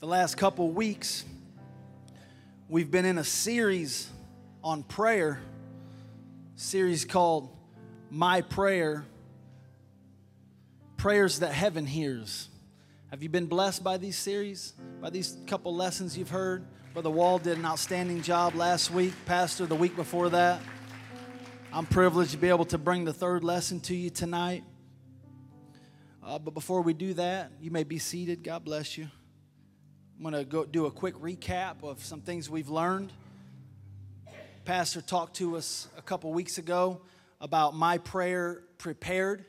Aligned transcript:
the 0.00 0.06
last 0.06 0.36
couple 0.36 0.70
weeks, 0.70 1.24
we've 2.68 2.90
been 2.90 3.04
in 3.04 3.18
a 3.18 3.24
series 3.24 4.08
on 4.62 4.82
prayer, 4.82 5.40
series 6.56 7.04
called 7.04 7.48
My 8.10 8.40
Prayer 8.42 9.04
Prayers 10.96 11.40
That 11.40 11.52
Heaven 11.52 11.86
Hears. 11.86 12.48
Have 13.10 13.22
you 13.22 13.28
been 13.28 13.46
blessed 13.46 13.84
by 13.84 13.96
these 13.96 14.16
series, 14.16 14.74
by 15.00 15.10
these 15.10 15.36
couple 15.46 15.74
lessons 15.74 16.18
you've 16.18 16.30
heard? 16.30 16.66
Brother 16.92 17.10
Wall 17.10 17.38
did 17.38 17.58
an 17.58 17.64
outstanding 17.64 18.22
job 18.22 18.54
last 18.54 18.90
week, 18.90 19.12
Pastor 19.26 19.66
the 19.66 19.74
week 19.74 19.96
before 19.96 20.28
that. 20.30 20.60
I'm 21.72 21.86
privileged 21.86 22.32
to 22.32 22.36
be 22.38 22.48
able 22.48 22.66
to 22.66 22.78
bring 22.78 23.04
the 23.04 23.12
third 23.12 23.44
lesson 23.44 23.80
to 23.80 23.94
you 23.94 24.10
tonight. 24.10 24.64
Uh, 26.22 26.38
but 26.38 26.54
before 26.54 26.82
we 26.82 26.94
do 26.94 27.14
that, 27.14 27.52
you 27.60 27.70
may 27.70 27.84
be 27.84 27.98
seated. 27.98 28.42
God 28.42 28.64
bless 28.64 28.96
you. 28.96 29.08
I'm 30.16 30.22
going 30.22 30.34
to 30.34 30.44
go 30.44 30.64
do 30.64 30.86
a 30.86 30.92
quick 30.92 31.16
recap 31.16 31.82
of 31.82 32.04
some 32.04 32.20
things 32.20 32.48
we've 32.48 32.68
learned. 32.68 33.12
Pastor 34.64 35.00
talked 35.00 35.36
to 35.36 35.56
us 35.56 35.88
a 35.98 36.02
couple 36.02 36.32
weeks 36.32 36.56
ago 36.56 37.00
about 37.40 37.74
my 37.74 37.98
prayer 37.98 38.62
prepared. 38.78 39.44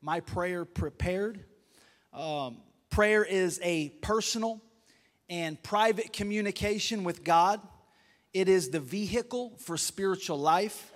My 0.00 0.20
prayer 0.20 0.64
prepared. 0.64 1.44
Um, 2.14 2.56
prayer 2.88 3.24
is 3.24 3.60
a 3.62 3.90
personal 4.00 4.62
and 5.28 5.62
private 5.62 6.14
communication 6.14 7.04
with 7.04 7.22
God, 7.22 7.60
it 8.32 8.48
is 8.48 8.70
the 8.70 8.80
vehicle 8.80 9.56
for 9.58 9.76
spiritual 9.76 10.38
life. 10.38 10.92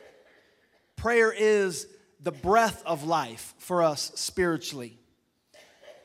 Prayer 0.97 1.33
is 1.33 1.87
the 2.21 2.33
breath 2.33 2.83
of 2.87 3.05
life 3.05 3.55
for 3.59 3.83
us 3.83 4.13
spiritually. 4.15 4.99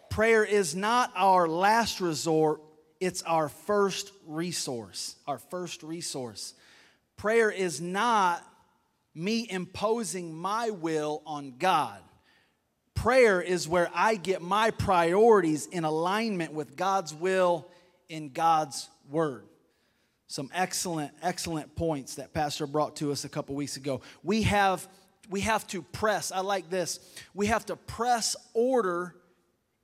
Prayer 0.09 0.43
is 0.43 0.75
not 0.75 1.11
our 1.15 1.47
last 1.47 2.01
resort, 2.01 2.61
it's 2.99 3.21
our 3.23 3.49
first 3.49 4.11
resource. 4.25 5.15
Our 5.27 5.37
first 5.37 5.83
resource. 5.83 6.53
Prayer 7.17 7.49
is 7.51 7.81
not 7.81 8.43
me 9.13 9.47
imposing 9.49 10.33
my 10.33 10.69
will 10.69 11.21
on 11.25 11.55
God. 11.57 11.99
Prayer 12.93 13.41
is 13.41 13.67
where 13.67 13.89
I 13.93 14.15
get 14.15 14.41
my 14.41 14.71
priorities 14.71 15.67
in 15.67 15.83
alignment 15.83 16.53
with 16.53 16.75
God's 16.75 17.13
will 17.13 17.67
in 18.09 18.29
God's 18.29 18.89
word. 19.09 19.45
Some 20.27 20.49
excellent, 20.53 21.11
excellent 21.21 21.75
points 21.75 22.15
that 22.15 22.33
Pastor 22.33 22.65
brought 22.65 22.95
to 22.97 23.11
us 23.11 23.25
a 23.25 23.29
couple 23.29 23.55
weeks 23.55 23.77
ago. 23.77 24.01
We 24.23 24.43
have 24.43 24.87
we 25.29 25.41
have 25.41 25.65
to 25.67 25.81
press, 25.81 26.31
I 26.31 26.41
like 26.41 26.69
this. 26.69 26.99
We 27.33 27.47
have 27.47 27.65
to 27.67 27.75
press 27.75 28.35
order 28.53 29.15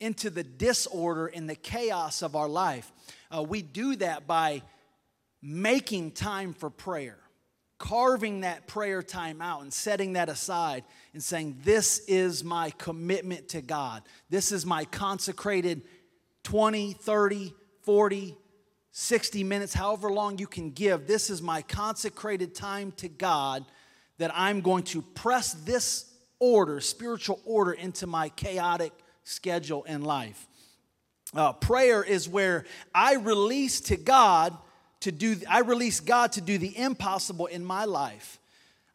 into 0.02 0.30
the 0.30 0.44
disorder 0.44 1.28
and 1.28 1.50
the 1.50 1.56
chaos 1.56 2.22
of 2.22 2.36
our 2.36 2.50
life. 2.50 2.92
Uh, 3.34 3.44
we 3.44 3.62
do 3.62 3.96
that 3.96 4.28
by 4.28 4.64
making 5.42 6.12
time 6.12 6.54
for 6.54 6.70
prayer, 6.70 7.18
carving 7.78 8.42
that 8.42 8.68
prayer 8.68 9.02
time 9.02 9.42
out 9.42 9.62
and 9.62 9.72
setting 9.72 10.14
that 10.14 10.28
aside 10.28 10.84
and 11.14 11.24
saying, 11.24 11.60
This 11.64 12.00
is 12.08 12.44
my 12.44 12.72
commitment 12.72 13.50
to 13.50 13.62
God. 13.62 14.02
This 14.30 14.52
is 14.52 14.66
my 14.66 14.86
consecrated 14.86 15.84
20, 16.44 16.94
30, 16.94 17.54
40, 17.84 18.38
60 18.92 19.44
minutes, 19.44 19.74
however 19.74 20.12
long 20.12 20.40
you 20.40 20.48
can 20.48 20.72
give. 20.72 21.08
This 21.08 21.30
is 21.30 21.42
my 21.42 21.62
consecrated 21.62 22.56
time 22.56 22.92
to 22.94 23.08
God 23.08 23.64
that 24.18 24.32
I'm 24.34 24.62
going 24.62 24.84
to 24.86 25.02
press 25.02 25.54
this 25.54 26.12
order, 26.40 26.82
spiritual 26.82 27.40
order, 27.46 27.72
into 27.72 28.08
my 28.08 28.30
chaotic 28.30 28.92
schedule 29.24 29.84
in 29.84 30.02
life. 30.02 30.48
Uh, 31.34 31.54
prayer 31.54 32.04
is 32.04 32.28
where 32.28 32.66
I 32.94 33.16
release 33.16 33.80
to 33.82 33.98
God 33.98 34.58
to 35.02 35.12
do, 35.12 35.38
I 35.50 35.60
release 35.60 36.00
God 36.00 36.34
to 36.34 36.42
do 36.42 36.58
the 36.58 36.78
impossible 36.78 37.48
in 37.48 37.64
my 37.64 37.86
life. 37.86 38.40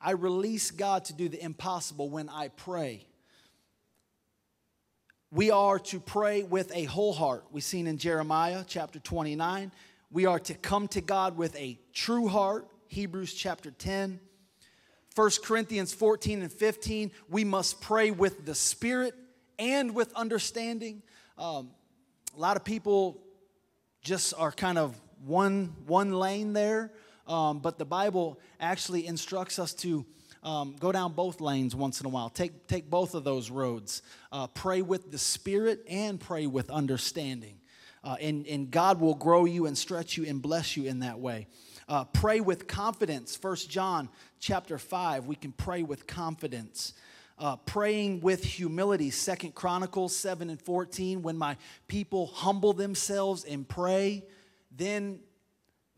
I 0.01 0.13
release 0.13 0.71
God 0.71 1.07
to 1.07 1.13
do 1.13 1.29
the 1.29 1.43
impossible 1.43 2.09
when 2.11 2.29
I 2.29 2.49
pray. 2.49 3.07
We 5.33 5.51
are 5.51 5.79
to 5.81 5.99
pray 5.99 6.45
with 6.45 6.71
a 6.75 6.85
whole 6.85 7.13
heart. 7.13 7.45
We've 7.51 7.65
seen 7.65 7.87
in 7.87 7.99
Jeremiah 7.99 8.65
chapter 8.67 9.01
29. 9.01 9.73
We 10.13 10.27
are 10.27 10.39
to 10.41 10.55
come 10.55 10.87
to 10.89 11.01
God 11.01 11.37
with 11.37 11.57
a 11.57 11.79
true 11.93 12.29
heart. 12.29 12.69
Hebrews 12.89 13.35
chapter 13.35 13.73
10. 13.73 14.21
1 15.15 15.31
Corinthians 15.43 15.93
14 15.93 16.43
and 16.43 16.53
15. 16.53 17.11
We 17.29 17.43
must 17.43 17.81
pray 17.81 18.13
with 18.13 18.47
the 18.47 18.55
Spirit 18.55 19.15
and 19.59 19.95
with 19.95 20.13
understanding. 20.15 21.03
Um, 21.39 21.71
a 22.37 22.41
lot 22.41 22.57
of 22.57 22.65
people 22.65 23.23
just 24.03 24.35
are 24.39 24.53
kind 24.53 24.79
of 24.79 25.01
one, 25.25 25.75
one 25.87 26.13
lane 26.13 26.53
there, 26.53 26.93
um, 27.27 27.59
but 27.59 27.79
the 27.79 27.85
Bible 27.85 28.39
actually 28.61 29.07
instructs 29.07 29.59
us 29.59 29.75
to 29.75 30.05
um, 30.43 30.77
go 30.79 30.93
down 30.93 31.13
both 31.13 31.41
lanes 31.41 31.75
once 31.75 32.01
in 32.01 32.07
a 32.07 32.09
while. 32.09 32.29
Take, 32.29 32.69
take 32.69 32.89
both 32.89 33.15
of 33.15 33.25
those 33.25 33.51
roads. 33.51 34.03
Uh, 34.31 34.47
pray 34.47 34.81
with 34.81 35.11
the 35.11 35.19
Spirit 35.19 35.85
and 35.89 36.21
pray 36.21 36.47
with 36.47 36.71
understanding. 36.71 37.59
Uh, 38.05 38.17
and, 38.21 38.47
and 38.47 38.71
God 38.71 39.01
will 39.01 39.17
grow 39.17 39.45
you 39.45 39.67
and 39.67 39.77
stretch 39.77 40.17
you 40.17 40.25
and 40.25 40.41
bless 40.41 40.77
you 40.77 40.85
in 40.85 41.01
that 41.01 41.19
way. 41.19 41.49
Uh, 41.89 42.05
pray 42.05 42.41
with 42.41 42.69
confidence. 42.69 43.35
First 43.35 43.69
John 43.69 44.09
chapter 44.39 44.79
5, 44.79 45.27
we 45.27 45.35
can 45.35 45.51
pray 45.51 45.83
with 45.83 46.07
confidence 46.07 46.93
uh, 47.39 47.57
praying 47.57 48.21
with 48.21 48.43
humility. 48.43 49.11
Second 49.11 49.55
Chronicles 49.55 50.15
7 50.17 50.51
and 50.51 50.61
14, 50.61 51.23
when 51.23 51.37
my 51.37 51.57
people 51.87 52.27
humble 52.27 52.73
themselves 52.73 53.45
and 53.45 53.69
pray, 53.69 54.25
then 54.71 55.21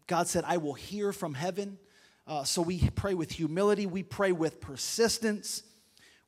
God 0.06 0.26
said, 0.26 0.44
I 0.46 0.56
will 0.56 0.74
hear 0.74 1.12
from 1.12 1.34
heaven. 1.34 1.78
Uh, 2.26 2.44
so 2.44 2.60
we 2.60 2.90
pray 2.94 3.14
with 3.14 3.32
humility, 3.32 3.86
we 3.86 4.02
pray 4.02 4.32
with 4.32 4.60
persistence, 4.60 5.62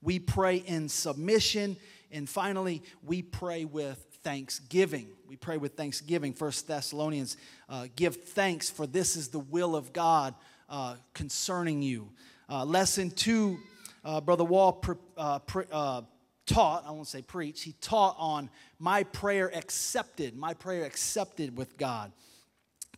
we 0.01 0.19
pray 0.19 0.57
in 0.57 0.89
submission, 0.89 1.77
and 2.11 2.29
finally, 2.29 2.83
we 3.03 3.23
pray 3.23 3.65
with 3.65 4.05
thanksgiving. 4.23 5.09
We 5.29 5.37
pray 5.37 5.59
with 5.59 5.75
thanksgiving. 5.77 6.33
First 6.33 6.67
Thessalonians, 6.67 7.37
uh, 7.69 7.87
give 7.97 8.17
thanks, 8.17 8.69
for 8.71 8.87
this 8.87 9.15
is 9.15 9.29
the 9.29 9.39
will 9.39 9.77
of 9.77 9.93
God 9.93 10.35
uh, 10.69 10.97
concerning 11.15 11.83
you. 11.83 12.11
Uh, 12.49 12.65
lesson 12.65 13.11
two 13.11 13.59
uh, 14.05 14.21
Brother 14.21 14.45
Wall 14.45 14.73
pre, 14.73 14.97
uh, 15.17 15.39
pre, 15.41 15.65
uh, 15.71 16.03
taught, 16.47 16.85
I 16.87 16.91
won't 16.91 17.07
say 17.07 17.23
preach, 17.23 17.63
he 17.63 17.75
taught 17.81 18.17
on 18.19 18.51
my 18.79 19.05
prayer 19.05 19.55
accepted, 19.55 20.37
my 20.37 20.55
prayer 20.55 20.85
accepted 20.85 21.57
with 21.57 21.77
God. 21.77 22.13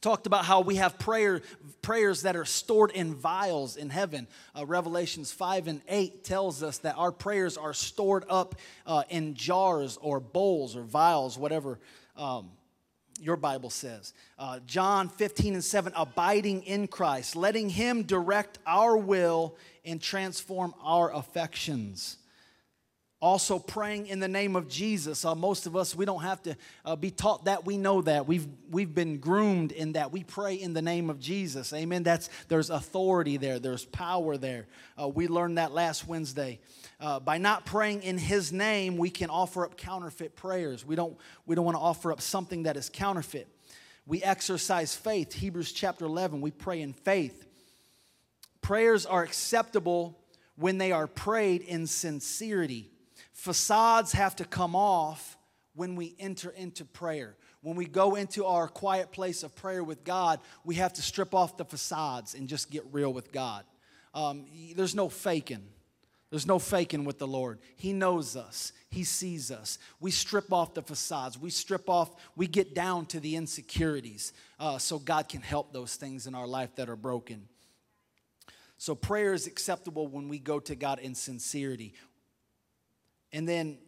Talked 0.01 0.27
about 0.27 0.45
how 0.45 0.62
we 0.62 0.77
have 0.77 0.99
prayer, 0.99 1.43
prayers 1.81 2.23
that 2.23 2.35
are 2.35 2.45
stored 2.45 2.91
in 2.91 3.15
vials 3.15 3.77
in 3.77 3.89
heaven. 3.89 4.27
Uh, 4.53 4.67
Revelations 4.67 5.31
5 5.31 5.69
and 5.69 5.81
8 5.89 6.25
tells 6.25 6.61
us 6.65 6.79
that 6.79 6.97
our 6.99 7.12
prayers 7.12 7.57
are 7.57 7.73
stored 7.73 8.25
up 8.29 8.57
uh, 8.85 9.05
in 9.11 9.35
jars 9.35 9.99
or 10.03 10.19
bowls 10.19 10.75
or 10.77 10.83
vials, 10.83 11.39
whatever 11.39 11.79
um, 12.17 12.51
your 13.21 13.37
Bible 13.37 13.71
says. 13.71 14.12
Uh, 14.41 14.59
John 14.67 15.09
15 15.09 15.55
and 15.55 15.62
7, 15.62 15.93
abiding 15.95 16.65
in 16.65 16.89
Christ, 16.89 17.37
letting 17.37 17.71
Him 17.71 18.03
direct 18.03 18.59
our 18.67 18.97
will 18.97 19.57
and 19.84 20.00
transform 20.00 20.75
our 20.82 21.12
affections. 21.12 22.19
Also, 23.22 23.60
praying 23.60 24.09
in 24.09 24.19
the 24.19 24.26
name 24.26 24.56
of 24.56 24.66
Jesus. 24.66 25.25
Uh, 25.25 25.37
most 25.37 25.66
of 25.66 25.76
us, 25.76 25.94
we 25.94 26.04
don't 26.04 26.22
have 26.22 26.43
to 26.43 26.56
uh, 26.84 26.97
be 26.97 27.12
taught 27.12 27.44
that. 27.44 27.65
We 27.65 27.76
know 27.76 28.03
that. 28.03 28.26
We've, 28.26 28.48
we've 28.69 28.93
been 28.93 29.19
groomed 29.19 29.70
in 29.70 29.93
that. 29.93 30.10
We 30.10 30.25
pray 30.25 30.56
in 30.56 30.75
the 30.75 30.82
name 30.82 31.09
of 31.09 31.20
Jesus. 31.20 31.72
Amen. 31.72 32.03
That's, 32.03 32.28
there's 32.48 32.69
authority 32.69 33.37
there, 33.37 33.60
there's 33.60 33.84
power 33.84 34.37
there. 34.37 34.66
Uh, 35.00 35.06
we 35.06 35.28
learned 35.28 35.59
that 35.59 35.70
last 35.70 36.09
Wednesday. 36.09 36.59
Uh, 36.99 37.20
by 37.20 37.38
not 37.38 37.64
praying 37.64 38.03
in 38.03 38.19
His 38.19 38.53
name, 38.53 38.97
we 38.97 39.09
can 39.09 39.31
offer 39.31 39.64
up 39.64 39.76
counterfeit 39.76 40.34
prayers. 40.34 40.84
We 40.84 40.97
don't, 40.97 41.16
we 41.47 41.54
don't 41.54 41.64
want 41.64 41.76
to 41.76 41.81
offer 41.81 42.10
up 42.10 42.20
something 42.20 42.64
that 42.64 42.76
is 42.76 42.91
counterfeit. 42.93 43.47
We 44.05 44.20
exercise 44.25 44.96
faith. 44.96 45.32
Hebrews 45.32 45.70
chapter 45.70 46.06
11, 46.06 46.40
we 46.40 46.50
pray 46.50 46.81
in 46.81 46.93
faith. 46.93 47.46
Prayers 48.62 49.05
are 49.05 49.23
acceptable 49.23 50.19
when 50.56 50.79
they 50.79 50.93
are 50.93 51.06
prayed 51.06 51.62
in 51.62 51.87
sincerity. 51.87 52.91
Facades 53.32 54.12
have 54.12 54.37
to 54.37 54.44
come 54.44 54.75
off 54.75 55.37
when 55.75 55.97
we 55.97 56.14
enter 56.19 56.50
into 56.50 56.85
prayer. 56.85 57.37
When 57.61 57.76
we 57.76 57.87
go 57.87 58.14
into 58.14 58.44
our 58.44 58.69
quiet 58.69 59.12
place 59.12 59.43
of 59.43 59.55
prayer 59.55 59.85
with 59.85 60.05
God, 60.05 60.41
we 60.64 60.76
have 60.76 60.93
to 60.94 61.03
strip 61.03 61.35
off 61.35 61.56
the 61.56 61.64
facades 61.64 62.35
and 62.35 62.49
just 62.49 62.70
get 62.70 62.85
real 62.93 63.12
with 63.12 63.32
God. 63.32 63.64
Um, 64.14 64.47
there's 64.75 64.94
no 64.94 65.09
faking. 65.09 65.67
There's 66.31 66.47
no 66.47 66.59
faking 66.59 67.05
with 67.05 67.19
the 67.19 67.26
Lord. 67.26 67.59
He 67.76 67.93
knows 67.93 68.37
us, 68.37 68.73
He 68.88 69.05
sees 69.05 69.50
us. 69.50 69.79
We 70.00 70.11
strip 70.11 70.50
off 70.50 70.73
the 70.73 70.82
facades, 70.82 71.38
we 71.38 71.50
strip 71.50 71.91
off, 71.91 72.11
we 72.37 72.47
get 72.47 72.75
down 72.75 73.06
to 73.06 73.20
the 73.20 73.37
insecurities 73.37 74.32
uh, 74.59 74.79
so 74.79 74.99
God 74.99 75.29
can 75.29 75.43
help 75.43 75.73
those 75.73 75.97
things 75.97 76.26
in 76.26 76.35
our 76.35 76.47
life 76.47 76.75
that 76.76 76.88
are 76.88 76.97
broken. 76.97 77.49
So 78.82 78.96
prayer 78.96 79.32
is 79.32 79.46
acceptable 79.46 80.08
when 80.08 80.29
we 80.29 80.40
go 80.40 80.58
to 80.58 80.75
God 80.75 80.99
in 80.99 81.14
sincerity. 81.14 81.94
And 83.31 83.49
then 83.49 83.79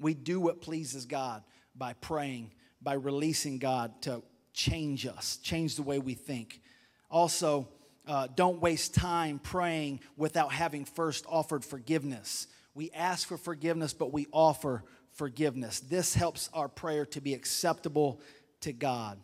we 0.00 0.14
do 0.14 0.40
what 0.40 0.60
pleases 0.60 1.06
God 1.06 1.44
by 1.76 1.92
praying 1.92 2.50
by 2.82 2.94
releasing 2.94 3.60
God 3.60 4.02
to 4.02 4.24
change 4.52 5.06
us, 5.06 5.36
change 5.44 5.76
the 5.76 5.84
way 5.84 6.00
we 6.00 6.14
think. 6.14 6.60
Also, 7.08 7.68
uh, 8.08 8.26
don't 8.34 8.60
waste 8.60 8.94
time 8.94 9.38
praying 9.38 10.00
without 10.16 10.52
having 10.52 10.84
first 10.84 11.24
offered 11.28 11.64
forgiveness. 11.64 12.48
We 12.74 12.90
ask 12.90 13.28
for 13.28 13.36
forgiveness, 13.36 13.92
but 13.92 14.12
we 14.12 14.26
offer 14.32 14.82
forgiveness. 15.12 15.78
This 15.78 16.14
helps 16.14 16.50
our 16.52 16.66
prayer 16.68 17.06
to 17.06 17.20
be 17.20 17.32
acceptable 17.32 18.20
to 18.62 18.72
God. 18.72 19.20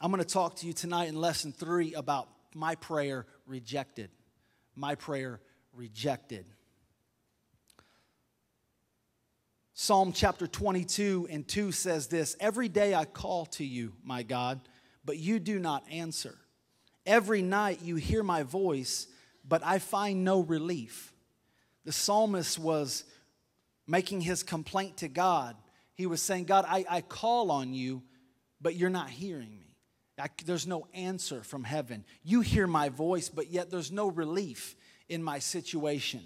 I'm 0.00 0.10
going 0.10 0.20
to 0.20 0.28
talk 0.28 0.56
to 0.56 0.66
you 0.66 0.72
tonight 0.72 1.08
in 1.08 1.14
lesson 1.14 1.52
three 1.52 1.94
about 1.94 2.26
my 2.56 2.74
prayer 2.74 3.26
rejected. 3.46 4.10
My 4.74 4.94
prayer 4.94 5.40
rejected. 5.72 6.46
Psalm 9.74 10.12
chapter 10.12 10.46
22 10.46 11.28
and 11.30 11.46
2 11.46 11.70
says 11.70 12.06
this 12.08 12.34
Every 12.40 12.68
day 12.68 12.94
I 12.94 13.04
call 13.04 13.44
to 13.46 13.64
you, 13.64 13.92
my 14.02 14.22
God, 14.22 14.60
but 15.04 15.18
you 15.18 15.38
do 15.38 15.58
not 15.58 15.84
answer. 15.90 16.34
Every 17.04 17.42
night 17.42 17.82
you 17.82 17.96
hear 17.96 18.22
my 18.22 18.42
voice, 18.42 19.06
but 19.46 19.62
I 19.64 19.78
find 19.78 20.24
no 20.24 20.40
relief. 20.40 21.12
The 21.84 21.92
psalmist 21.92 22.58
was 22.58 23.04
making 23.86 24.22
his 24.22 24.42
complaint 24.42 24.96
to 24.98 25.08
God. 25.08 25.56
He 25.94 26.06
was 26.06 26.20
saying, 26.20 26.44
God, 26.44 26.64
I, 26.66 26.84
I 26.88 27.00
call 27.02 27.50
on 27.50 27.74
you, 27.74 28.02
but 28.60 28.74
you're 28.74 28.90
not 28.90 29.10
hearing 29.10 29.56
me. 29.56 29.75
I, 30.18 30.28
there's 30.44 30.66
no 30.66 30.86
answer 30.94 31.42
from 31.42 31.64
heaven. 31.64 32.04
You 32.24 32.40
hear 32.40 32.66
my 32.66 32.88
voice, 32.88 33.28
but 33.28 33.50
yet 33.50 33.70
there's 33.70 33.92
no 33.92 34.08
relief 34.10 34.74
in 35.08 35.22
my 35.22 35.38
situation. 35.38 36.22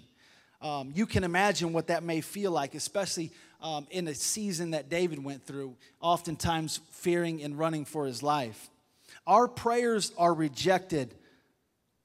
Um, 0.61 0.91
you 0.95 1.05
can 1.05 1.23
imagine 1.23 1.73
what 1.73 1.87
that 1.87 2.03
may 2.03 2.21
feel 2.21 2.51
like, 2.51 2.75
especially 2.75 3.31
um, 3.61 3.87
in 3.89 4.07
a 4.07 4.15
season 4.15 4.71
that 4.71 4.89
David 4.89 5.23
went 5.23 5.45
through, 5.45 5.75
oftentimes 5.99 6.79
fearing 6.91 7.41
and 7.43 7.57
running 7.57 7.85
for 7.85 8.05
his 8.05 8.23
life. 8.23 8.69
Our 9.27 9.47
prayers 9.47 10.11
are 10.17 10.33
rejected 10.33 11.13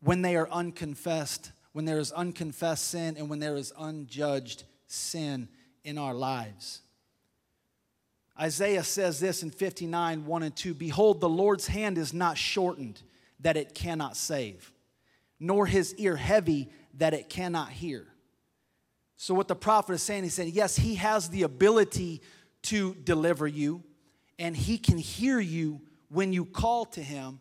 when 0.01 0.23
they 0.23 0.37
are 0.37 0.49
unconfessed, 0.51 1.53
when 1.73 1.85
there 1.85 1.99
is 1.99 2.13
unconfessed 2.13 2.89
sin, 2.89 3.17
and 3.17 3.29
when 3.29 3.39
there 3.39 3.57
is 3.57 3.73
unjudged 3.79 4.65
sin 4.87 5.49
in 5.85 5.99
our 5.99 6.15
lives. 6.15 6.81
Isaiah 8.41 8.85
says 8.85 9.19
this 9.19 9.43
in 9.43 9.51
59 9.51 10.27
1 10.27 10.43
and 10.43 10.55
2 10.55 10.75
Behold, 10.75 11.21
the 11.21 11.29
Lord's 11.29 11.67
hand 11.67 11.99
is 11.99 12.13
not 12.13 12.37
shortened 12.37 13.01
that 13.41 13.57
it 13.57 13.75
cannot 13.75 14.17
save, 14.17 14.73
nor 15.41 15.67
his 15.67 15.95
ear 15.95 16.17
heavy 16.17 16.69
that 16.95 17.15
it 17.15 17.29
cannot 17.29 17.71
hear. 17.71 18.07
So, 19.17 19.35
what 19.35 19.49
the 19.49 19.57
prophet 19.57 19.95
is 19.95 20.03
saying, 20.03 20.25
he's 20.25 20.35
saying, 20.35 20.53
yes, 20.55 20.77
he 20.77 20.97
has 20.97 21.31
the 21.31 21.43
ability 21.43 22.21
to 22.63 22.95
deliver 22.95 23.47
you, 23.47 23.83
and 24.39 24.57
he 24.57 24.77
can 24.77 24.99
hear 24.99 25.41
you 25.41 25.81
when 26.09 26.33
you 26.33 26.45
call 26.45 26.85
to 26.85 27.03
him, 27.03 27.41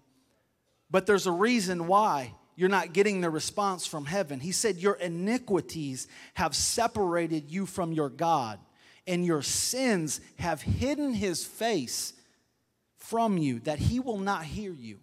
but 0.90 1.06
there's 1.06 1.28
a 1.28 1.32
reason 1.32 1.88
why 1.88 2.34
you're 2.56 2.70
not 2.70 2.94
getting 2.94 3.22
the 3.22 3.30
response 3.30 3.86
from 3.86 4.06
heaven. 4.06 4.40
He 4.40 4.54
said, 4.54 4.78
Your 4.78 4.94
iniquities 4.94 6.08
have 6.36 6.56
separated 6.56 7.52
you 7.52 7.66
from 7.66 7.92
your 7.92 8.10
God, 8.10 8.60
and 9.08 9.26
your 9.26 9.42
sins 9.42 10.22
have 10.40 10.62
hidden 10.62 11.14
his 11.14 11.46
face 11.46 12.14
from 12.98 13.38
you, 13.38 13.60
that 13.62 13.80
he 13.80 14.00
will 14.00 14.18
not 14.18 14.44
hear 14.44 14.74
you 14.74 15.00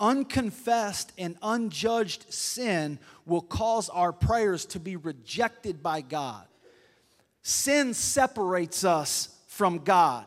unconfessed 0.00 1.12
and 1.18 1.36
unjudged 1.42 2.32
sin 2.32 2.98
will 3.26 3.42
cause 3.42 3.90
our 3.90 4.12
prayers 4.12 4.64
to 4.64 4.80
be 4.80 4.96
rejected 4.96 5.82
by 5.82 6.00
God. 6.00 6.46
Sin 7.42 7.94
separates 7.94 8.82
us 8.82 9.28
from 9.46 9.78
God 9.78 10.24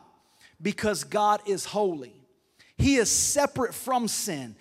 because 0.62 1.04
God 1.04 1.42
is 1.46 1.64
holy. 1.64 2.14
He 2.78 2.96
is 2.96 3.10
separate 3.10 3.74
from 3.74 4.08
sin. 4.08 4.54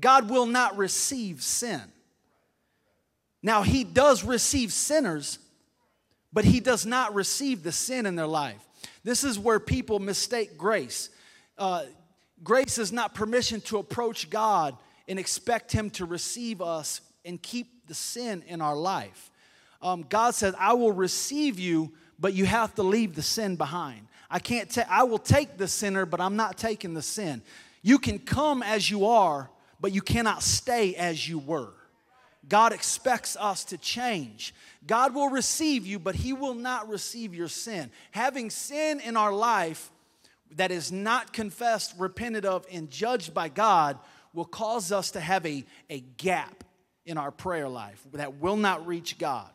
God 0.00 0.30
will 0.30 0.46
not 0.46 0.76
receive 0.76 1.42
sin. 1.42 1.82
Now, 3.42 3.62
He 3.62 3.84
does 3.84 4.24
receive 4.24 4.72
sinners, 4.72 5.38
but 6.34 6.44
He 6.44 6.60
does 6.60 6.84
not 6.84 7.14
receive 7.14 7.62
the 7.62 7.72
sin 7.72 8.04
in 8.04 8.14
their 8.16 8.26
life. 8.26 8.60
This 9.04 9.24
is 9.24 9.38
where 9.38 9.58
people 9.58 9.98
mistake 10.00 10.58
grace. 10.58 11.08
Uh, 11.56 11.84
Grace 12.42 12.76
is 12.76 12.92
not 12.92 13.14
permission 13.14 13.60
to 13.62 13.78
approach 13.78 14.28
God 14.28 14.76
and 15.08 15.18
expect 15.18 15.72
Him 15.72 15.90
to 15.90 16.04
receive 16.04 16.60
us 16.60 17.00
and 17.24 17.40
keep 17.40 17.86
the 17.86 17.94
sin 17.94 18.42
in 18.46 18.60
our 18.60 18.76
life. 18.76 19.30
Um, 19.80 20.04
God 20.08 20.34
says, 20.34 20.54
I 20.58 20.74
will 20.74 20.92
receive 20.92 21.58
you, 21.58 21.92
but 22.18 22.34
you 22.34 22.46
have 22.46 22.74
to 22.74 22.82
leave 22.82 23.14
the 23.14 23.22
sin 23.22 23.56
behind. 23.56 24.08
I 24.30 24.38
can't 24.38 24.68
take, 24.70 24.88
I 24.90 25.04
will 25.04 25.18
take 25.18 25.56
the 25.56 25.68
sinner, 25.68 26.06
but 26.06 26.20
I'm 26.20 26.36
not 26.36 26.58
taking 26.58 26.94
the 26.94 27.02
sin. 27.02 27.42
You 27.82 27.98
can 27.98 28.18
come 28.18 28.62
as 28.62 28.90
you 28.90 29.06
are, 29.06 29.50
but 29.80 29.92
you 29.92 30.00
cannot 30.02 30.42
stay 30.42 30.94
as 30.96 31.28
you 31.28 31.38
were. 31.38 31.72
God 32.48 32.72
expects 32.72 33.36
us 33.36 33.64
to 33.66 33.78
change. 33.78 34.54
God 34.86 35.14
will 35.14 35.28
receive 35.28 35.86
you, 35.86 35.98
but 35.98 36.14
He 36.14 36.32
will 36.32 36.54
not 36.54 36.88
receive 36.88 37.34
your 37.34 37.48
sin. 37.48 37.90
Having 38.10 38.50
sin 38.50 39.00
in 39.00 39.16
our 39.16 39.32
life 39.32 39.90
that 40.56 40.70
is 40.70 40.92
not 40.92 41.32
confessed, 41.32 41.94
repented 41.98 42.44
of, 42.44 42.66
and 42.70 42.90
judged 42.90 43.34
by 43.34 43.48
God 43.48 43.98
will 44.32 44.44
cause 44.44 44.92
us 44.92 45.12
to 45.12 45.20
have 45.20 45.44
a, 45.46 45.64
a 45.88 46.00
gap 46.00 46.64
in 47.06 47.18
our 47.18 47.30
prayer 47.30 47.68
life 47.68 48.04
that 48.12 48.40
will 48.40 48.56
not 48.56 48.86
reach 48.86 49.18
God. 49.18 49.50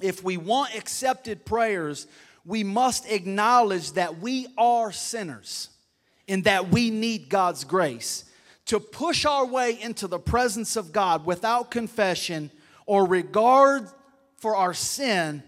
If 0.00 0.22
we 0.22 0.36
want 0.36 0.74
accepted 0.74 1.44
prayers, 1.44 2.06
we 2.44 2.64
must 2.64 3.08
acknowledge 3.08 3.92
that 3.92 4.18
we 4.18 4.48
are 4.58 4.90
sinners 4.90 5.68
and 6.28 6.44
that 6.44 6.68
we 6.68 6.90
need 6.90 7.28
God's 7.28 7.64
grace. 7.64 8.24
To 8.66 8.80
push 8.80 9.24
our 9.24 9.44
way 9.44 9.78
into 9.80 10.06
the 10.06 10.18
presence 10.18 10.76
of 10.76 10.92
God 10.92 11.26
without 11.26 11.70
confession 11.70 12.50
or 12.86 13.06
regard 13.06 13.88
for 14.36 14.56
our 14.56 14.74
sin 14.74 15.42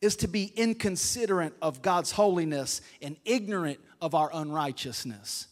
is 0.00 0.16
to 0.16 0.28
be 0.28 0.52
inconsiderate 0.56 1.54
of 1.62 1.82
God's 1.82 2.12
holiness 2.12 2.80
and 3.00 3.16
ignorant 3.24 3.80
of 4.00 4.14
our 4.14 4.30
unrighteousness. 4.32 5.48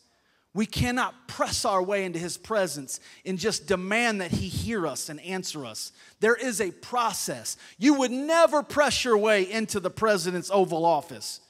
We 0.54 0.66
cannot 0.66 1.26
press 1.26 1.64
our 1.64 1.82
way 1.82 2.04
into 2.04 2.20
his 2.20 2.36
presence 2.36 3.00
and 3.26 3.38
just 3.38 3.66
demand 3.66 4.20
that 4.20 4.30
he 4.30 4.48
hear 4.48 4.86
us 4.86 5.08
and 5.08 5.20
answer 5.20 5.66
us. 5.66 5.90
There 6.20 6.36
is 6.36 6.60
a 6.60 6.70
process. 6.70 7.56
You 7.76 7.94
would 7.94 8.12
never 8.12 8.62
press 8.62 9.04
your 9.04 9.18
way 9.18 9.50
into 9.50 9.80
the 9.80 9.90
president's 9.90 10.50
Oval 10.52 10.84
Office. 10.84 11.40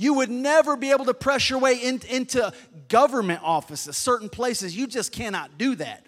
You 0.00 0.14
would 0.14 0.30
never 0.30 0.76
be 0.76 0.92
able 0.92 1.06
to 1.06 1.12
press 1.12 1.50
your 1.50 1.58
way 1.58 1.74
in, 1.74 2.00
into 2.08 2.52
government 2.86 3.40
offices, 3.42 3.96
certain 3.96 4.28
places. 4.28 4.76
You 4.76 4.86
just 4.86 5.10
cannot 5.10 5.58
do 5.58 5.74
that. 5.74 6.06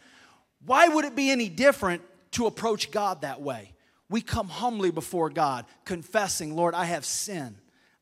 Why 0.64 0.86
would 0.86 1.04
it 1.04 1.16
be 1.16 1.28
any 1.28 1.48
different 1.48 2.02
to 2.32 2.46
approach 2.46 2.92
God 2.92 3.22
that 3.22 3.42
way? 3.42 3.72
We 4.08 4.20
come 4.20 4.48
humbly 4.48 4.92
before 4.92 5.28
God, 5.28 5.64
confessing, 5.84 6.54
Lord, 6.54 6.72
I 6.72 6.84
have 6.84 7.04
sin. 7.04 7.56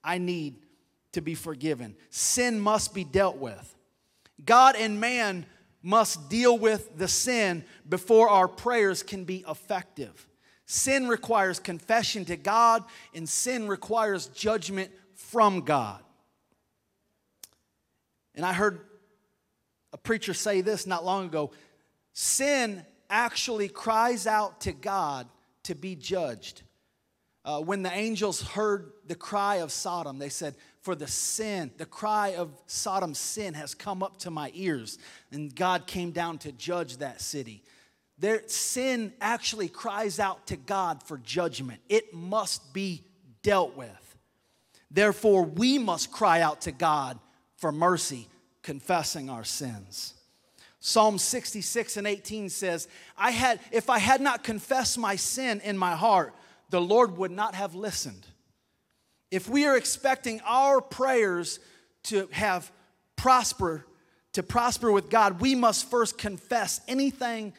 I 0.05 0.19
need 0.19 0.57
to 1.13 1.23
be 1.23 1.35
forgiven. 1.35 1.97
Sin 2.11 2.61
must 2.61 2.93
be 2.93 3.05
dealt 3.05 3.39
with. 3.39 3.75
God 4.45 4.77
and 4.77 5.01
man 5.01 5.47
must 5.83 6.29
deal 6.29 6.59
with 6.59 6.99
the 6.99 7.09
sin 7.09 7.65
before 7.89 8.29
our 8.29 8.47
prayers 8.47 9.03
can 9.03 9.25
be 9.25 9.43
effective. 9.49 10.29
Sin 10.67 11.09
requires 11.09 11.59
confession 11.59 12.27
to 12.27 12.37
God, 12.37 12.85
and 13.15 13.27
sin 13.27 13.69
requires 13.69 14.27
judgment 14.27 14.91
from 15.19 15.63
God. 15.63 16.03
And 18.35 18.47
I 18.47 18.53
heard 18.53 18.81
a 19.93 19.99
preacher 19.99 20.33
say 20.33 20.61
this 20.61 20.87
not 20.87 21.05
long 21.05 21.27
ago 21.27 21.51
sin 22.13 22.85
actually 23.11 23.69
cries 23.69 24.27
out 24.27 24.63
to 24.63 24.73
God 24.73 25.29
to 25.65 25.75
be 25.75 25.95
judged. 25.95 26.63
Uh, 27.45 27.61
when 27.61 27.83
the 27.83 27.93
angels 27.93 28.43
heard 28.43 28.93
the 29.07 29.15
cry 29.15 29.57
of 29.57 29.73
Sodom, 29.73 30.19
they 30.19 30.29
said, 30.29 30.55
For 30.83 30.95
the 30.95 31.07
sin, 31.07 31.71
the 31.79 31.87
cry 31.87 32.35
of 32.35 32.51
Sodom's 32.67 33.19
sin 33.19 33.55
has 33.55 33.75
come 33.75 34.03
up 34.03 34.19
to 34.19 34.31
my 34.31 34.51
ears. 34.55 34.99
And 35.33 35.55
God 35.55 35.87
came 35.87 36.11
down 36.11 36.39
to 36.39 36.53
judge 36.53 36.99
that 36.99 37.21
city. 37.21 37.63
Their 38.19 38.47
sin 38.49 39.13
actually 39.21 39.69
cries 39.69 40.19
out 40.19 40.49
to 40.49 40.57
God 40.57 41.03
for 41.03 41.19
judgment, 41.19 41.81
it 41.89 42.13
must 42.13 42.73
be 42.73 43.05
dealt 43.43 43.77
with. 43.77 44.08
Therefore, 44.91 45.45
we 45.45 45.79
must 45.79 46.11
cry 46.11 46.41
out 46.41 46.63
to 46.63 46.73
God 46.73 47.19
for 47.57 47.73
mercy, 47.73 48.29
confessing 48.63 49.29
our 49.29 49.45
sins. 49.45 50.15
Psalm 50.81 51.19
66 51.19 51.97
and 51.97 52.07
18 52.07 52.49
says, 52.49 52.89
I 53.17 53.33
had, 53.33 53.61
if 53.73 53.91
I 53.91 53.99
had 53.99 54.21
not 54.21 54.45
confessed 54.45 54.97
my 54.97 55.17
sin 55.17 55.61
in 55.61 55.77
my 55.77 55.95
heart, 55.97 56.35
the 56.71 56.81
Lord 56.81 57.17
would 57.19 57.31
not 57.31 57.55
have 57.55 57.75
listened. 57.75 58.27
If 59.31 59.49
we 59.49 59.67
are 59.67 59.77
expecting 59.77 60.41
our 60.45 60.81
prayers 60.81 61.59
to 62.05 62.29
have 62.31 62.71
prosper, 63.17 63.85
to 64.33 64.43
prosper 64.43 64.93
with 64.93 65.11
God, 65.11 65.41
we 65.41 65.55
must 65.55 65.91
first 65.91 66.17
confess 66.17 66.81
anything 66.89 67.53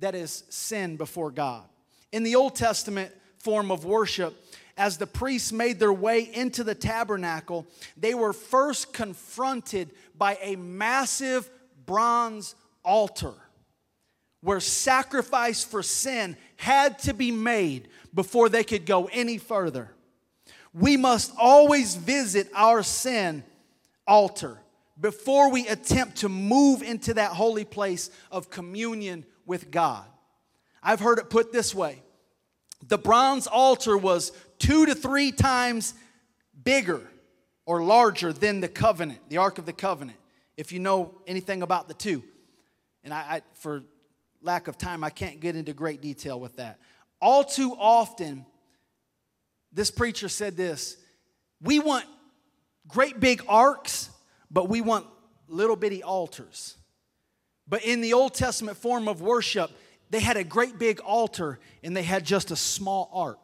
that 0.00 0.14
is 0.14 0.44
sin 0.50 0.96
before 0.96 1.30
God. 1.30 1.64
In 2.12 2.24
the 2.24 2.34
Old 2.34 2.56
Testament 2.56 3.12
form 3.38 3.70
of 3.70 3.84
worship, 3.84 4.34
as 4.76 4.96
the 4.96 5.06
priests 5.06 5.52
made 5.52 5.78
their 5.78 5.92
way 5.92 6.20
into 6.32 6.64
the 6.64 6.74
tabernacle, 6.74 7.66
they 7.96 8.14
were 8.14 8.32
first 8.32 8.92
confronted 8.92 9.90
by 10.16 10.38
a 10.40 10.56
massive 10.56 11.48
bronze 11.86 12.54
altar 12.84 13.34
where 14.40 14.60
sacrifice 14.60 15.64
for 15.64 15.82
sin 15.82 16.36
had 16.56 16.98
to 16.98 17.14
be 17.14 17.30
made 17.30 17.88
before 18.12 18.48
they 18.48 18.62
could 18.62 18.84
go 18.84 19.08
any 19.12 19.38
further. 19.38 19.90
We 20.74 20.96
must 20.96 21.32
always 21.38 21.94
visit 21.94 22.50
our 22.54 22.82
sin 22.82 23.44
altar 24.06 24.58
before 25.00 25.50
we 25.50 25.66
attempt 25.66 26.16
to 26.16 26.28
move 26.28 26.82
into 26.82 27.14
that 27.14 27.30
holy 27.30 27.64
place 27.64 28.10
of 28.30 28.50
communion 28.50 29.24
with 29.46 29.70
God. 29.70 30.04
I've 30.82 31.00
heard 31.00 31.18
it 31.18 31.30
put 31.30 31.52
this 31.52 31.74
way 31.74 32.02
the 32.86 32.98
bronze 32.98 33.46
altar 33.46 33.96
was 33.96 34.32
two 34.58 34.86
to 34.86 34.94
three 34.94 35.32
times 35.32 35.94
bigger 36.62 37.00
or 37.66 37.82
larger 37.82 38.32
than 38.32 38.60
the 38.60 38.68
covenant, 38.68 39.20
the 39.28 39.38
Ark 39.38 39.58
of 39.58 39.66
the 39.66 39.72
Covenant, 39.72 40.18
if 40.56 40.72
you 40.72 40.78
know 40.78 41.14
anything 41.26 41.62
about 41.62 41.88
the 41.88 41.94
two. 41.94 42.22
And 43.02 43.12
I, 43.12 43.18
I, 43.18 43.42
for 43.54 43.82
lack 44.42 44.68
of 44.68 44.78
time, 44.78 45.02
I 45.02 45.10
can't 45.10 45.40
get 45.40 45.56
into 45.56 45.72
great 45.72 46.00
detail 46.00 46.38
with 46.38 46.56
that. 46.56 46.78
All 47.20 47.44
too 47.44 47.74
often, 47.78 48.44
this 49.72 49.90
preacher 49.90 50.28
said 50.28 50.56
this 50.56 50.96
we 51.60 51.78
want 51.78 52.04
great 52.86 53.18
big 53.18 53.42
arks, 53.48 54.10
but 54.50 54.68
we 54.68 54.80
want 54.80 55.06
little 55.48 55.76
bitty 55.76 56.02
altars. 56.02 56.76
But 57.66 57.84
in 57.84 58.02
the 58.02 58.12
Old 58.12 58.34
Testament 58.34 58.76
form 58.76 59.08
of 59.08 59.22
worship, 59.22 59.70
they 60.10 60.20
had 60.20 60.36
a 60.36 60.44
great 60.44 60.78
big 60.78 61.00
altar 61.00 61.58
and 61.82 61.96
they 61.96 62.02
had 62.02 62.24
just 62.24 62.50
a 62.50 62.56
small 62.56 63.10
ark. 63.12 63.43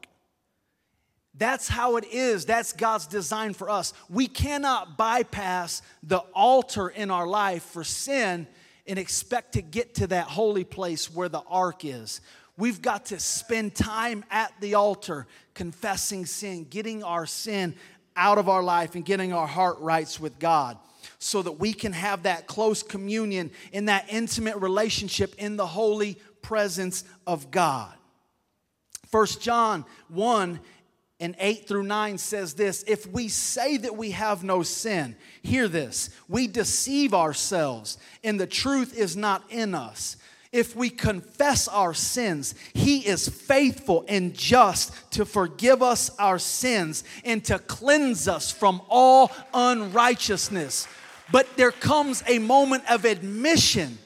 That's 1.35 1.69
how 1.69 1.97
it 1.97 2.05
is. 2.11 2.45
That's 2.45 2.73
God's 2.73 3.07
design 3.07 3.55
for 3.55 3.71
us. 3.71 3.95
We 4.09 4.27
cannot 4.27 4.97
bypass 4.99 5.83
the 6.03 6.19
altar 6.35 6.89
in 6.89 7.11
our 7.11 7.27
life 7.27 7.63
for 7.63 7.85
sin 7.85 8.47
and 8.87 8.99
expect 8.99 9.53
to 9.53 9.63
get 9.63 9.95
to 9.97 10.09
that 10.09 10.27
holy 10.27 10.65
place 10.65 11.13
where 11.13 11.29
the 11.29 11.43
ark 11.49 11.85
is. 11.85 12.21
We've 12.57 12.83
got 12.83 13.07
to 13.07 13.21
spend 13.21 13.75
time 13.75 14.25
at 14.31 14.53
the 14.61 14.75
altar 14.75 15.27
confessing 15.55 16.27
sin, 16.27 16.67
getting 16.69 17.05
our 17.05 17.25
sin 17.25 17.75
out 18.17 18.39
of 18.39 18.49
our 18.49 18.63
life, 18.63 18.97
and 18.97 19.05
getting 19.05 19.33
our 19.33 19.47
heart 19.47 19.79
rights 19.79 20.19
with 20.19 20.39
God 20.39 20.77
so 21.19 21.43
that 21.43 21.53
we 21.53 21.73
can 21.73 21.93
have 21.93 22.25
that 22.25 22.47
close 22.47 22.83
communion 22.83 23.51
in 23.73 23.87
that 23.87 24.07
intimate 24.11 24.57
relationship 24.57 25.35
in 25.39 25.57
the 25.57 25.67
holy 25.67 26.19
presence 26.43 27.05
of 27.27 27.51
God. 27.51 27.93
First 29.07 29.41
John 29.41 29.85
1 30.09 30.61
and 31.21 31.37
8 31.39 31.69
through 31.69 31.83
9 31.83 32.17
says 32.17 32.55
this 32.55 32.83
If 32.87 33.07
we 33.07 33.29
say 33.29 33.77
that 33.77 33.97
we 33.97 34.13
have 34.13 34.43
no 34.43 34.63
sin, 34.63 35.15
hear 35.43 35.69
this, 35.69 36.11
we 36.29 36.47
deceive 36.47 37.13
ourselves, 37.13 37.99
and 38.25 38.41
the 38.41 38.47
truth 38.47 38.97
is 38.97 39.17
not 39.17 39.45
in 39.51 39.75
us. 39.75 40.17
If 40.51 40.75
we 40.75 40.91
confess 40.91 41.69
our 41.69 41.95
sins, 41.95 42.55
He 42.75 43.07
is 43.07 43.29
faithful 43.29 44.05
and 44.09 44.35
just 44.35 45.13
to 45.13 45.25
forgive 45.25 45.83
us 45.83 46.11
our 46.19 46.41
sins 46.41 47.05
and 47.25 47.45
to 47.45 47.59
cleanse 47.61 48.27
us 48.27 48.51
from 48.51 48.83
all 48.89 49.31
unrighteousness. 49.55 50.89
But 51.31 51.57
there 51.57 51.71
comes 51.71 52.25
a 52.27 52.41
moment 52.41 52.91
of 52.91 53.05
admission 53.05 53.99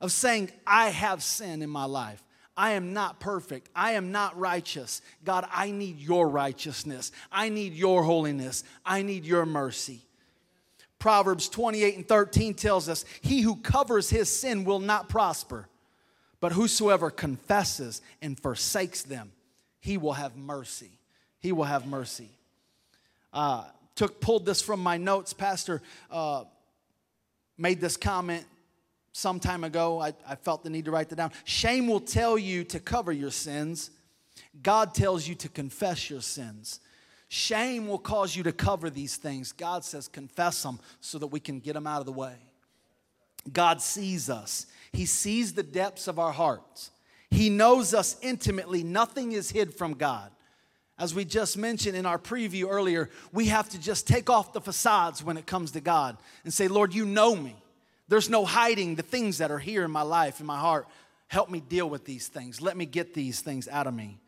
of 0.00 0.12
saying, 0.12 0.50
I 0.66 0.90
have 0.90 1.22
sin 1.22 1.60
in 1.60 1.68
my 1.68 1.84
life. 1.84 2.22
I 2.56 2.72
am 2.72 2.92
not 2.94 3.20
perfect. 3.20 3.68
I 3.74 3.92
am 3.92 4.12
not 4.12 4.38
righteous. 4.38 5.02
God, 5.24 5.46
I 5.52 5.70
need 5.70 5.98
your 5.98 6.28
righteousness. 6.28 7.12
I 7.30 7.50
need 7.50 7.74
your 7.74 8.02
holiness. 8.02 8.64
I 8.84 9.02
need 9.02 9.24
your 9.24 9.44
mercy. 9.44 10.00
Proverbs 10.98 11.48
28 11.50 11.96
and 11.96 12.08
13 12.08 12.54
tells 12.54 12.88
us, 12.88 13.04
He 13.20 13.42
who 13.42 13.56
covers 13.56 14.08
his 14.08 14.30
sin 14.30 14.64
will 14.64 14.78
not 14.78 15.08
prosper, 15.08 15.68
but 16.40 16.52
whosoever 16.52 17.10
confesses 17.10 18.00
and 18.22 18.40
forsakes 18.40 19.02
them, 19.02 19.32
he 19.78 19.98
will 19.98 20.14
have 20.14 20.36
mercy. 20.36 20.98
He 21.38 21.52
will 21.52 21.64
have 21.64 21.86
mercy. 21.86 22.30
Uh, 23.32 23.64
took 23.94 24.20
pulled 24.20 24.46
this 24.46 24.62
from 24.62 24.80
my 24.80 24.96
notes. 24.96 25.32
Pastor 25.34 25.82
uh, 26.10 26.44
made 27.58 27.80
this 27.80 27.96
comment 27.96 28.46
some 29.16 29.40
time 29.40 29.64
ago. 29.64 29.98
I, 29.98 30.12
I 30.28 30.34
felt 30.34 30.62
the 30.62 30.68
need 30.68 30.84
to 30.84 30.90
write 30.90 31.08
that 31.08 31.16
down. 31.16 31.32
Shame 31.44 31.88
will 31.88 32.00
tell 32.00 32.36
you 32.36 32.64
to 32.64 32.78
cover 32.78 33.10
your 33.10 33.30
sins. 33.30 33.90
God 34.62 34.92
tells 34.92 35.26
you 35.26 35.34
to 35.36 35.48
confess 35.48 36.10
your 36.10 36.20
sins. 36.20 36.80
Shame 37.28 37.88
will 37.88 37.98
cause 37.98 38.36
you 38.36 38.42
to 38.42 38.52
cover 38.52 38.90
these 38.90 39.16
things. 39.16 39.52
God 39.52 39.84
says, 39.84 40.06
confess 40.06 40.62
them 40.62 40.78
so 41.00 41.18
that 41.18 41.28
we 41.28 41.40
can 41.40 41.60
get 41.60 41.72
them 41.72 41.86
out 41.86 42.00
of 42.00 42.06
the 42.06 42.12
way. 42.12 42.34
God 43.50 43.80
sees 43.80 44.28
us, 44.28 44.66
He 44.92 45.06
sees 45.06 45.54
the 45.54 45.62
depths 45.62 46.08
of 46.08 46.18
our 46.18 46.32
hearts. 46.32 46.90
He 47.30 47.48
knows 47.48 47.94
us 47.94 48.16
intimately. 48.20 48.84
Nothing 48.84 49.32
is 49.32 49.50
hid 49.50 49.74
from 49.74 49.94
God. 49.94 50.30
As 50.98 51.14
we 51.14 51.24
just 51.24 51.56
mentioned 51.56 51.96
in 51.96 52.06
our 52.06 52.18
preview 52.18 52.66
earlier, 52.70 53.10
we 53.32 53.46
have 53.46 53.68
to 53.70 53.80
just 53.80 54.06
take 54.06 54.30
off 54.30 54.52
the 54.52 54.60
facades 54.60 55.24
when 55.24 55.36
it 55.36 55.46
comes 55.46 55.72
to 55.72 55.80
God 55.80 56.16
and 56.44 56.52
say, 56.52 56.68
Lord, 56.68 56.94
you 56.94 57.04
know 57.06 57.34
me. 57.34 57.56
There's 58.08 58.30
no 58.30 58.44
hiding 58.44 58.94
the 58.94 59.02
things 59.02 59.38
that 59.38 59.50
are 59.50 59.58
here 59.58 59.84
in 59.84 59.90
my 59.90 60.02
life, 60.02 60.40
in 60.40 60.46
my 60.46 60.58
heart. 60.58 60.86
Help 61.28 61.50
me 61.50 61.60
deal 61.60 61.90
with 61.90 62.04
these 62.04 62.28
things. 62.28 62.60
Let 62.60 62.76
me 62.76 62.86
get 62.86 63.14
these 63.14 63.40
things 63.40 63.66
out 63.68 63.86
of 63.86 63.94
me. 63.94 64.20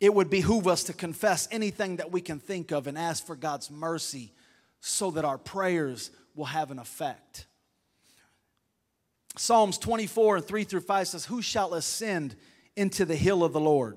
It 0.00 0.14
would 0.14 0.30
behoove 0.30 0.66
us 0.66 0.84
to 0.84 0.92
confess 0.92 1.48
anything 1.50 1.96
that 1.96 2.12
we 2.12 2.20
can 2.20 2.38
think 2.38 2.70
of 2.70 2.86
and 2.86 2.96
ask 2.96 3.24
for 3.26 3.36
God's 3.36 3.70
mercy 3.70 4.32
so 4.80 5.10
that 5.12 5.24
our 5.24 5.38
prayers 5.38 6.10
will 6.34 6.44
have 6.46 6.70
an 6.70 6.78
effect. 6.78 7.46
Psalms 9.36 9.78
24 9.78 10.36
and 10.36 10.44
3 10.44 10.64
through 10.64 10.80
5 10.80 11.08
says, 11.08 11.24
Who 11.26 11.42
shall 11.42 11.74
ascend 11.74 12.36
into 12.76 13.04
the 13.04 13.16
hill 13.16 13.44
of 13.44 13.52
the 13.52 13.60
Lord? 13.60 13.96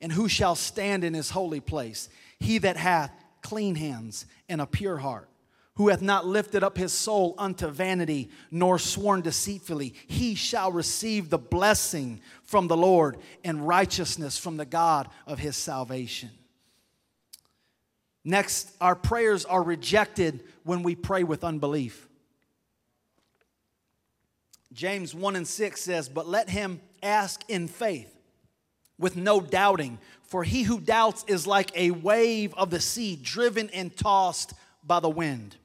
And 0.00 0.12
who 0.12 0.28
shall 0.28 0.54
stand 0.54 1.04
in 1.04 1.12
his 1.12 1.30
holy 1.30 1.60
place? 1.60 2.08
He 2.38 2.58
that 2.58 2.76
hath 2.76 3.12
clean 3.42 3.74
hands 3.74 4.26
and 4.48 4.60
a 4.60 4.66
pure 4.66 4.96
heart 4.96 5.29
who 5.80 5.88
hath 5.88 6.02
not 6.02 6.26
lifted 6.26 6.62
up 6.62 6.76
his 6.76 6.92
soul 6.92 7.34
unto 7.38 7.66
vanity, 7.66 8.28
nor 8.50 8.78
sworn 8.78 9.22
deceitfully, 9.22 9.94
he 10.06 10.34
shall 10.34 10.70
receive 10.70 11.30
the 11.30 11.38
blessing 11.38 12.20
from 12.42 12.68
the 12.68 12.76
Lord 12.76 13.16
and 13.44 13.66
righteousness 13.66 14.36
from 14.36 14.58
the 14.58 14.66
God 14.66 15.08
of 15.26 15.38
his 15.38 15.56
salvation. 15.56 16.28
Next, 18.22 18.70
our 18.78 18.94
prayers 18.94 19.46
are 19.46 19.62
rejected 19.62 20.44
when 20.64 20.82
we 20.82 20.94
pray 20.94 21.24
with 21.24 21.44
unbelief. 21.44 22.10
James 24.74 25.14
1 25.14 25.34
and 25.34 25.48
6 25.48 25.80
says, 25.80 26.10
But 26.10 26.28
let 26.28 26.50
him 26.50 26.82
ask 27.02 27.40
in 27.48 27.68
faith 27.68 28.14
with 28.98 29.16
no 29.16 29.40
doubting, 29.40 29.96
for 30.24 30.44
he 30.44 30.64
who 30.64 30.78
doubts 30.78 31.24
is 31.26 31.46
like 31.46 31.72
a 31.74 31.90
wave 31.90 32.52
of 32.52 32.68
the 32.68 32.80
sea 32.80 33.16
driven 33.16 33.70
and 33.70 33.96
tossed 33.96 34.52
by 34.84 35.00
the 35.00 35.08
wind 35.08 35.56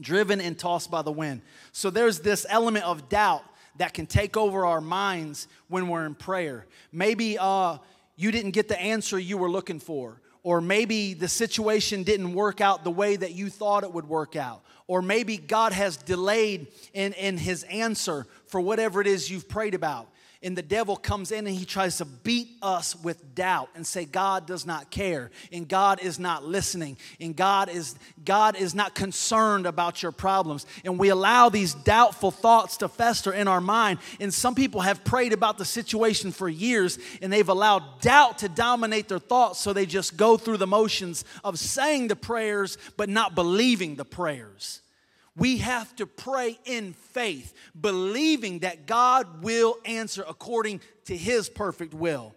driven 0.00 0.40
and 0.40 0.58
tossed 0.58 0.90
by 0.90 1.02
the 1.02 1.12
wind. 1.12 1.42
So 1.72 1.90
there's 1.90 2.20
this 2.20 2.46
element 2.48 2.84
of 2.84 3.08
doubt 3.08 3.44
that 3.76 3.94
can 3.94 4.06
take 4.06 4.36
over 4.36 4.66
our 4.66 4.80
minds 4.80 5.48
when 5.68 5.88
we're 5.88 6.06
in 6.06 6.14
prayer. 6.14 6.66
Maybe 6.92 7.38
uh, 7.38 7.78
you 8.16 8.30
didn't 8.30 8.52
get 8.52 8.68
the 8.68 8.80
answer 8.80 9.18
you 9.18 9.36
were 9.36 9.50
looking 9.50 9.80
for, 9.80 10.20
or 10.42 10.60
maybe 10.60 11.14
the 11.14 11.28
situation 11.28 12.02
didn't 12.02 12.34
work 12.34 12.60
out 12.60 12.84
the 12.84 12.90
way 12.90 13.16
that 13.16 13.32
you 13.32 13.50
thought 13.50 13.82
it 13.82 13.92
would 13.92 14.08
work 14.08 14.36
out, 14.36 14.62
or 14.86 15.02
maybe 15.02 15.36
God 15.36 15.72
has 15.72 15.96
delayed 15.96 16.68
in, 16.92 17.12
in 17.14 17.38
his 17.38 17.64
answer 17.64 18.26
for 18.46 18.60
whatever 18.60 19.00
it 19.00 19.06
is 19.06 19.30
you've 19.30 19.48
prayed 19.48 19.74
about 19.74 20.08
and 20.44 20.56
the 20.56 20.62
devil 20.62 20.94
comes 20.94 21.32
in 21.32 21.46
and 21.46 21.56
he 21.56 21.64
tries 21.64 21.96
to 21.96 22.04
beat 22.04 22.48
us 22.60 22.94
with 23.02 23.34
doubt 23.34 23.70
and 23.74 23.86
say 23.86 24.04
God 24.04 24.46
does 24.46 24.66
not 24.66 24.90
care 24.90 25.30
and 25.50 25.66
God 25.66 26.02
is 26.02 26.18
not 26.18 26.44
listening 26.44 26.98
and 27.18 27.34
God 27.34 27.70
is 27.70 27.96
God 28.24 28.54
is 28.54 28.74
not 28.74 28.94
concerned 28.94 29.66
about 29.66 30.02
your 30.02 30.12
problems. 30.12 30.66
And 30.84 30.98
we 30.98 31.08
allow 31.08 31.48
these 31.48 31.72
doubtful 31.72 32.30
thoughts 32.30 32.76
to 32.78 32.88
fester 32.88 33.32
in 33.32 33.48
our 33.48 33.60
mind. 33.60 34.00
And 34.20 34.32
some 34.32 34.54
people 34.54 34.82
have 34.82 35.02
prayed 35.02 35.32
about 35.32 35.56
the 35.56 35.64
situation 35.64 36.30
for 36.30 36.48
years 36.48 36.98
and 37.22 37.32
they've 37.32 37.48
allowed 37.48 38.02
doubt 38.02 38.38
to 38.38 38.48
dominate 38.50 39.08
their 39.08 39.18
thoughts. 39.18 39.60
So 39.60 39.72
they 39.72 39.86
just 39.86 40.18
go 40.18 40.36
through 40.36 40.58
the 40.58 40.66
motions 40.66 41.24
of 41.42 41.58
saying 41.58 42.08
the 42.08 42.16
prayers 42.16 42.76
but 42.98 43.08
not 43.08 43.34
believing 43.34 43.96
the 43.96 44.04
prayers 44.04 44.82
we 45.36 45.58
have 45.58 45.94
to 45.96 46.06
pray 46.06 46.58
in 46.64 46.92
faith, 46.92 47.54
believing 47.78 48.60
that 48.60 48.86
God 48.86 49.42
will 49.42 49.78
answer 49.84 50.24
according 50.26 50.80
to 51.06 51.16
his 51.16 51.48
perfect 51.48 51.92
will. 51.92 52.34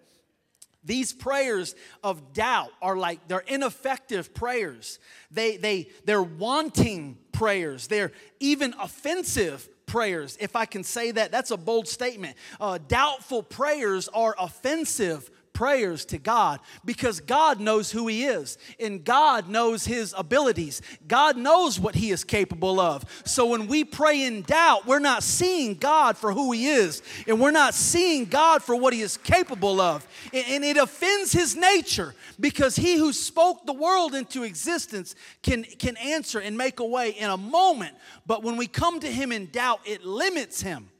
These 0.83 1.11
prayers 1.13 1.75
of 2.01 2.33
doubt 2.33 2.71
are 2.81 2.95
like 2.95 3.27
they're 3.27 3.39
ineffective 3.39 4.33
prayers. 4.33 4.99
They 5.29 5.57
they 5.57 5.89
they're 6.05 6.23
wanting 6.23 7.17
prayers. 7.33 7.87
They're 7.87 8.13
even 8.39 8.73
offensive 8.79 9.67
prayers. 9.85 10.37
If 10.39 10.55
I 10.55 10.65
can 10.65 10.83
say 10.83 11.11
that, 11.11 11.31
that's 11.31 11.51
a 11.51 11.57
bold 11.57 11.87
statement. 11.87 12.37
Uh, 12.59 12.79
doubtful 12.87 13.43
prayers 13.43 14.07
are 14.07 14.35
offensive 14.39 15.29
prayers 15.57 16.05
to 16.05 16.19
God 16.19 16.59
because 16.85 17.19
God 17.19 17.59
knows 17.59 17.91
who 17.91 18.05
He 18.05 18.25
is 18.25 18.59
and 18.79 19.03
God 19.03 19.49
knows 19.49 19.85
His 19.85 20.13
abilities. 20.15 20.83
God 21.07 21.35
knows 21.35 21.79
what 21.79 21.95
He 21.95 22.11
is 22.11 22.23
capable 22.23 22.79
of. 22.79 23.03
So 23.25 23.47
when 23.47 23.65
we 23.65 23.83
pray 23.83 24.21
in 24.21 24.43
doubt, 24.43 24.85
we're 24.85 24.99
not 24.99 25.23
seeing 25.23 25.73
God 25.73 26.15
for 26.15 26.31
who 26.31 26.51
He 26.51 26.67
is 26.67 27.01
and 27.27 27.41
we're 27.41 27.49
not 27.49 27.73
seeing 27.73 28.25
God 28.25 28.61
for 28.61 28.75
what 28.75 28.93
He 28.93 29.01
is 29.01 29.17
capable 29.17 29.81
of. 29.81 30.07
And 30.31 30.63
it 30.63 30.77
offends 30.77 31.31
His 31.31 31.55
nature 31.55 32.13
because 32.39 32.75
He 32.75 32.95
who 32.95 33.11
spoke 33.11 33.65
the 33.65 33.73
world 33.73 34.13
into 34.13 34.43
existence 34.43 35.15
can, 35.41 35.63
can 35.63 35.97
answer 35.97 36.37
and 36.37 36.55
make 36.55 36.79
a 36.79 36.85
way 36.85 37.09
in 37.09 37.31
a 37.31 37.37
moment. 37.37 37.95
But 38.27 38.43
when 38.43 38.57
we 38.57 38.67
come 38.67 38.99
to 38.99 39.11
Him 39.11 39.31
in 39.31 39.47
doubt, 39.47 39.79
it 39.85 40.05
limits 40.05 40.61
Him. 40.61 40.91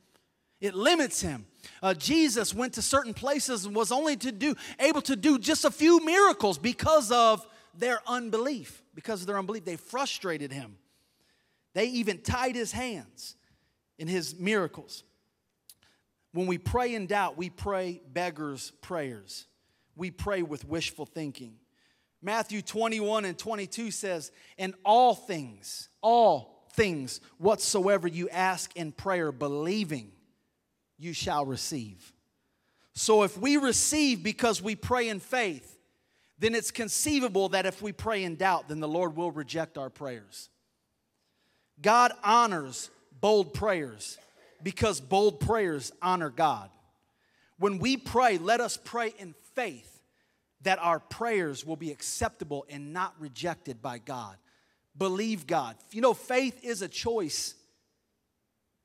It 0.60 0.74
limits 0.74 1.22
Him. 1.22 1.46
Uh, 1.82 1.94
Jesus 1.94 2.54
went 2.54 2.74
to 2.74 2.82
certain 2.82 3.14
places 3.14 3.66
and 3.66 3.76
was 3.76 3.92
only 3.92 4.16
to 4.18 4.32
do 4.32 4.56
able 4.80 5.02
to 5.04 5.16
do 5.16 5.38
just 5.38 5.66
a 5.66 5.72
few 5.72 6.04
miracles 6.04 6.58
because 6.58 7.12
of 7.12 7.46
their 7.78 8.02
unbelief. 8.08 8.84
Because 8.96 9.22
of 9.22 9.28
their 9.28 9.38
unbelief, 9.38 9.66
they 9.66 9.76
frustrated 9.76 10.52
him. 10.52 10.78
They 11.74 11.86
even 11.88 12.20
tied 12.20 12.56
his 12.56 12.72
hands 12.72 13.36
in 14.00 14.08
his 14.08 14.40
miracles. 14.40 15.04
When 16.34 16.48
we 16.48 16.58
pray 16.58 16.96
in 16.96 17.08
doubt, 17.08 17.38
we 17.38 17.50
pray 17.50 18.02
beggars' 18.12 18.72
prayers. 18.82 19.46
We 19.96 20.12
pray 20.12 20.42
with 20.42 20.68
wishful 20.68 21.06
thinking. 21.06 21.56
Matthew 22.22 22.62
21 22.62 23.26
and 23.26 23.38
22 23.38 23.92
says, 23.92 24.32
And 24.58 24.74
all 24.84 25.14
things, 25.14 25.90
all 26.02 26.68
things 26.74 27.22
whatsoever 27.38 28.08
you 28.08 28.30
ask 28.30 28.76
in 28.76 28.92
prayer, 28.92 29.32
believing 29.32 30.12
you 30.98 31.14
shall 31.14 31.46
receive. 31.46 32.14
So 32.94 33.24
if 33.24 33.38
we 33.38 33.58
receive 33.58 34.24
because 34.24 34.62
we 34.62 34.76
pray 34.76 35.10
in 35.10 35.20
faith, 35.20 35.78
then 36.40 36.56
it's 36.56 36.72
conceivable 36.72 37.50
that 37.50 37.66
if 37.66 37.82
we 37.82 37.92
pray 37.92 38.24
in 38.24 38.36
doubt, 38.36 38.68
then 38.68 38.80
the 38.80 38.88
Lord 38.88 39.16
will 39.16 39.32
reject 39.32 39.78
our 39.78 39.90
prayers. 39.90 40.50
God 41.82 42.12
honors 42.24 42.90
bold 43.20 43.54
prayers 43.54 44.18
because 44.64 45.00
bold 45.00 45.40
prayers 45.40 45.92
honor 46.02 46.30
God. 46.30 46.70
When 47.60 47.80
we 47.80 47.98
pray, 47.98 48.38
let 48.38 48.62
us 48.62 48.78
pray 48.78 49.14
in 49.18 49.34
faith 49.56 50.02
that 50.62 50.80
our 50.80 51.00
prayers 51.00 51.66
will 51.66 51.76
be 51.76 51.92
acceptable 51.92 52.66
and 52.70 52.94
not 52.94 53.14
rejected 53.20 53.82
by 53.82 54.00
God. 54.00 54.36
Believe 54.98 55.46
God. 55.46 55.76
You 55.92 56.02
know, 56.02 56.14
faith 56.14 56.64
is 56.64 56.82
a 56.82 56.88
choice, 56.88 57.56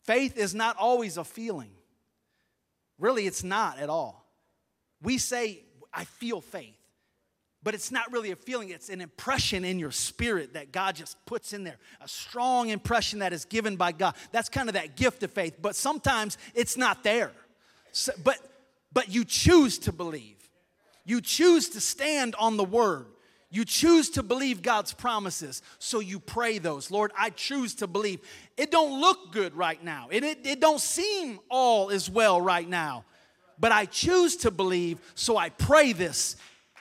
faith 0.05 0.37
is 0.37 0.55
not 0.55 0.77
always 0.77 1.17
a 1.17 1.25
feeling. 1.25 1.71
Really, 3.03 3.27
it's 3.27 3.43
not 3.43 3.81
at 3.81 3.91
all. 3.91 4.25
We 5.03 5.19
say, 5.19 5.65
I 5.93 6.05
feel 6.05 6.41
faith, 6.41 6.79
but 7.61 7.75
it's 7.75 7.91
not 7.91 8.13
really 8.13 8.31
a 8.31 8.37
feeling, 8.37 8.71
it's 8.71 8.91
an 8.91 9.01
impression 9.01 9.65
in 9.65 9.81
your 9.81 9.91
spirit 9.91 10.55
that 10.55 10.71
God 10.71 10.95
just 10.95 11.17
puts 11.27 11.53
in 11.53 11.65
there. 11.65 11.79
A 12.01 12.07
strong 12.07 12.69
impression 12.69 13.19
that 13.19 13.33
is 13.33 13.45
given 13.45 13.75
by 13.75 13.91
God. 13.91 14.15
That's 14.31 14.49
kind 14.49 14.69
of 14.69 14.75
that 14.75 14.95
gift 14.97 15.25
of 15.25 15.33
faith, 15.33 15.57
but 15.61 15.75
sometimes 15.75 16.39
it's 16.55 16.77
not 16.77 17.03
there. 17.03 17.33
So, 17.91 18.13
but, 18.23 18.39
but 18.93 19.09
you 19.09 19.25
choose 19.25 19.81
to 19.81 19.93
believe, 19.93 20.39
you 21.05 21.21
choose 21.21 21.71
to 21.71 21.81
stand 21.81 22.37
on 22.37 22.57
the 22.57 22.65
word. 22.65 23.07
You 23.55 23.67
choose 23.67 24.09
to 24.11 24.23
believe 24.23 24.63
God's 24.63 24.95
promises, 24.95 25.61
so 25.79 26.01
you 26.01 26.19
pray 26.19 26.57
those. 26.57 26.91
Lord, 26.91 27.13
I 27.15 27.29
choose 27.29 27.75
to 27.77 27.87
believe. 27.87 28.21
It 28.57 28.71
don't 28.71 28.99
look 28.99 29.31
good 29.31 29.55
right 29.55 29.83
now. 29.85 30.09
It, 30.11 30.25
it, 30.25 30.39
it 30.47 30.59
don't 30.59 30.81
seem 30.81 31.39
all 31.51 31.91
is 31.91 32.09
well 32.09 32.41
right 32.41 32.67
now. 32.67 33.05
But 33.59 33.71
I 33.71 33.85
choose 33.85 34.37
to 34.39 34.51
believe, 34.51 34.99
so 35.15 35.37
I 35.37 35.51
pray 35.51 35.93
this. 35.93 36.37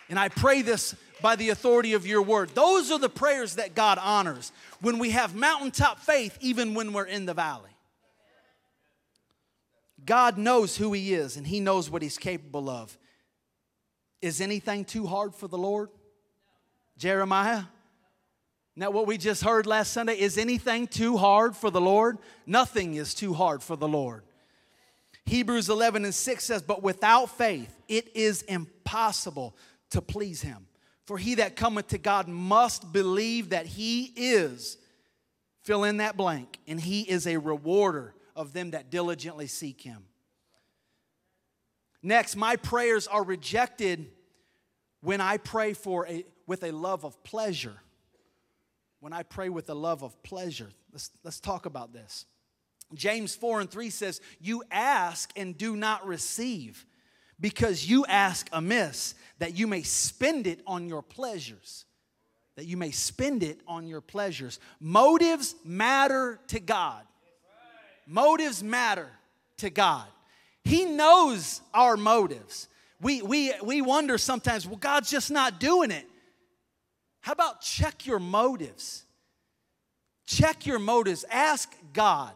And 0.10 0.18
I 0.18 0.30
pray 0.30 0.62
this 0.62 0.96
by 1.22 1.36
the 1.36 1.50
authority 1.50 1.92
of 1.92 2.08
your 2.08 2.22
word. 2.22 2.52
Those 2.56 2.90
are 2.90 3.00
the 3.00 3.10
prayers 3.10 3.56
that 3.56 3.76
God 3.76 3.98
honors 4.02 4.54
when 4.80 4.98
we 4.98 5.10
have 5.10 5.36
mountaintop 5.36 6.00
faith, 6.00 6.38
even 6.40 6.74
when 6.74 6.94
we're 6.94 7.04
in 7.04 7.26
the 7.26 7.34
valley. 7.34 7.70
God 10.06 10.38
knows 10.38 10.78
who 10.78 10.94
He 10.94 11.14
is 11.14 11.36
and 11.36 11.46
He 11.46 11.60
knows 11.60 11.90
what 11.90 12.02
He's 12.02 12.18
capable 12.18 12.70
of. 12.70 12.98
Is 14.22 14.40
anything 14.40 14.86
too 14.86 15.06
hard 15.06 15.36
for 15.36 15.50
the 15.50 15.58
Lord? 15.58 15.90
Jeremiah? 17.02 17.64
Now, 18.76 18.92
what 18.92 19.08
we 19.08 19.18
just 19.18 19.44
heard 19.44 19.66
last 19.66 19.92
Sunday 19.92 20.20
is 20.20 20.38
anything 20.38 20.86
too 20.86 21.18
hard 21.18 21.56
for 21.56 21.72
the 21.72 21.82
Lord? 21.82 22.20
Nothing 22.46 22.94
is 22.94 23.16
too 23.16 23.34
hard 23.34 23.64
for 23.64 23.76
the 23.76 23.88
Lord. 23.88 24.22
Hebrews 25.26 25.68
11 25.68 26.06
and 26.06 26.14
6 26.14 26.44
says, 26.44 26.62
But 26.62 26.84
without 26.84 27.36
faith 27.36 27.76
it 27.88 28.16
is 28.16 28.44
impossible 28.44 29.58
to 29.90 30.00
please 30.00 30.44
him. 30.44 30.68
For 31.06 31.18
he 31.18 31.36
that 31.36 31.56
cometh 31.56 31.88
to 31.88 31.98
God 31.98 32.28
must 32.28 32.94
believe 32.94 33.50
that 33.50 33.66
he 33.66 34.14
is, 34.16 34.78
fill 35.64 35.86
in 35.86 35.98
that 35.98 36.16
blank, 36.16 36.60
and 36.68 36.80
he 36.80 37.02
is 37.02 37.26
a 37.26 37.38
rewarder 37.38 38.14
of 38.36 38.54
them 38.54 38.72
that 38.72 38.92
diligently 38.92 39.48
seek 39.48 39.82
him. 39.82 40.04
Next, 42.04 42.36
my 42.36 42.58
prayers 42.58 43.08
are 43.08 43.24
rejected 43.24 44.06
when 45.02 45.20
I 45.20 45.38
pray 45.38 45.74
for 45.74 46.08
a, 46.08 46.24
with 46.52 46.66
a 46.66 46.72
love 46.72 47.06
of 47.06 47.24
pleasure, 47.24 47.78
when 49.00 49.14
I 49.14 49.24
pray 49.24 49.48
with 49.48 49.70
a 49.70 49.74
love 49.74 50.04
of 50.04 50.22
pleasure, 50.22 50.68
let's, 50.92 51.10
let's 51.24 51.40
talk 51.40 51.66
about 51.66 51.94
this. 51.94 52.26
James 52.94 53.34
4 53.34 53.62
and 53.62 53.72
3 53.72 53.90
says, 53.90 54.20
You 54.42 54.62
ask 54.70 55.32
and 55.38 55.58
do 55.58 55.78
not 55.78 56.06
receive, 56.06 56.86
because 57.40 57.90
you 57.90 58.06
ask 58.06 58.50
amiss, 58.52 59.16
that 59.40 59.58
you 59.58 59.66
may 59.66 59.82
spend 59.84 60.46
it 60.46 60.60
on 60.68 60.90
your 60.90 61.02
pleasures. 61.02 61.86
That 62.58 62.66
you 62.66 62.76
may 62.76 62.92
spend 62.92 63.44
it 63.44 63.62
on 63.66 63.88
your 63.88 64.02
pleasures. 64.02 64.60
Motives 64.82 65.56
matter 65.64 66.38
to 66.48 66.60
God. 66.60 67.04
Motives 68.06 68.62
matter 68.62 69.08
to 69.60 69.70
God. 69.70 70.08
He 70.66 70.84
knows 70.84 71.62
our 71.74 71.96
motives. 71.96 72.68
We, 73.00 73.22
we, 73.22 73.54
we 73.64 73.82
wonder 73.82 74.18
sometimes, 74.18 74.68
well, 74.68 74.76
God's 74.76 75.10
just 75.10 75.32
not 75.32 75.58
doing 75.58 75.92
it. 75.92 76.08
How 77.22 77.34
about 77.34 77.62
check 77.62 78.06
your 78.06 78.20
motives? 78.20 79.06
Check 80.26 80.66
your 80.66 80.80
motives. 80.80 81.24
Ask 81.30 81.74
God 81.94 82.34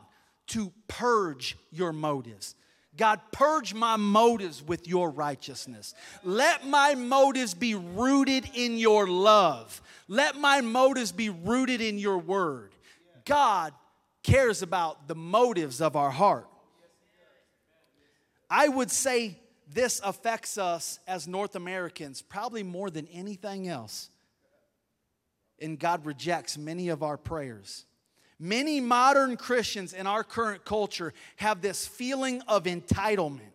to 0.47 0.71
purge 0.87 1.57
your 1.71 1.91
motives. 1.91 2.55
God, 2.97 3.19
purge 3.31 3.73
my 3.73 3.97
motives 3.97 4.63
with 4.63 4.87
your 4.87 5.09
righteousness. 5.09 5.93
Let 6.23 6.65
my 6.65 6.95
motives 6.95 7.53
be 7.53 7.75
rooted 7.75 8.49
in 8.53 8.77
your 8.77 9.07
love. 9.07 9.81
Let 10.07 10.37
my 10.37 10.61
motives 10.61 11.11
be 11.11 11.29
rooted 11.29 11.81
in 11.81 11.97
your 11.97 12.17
word. 12.17 12.73
God 13.25 13.73
cares 14.23 14.61
about 14.61 15.07
the 15.07 15.15
motives 15.15 15.81
of 15.81 15.95
our 15.95 16.11
heart. 16.11 16.47
I 18.49 18.67
would 18.67 18.91
say 18.91 19.39
this 19.67 19.99
affects 20.03 20.57
us 20.57 20.99
as 21.07 21.27
North 21.27 21.55
Americans 21.55 22.21
probably 22.21 22.63
more 22.63 22.89
than 22.89 23.07
anything 23.07 23.67
else 23.67 24.09
and 25.59 25.79
God 25.79 26.05
rejects 26.05 26.57
many 26.57 26.89
of 26.89 27.03
our 27.03 27.17
prayers. 27.17 27.85
Many 28.39 28.81
modern 28.81 29.37
Christians 29.37 29.93
in 29.93 30.07
our 30.07 30.23
current 30.23 30.65
culture 30.65 31.13
have 31.37 31.61
this 31.61 31.87
feeling 31.87 32.41
of 32.47 32.65
entitlement. 32.65 33.51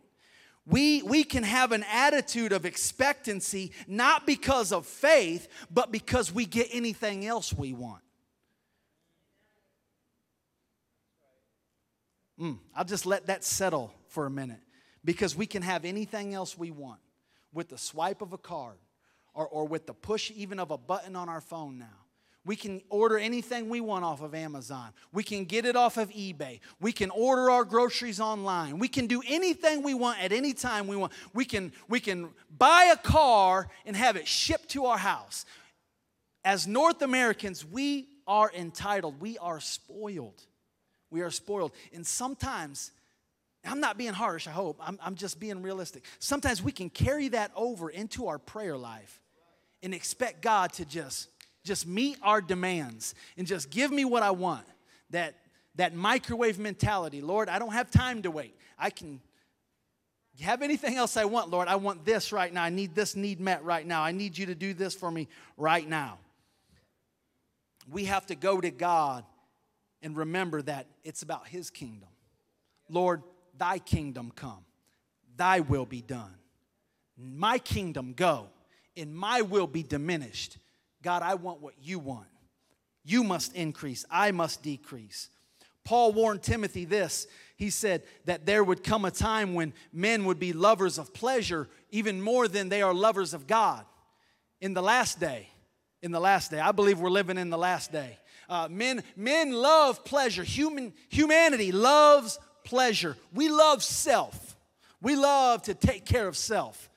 We, 0.67 1.03
we 1.03 1.25
can 1.25 1.43
have 1.43 1.73
an 1.73 1.85
attitude 1.91 2.53
of 2.53 2.65
expectancy 2.65 3.73
not 3.87 4.27
because 4.27 4.73
of 4.73 4.87
faith, 4.87 5.49
but 5.71 5.91
because 5.91 6.33
we 6.33 6.47
get 6.47 6.69
anything 6.71 7.27
else 7.27 7.53
we 7.53 7.73
want. 7.73 8.03
Mm, 12.41 12.59
I'll 12.75 12.85
just 12.85 13.05
let 13.05 13.27
that 13.27 13.45
settle 13.45 13.93
for 14.09 14.27
a 14.27 14.31
minute 14.31 14.61
because 15.05 15.37
we 15.37 15.47
can 15.47 15.63
have 15.63 15.85
anything 15.85 16.33
else 16.35 16.57
we 16.57 16.71
want 16.71 17.01
with 17.53 17.69
the 17.69 17.77
swipe 17.77 18.23
of 18.23 18.33
a 18.33 18.39
card 18.39 18.79
or, 19.35 19.47
or 19.47 19.67
with 19.67 19.87
the 19.87 19.95
push 19.95 20.31
even 20.35 20.59
of 20.59 20.71
a 20.71 20.79
button 20.79 21.17
on 21.17 21.29
our 21.29 21.41
phone 21.41 21.79
now. 21.79 22.01
We 22.45 22.57
can 22.57 22.81
order 22.89 23.19
anything 23.19 23.69
we 23.69 23.83
want 23.83 24.05
off 24.05 24.23
of 24.23 24.35
Amazon. 24.35 24.93
We 25.13 25.23
can 25.23 25.45
get 25.45 25.67
it 25.67 25.77
off 25.77 25.99
of 25.99 26.09
eBay. 26.11 26.61
We 26.81 26.91
can 26.91 27.11
order 27.11 27.51
our 27.51 27.65
groceries 27.67 28.19
online. 28.19 28.79
We 28.79 28.89
can 28.89 29.07
do 29.07 29.23
anything 29.29 29.83
we 29.83 29.93
want 29.93 30.23
at 30.23 30.33
any 30.33 30.55
time 30.55 30.87
we 30.87 30.97
want. 30.97 31.13
We 31.35 31.45
can, 31.45 31.73
we 31.89 32.01
can 32.01 32.31
buy 32.57 32.91
a 32.93 32.97
car 32.97 33.69
and 33.85 33.95
have 33.95 34.17
it 34.17 34.27
shipped 34.27 34.71
to 34.71 34.87
our 34.87 34.97
house. 34.97 35.45
As 36.43 36.67
North 36.67 37.03
Americans, 37.03 37.65
we 37.65 38.09
are 38.27 38.51
entitled. 38.57 39.21
We 39.21 39.37
are 39.37 39.61
spoiled. 39.61 40.43
We 41.11 41.21
are 41.21 41.31
spoiled. 41.31 41.73
And 41.93 42.07
sometimes, 42.07 42.91
I'm 43.67 43.81
not 43.81 43.99
being 43.99 44.15
harsh, 44.15 44.49
I 44.49 44.53
hope. 44.53 44.79
I'm, 44.81 44.99
I'm 45.03 45.15
just 45.15 45.39
being 45.39 45.61
realistic. 45.61 46.05
Sometimes 46.21 46.63
we 46.63 46.73
can 46.73 46.89
carry 46.89 47.29
that 47.29 47.51
over 47.55 47.91
into 47.91 48.29
our 48.29 48.39
prayer 48.39 48.79
life 48.79 49.20
and 49.83 49.95
expect 49.95 50.43
God 50.43 50.73
to 50.75 50.85
just 50.85 51.29
just 51.63 51.87
meet 51.87 52.19
our 52.23 52.41
demands 52.41 53.15
and 53.37 53.47
just 53.47 53.71
give 53.71 53.91
me 53.91 54.05
what 54.05 54.23
I 54.23 54.31
want. 54.31 54.65
That, 55.11 55.35
that 55.75 55.95
microwave 55.95 56.59
mentality. 56.59 57.21
Lord, 57.21 57.49
I 57.49 57.59
don't 57.59 57.73
have 57.73 57.91
time 57.91 58.23
to 58.23 58.31
wait. 58.31 58.57
I 58.79 58.91
can 58.91 59.21
have 60.41 60.63
anything 60.63 60.97
else 60.97 61.17
I 61.17 61.27
want, 61.27 61.51
Lord? 61.51 61.69
I 61.69 61.77
want 61.77 62.05
this 62.05 62.33
right 62.33 62.53
now. 62.53 62.63
I 62.63 62.71
need 62.71 62.95
this 62.95 63.15
need 63.15 63.41
met 63.41 63.63
right 63.65 63.87
now. 63.87 64.03
I 64.03 64.13
need 64.13 64.39
you 64.39 64.47
to 64.47 64.55
do 64.55 64.73
this 64.73 64.95
for 64.95 65.11
me 65.11 65.29
right 65.57 65.87
now. 65.87 66.19
We 67.91 68.07
have 68.07 68.27
to 68.27 68.35
go 68.35 68.61
to 68.61 68.71
God 68.71 69.25
and 70.03 70.17
remember 70.17 70.63
that 70.63 70.87
it's 71.05 71.23
about 71.23 71.47
His 71.49 71.71
kingdom. 71.71 72.09
Lord, 72.89 73.23
thy 73.59 73.79
kingdom 73.79 74.33
come, 74.35 74.65
thy 75.37 75.61
will 75.61 75.87
be 75.87 76.01
done. 76.01 76.35
My 77.19 77.59
kingdom 77.59 78.15
go, 78.17 78.47
and 78.97 79.15
my 79.15 79.43
will 79.43 79.67
be 79.67 79.83
diminished. 79.83 80.59
God, 81.03 81.23
I 81.23 81.35
want 81.35 81.61
what 81.61 81.75
you 81.81 81.99
want. 81.99 82.27
You 83.05 83.25
must 83.25 83.55
increase, 83.55 84.05
I 84.11 84.31
must 84.31 84.63
decrease. 84.63 85.31
Paul 85.85 86.13
warned 86.13 86.43
Timothy 86.43 86.85
this. 86.85 87.27
He 87.57 87.71
said 87.71 88.03
that 88.25 88.47
there 88.47 88.63
would 88.63 88.85
come 88.85 89.05
a 89.05 89.11
time 89.11 89.55
when 89.55 89.73
men 89.93 90.25
would 90.27 90.39
be 90.39 90.53
lovers 90.53 90.99
of 90.99 91.13
pleasure 91.13 91.69
even 91.91 92.21
more 92.23 92.49
than 92.49 92.69
they 92.69 92.83
are 92.83 92.95
lovers 92.95 93.35
of 93.35 93.47
God. 93.47 93.85
In 94.61 94.75
the 94.75 94.83
last 94.83 95.19
day, 95.19 95.49
in 96.03 96.13
the 96.13 96.21
last 96.21 96.51
day, 96.51 96.61
I 96.61 96.73
believe 96.73 97.01
we're 97.01 97.11
living 97.11 97.39
in 97.39 97.51
the 97.51 97.59
last 97.59 97.93
day. 97.93 98.19
Uh, 98.49 98.69
men, 98.71 99.03
men 99.17 99.53
love 99.53 100.05
pleasure. 100.05 100.43
Human, 100.43 100.93
humanity 101.09 101.73
loves 101.73 102.39
pleasure. 102.65 103.17
We 103.33 103.49
love 103.49 103.83
self. 103.83 104.57
We 105.01 105.17
love 105.17 105.63
to 105.63 105.75
take 105.75 106.05
care 106.05 106.29
of 106.29 106.37
self. 106.37 106.90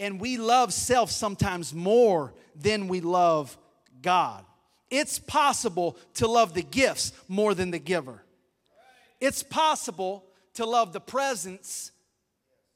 And 0.00 0.18
we 0.18 0.38
love 0.38 0.72
self 0.72 1.10
sometimes 1.10 1.74
more 1.74 2.32
than 2.56 2.88
we 2.88 3.02
love 3.02 3.56
God. 4.00 4.44
It's 4.88 5.18
possible 5.18 5.98
to 6.14 6.26
love 6.26 6.54
the 6.54 6.62
gifts 6.62 7.12
more 7.28 7.54
than 7.54 7.70
the 7.70 7.78
giver. 7.78 8.24
It's 9.20 9.42
possible 9.42 10.24
to 10.54 10.64
love 10.64 10.94
the 10.94 11.00
presents 11.00 11.92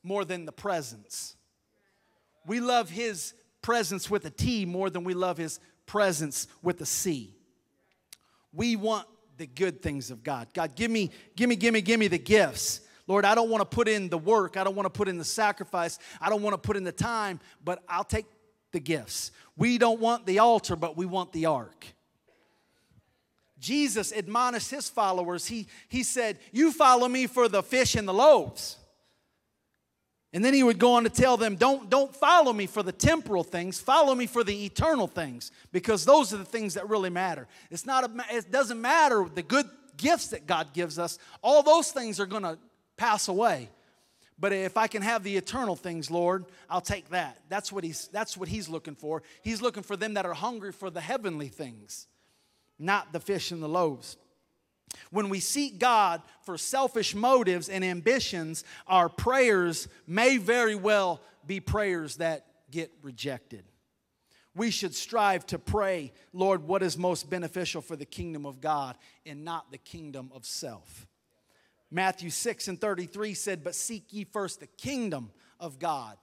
more 0.02 0.26
than 0.26 0.44
the 0.44 0.52
presence. 0.52 1.34
We 2.46 2.60
love 2.60 2.90
his 2.90 3.32
presents 3.62 4.10
with 4.10 4.26
a 4.26 4.30
T 4.30 4.66
more 4.66 4.90
than 4.90 5.02
we 5.02 5.14
love 5.14 5.38
his 5.38 5.58
presence 5.86 6.46
with 6.62 6.82
a 6.82 6.86
C. 6.86 7.34
We 8.52 8.76
want 8.76 9.08
the 9.38 9.46
good 9.46 9.80
things 9.80 10.10
of 10.10 10.22
God. 10.22 10.48
God, 10.52 10.76
give 10.76 10.90
me, 10.90 11.10
give 11.34 11.48
me, 11.48 11.56
give 11.56 11.72
me, 11.72 11.80
give 11.80 11.98
me 11.98 12.08
the 12.08 12.18
gifts. 12.18 12.82
Lord, 13.06 13.24
I 13.24 13.34
don't 13.34 13.50
want 13.50 13.60
to 13.60 13.74
put 13.76 13.88
in 13.88 14.08
the 14.08 14.18
work. 14.18 14.56
I 14.56 14.64
don't 14.64 14.74
want 14.74 14.86
to 14.86 14.90
put 14.90 15.08
in 15.08 15.18
the 15.18 15.24
sacrifice. 15.24 15.98
I 16.20 16.30
don't 16.30 16.42
want 16.42 16.54
to 16.54 16.58
put 16.58 16.76
in 16.76 16.84
the 16.84 16.92
time, 16.92 17.40
but 17.62 17.82
I'll 17.88 18.04
take 18.04 18.26
the 18.72 18.80
gifts. 18.80 19.30
We 19.56 19.78
don't 19.78 20.00
want 20.00 20.26
the 20.26 20.38
altar, 20.38 20.76
but 20.76 20.96
we 20.96 21.06
want 21.06 21.32
the 21.32 21.46
ark. 21.46 21.86
Jesus 23.58 24.12
admonished 24.12 24.70
his 24.70 24.88
followers. 24.88 25.46
He, 25.46 25.66
he 25.88 26.02
said, 26.02 26.38
You 26.52 26.72
follow 26.72 27.08
me 27.08 27.26
for 27.26 27.48
the 27.48 27.62
fish 27.62 27.94
and 27.94 28.06
the 28.06 28.14
loaves. 28.14 28.76
And 30.34 30.44
then 30.44 30.52
he 30.52 30.64
would 30.64 30.80
go 30.80 30.94
on 30.94 31.04
to 31.04 31.10
tell 31.10 31.36
them, 31.36 31.54
don't, 31.54 31.88
don't 31.88 32.12
follow 32.12 32.52
me 32.52 32.66
for 32.66 32.82
the 32.82 32.90
temporal 32.90 33.44
things, 33.44 33.78
follow 33.78 34.16
me 34.16 34.26
for 34.26 34.42
the 34.42 34.64
eternal 34.64 35.06
things, 35.06 35.52
because 35.70 36.04
those 36.04 36.34
are 36.34 36.38
the 36.38 36.44
things 36.44 36.74
that 36.74 36.88
really 36.88 37.08
matter. 37.08 37.46
It's 37.70 37.86
not 37.86 38.02
a, 38.04 38.36
it 38.36 38.50
doesn't 38.50 38.80
matter 38.80 39.24
the 39.32 39.44
good 39.44 39.70
gifts 39.96 40.26
that 40.28 40.48
God 40.48 40.72
gives 40.74 40.98
us, 40.98 41.20
all 41.40 41.62
those 41.62 41.92
things 41.92 42.18
are 42.18 42.26
going 42.26 42.42
to 42.42 42.58
pass 42.96 43.28
away. 43.28 43.70
But 44.38 44.52
if 44.52 44.76
I 44.76 44.88
can 44.88 45.02
have 45.02 45.22
the 45.22 45.36
eternal 45.36 45.76
things, 45.76 46.10
Lord, 46.10 46.46
I'll 46.68 46.80
take 46.80 47.10
that. 47.10 47.38
That's 47.48 47.70
what 47.70 47.84
he's 47.84 48.08
that's 48.08 48.36
what 48.36 48.48
he's 48.48 48.68
looking 48.68 48.96
for. 48.96 49.22
He's 49.42 49.62
looking 49.62 49.84
for 49.84 49.96
them 49.96 50.14
that 50.14 50.26
are 50.26 50.34
hungry 50.34 50.72
for 50.72 50.90
the 50.90 51.00
heavenly 51.00 51.48
things 51.48 52.08
not 52.78 53.12
the 53.12 53.20
fish 53.20 53.50
and 53.50 53.62
the 53.62 53.68
loaves. 53.68 54.16
When 55.10 55.28
we 55.28 55.40
seek 55.40 55.78
God 55.78 56.22
for 56.42 56.56
selfish 56.56 57.14
motives 57.14 57.68
and 57.68 57.84
ambitions, 57.84 58.64
our 58.86 59.08
prayers 59.08 59.88
may 60.06 60.36
very 60.36 60.74
well 60.74 61.20
be 61.46 61.60
prayers 61.60 62.16
that 62.16 62.46
get 62.70 62.92
rejected. 63.02 63.64
We 64.54 64.70
should 64.70 64.94
strive 64.94 65.46
to 65.46 65.58
pray, 65.58 66.12
Lord, 66.32 66.62
what 66.62 66.82
is 66.82 66.96
most 66.96 67.28
beneficial 67.28 67.80
for 67.80 67.96
the 67.96 68.04
kingdom 68.04 68.46
of 68.46 68.60
God 68.60 68.96
and 69.26 69.44
not 69.44 69.72
the 69.72 69.78
kingdom 69.78 70.30
of 70.32 70.46
self. 70.46 71.08
Matthew 71.94 72.30
6 72.30 72.68
and 72.68 72.80
33 72.80 73.34
said, 73.34 73.64
But 73.64 73.74
seek 73.74 74.12
ye 74.12 74.24
first 74.24 74.60
the 74.60 74.66
kingdom 74.66 75.30
of 75.58 75.78
God 75.78 76.16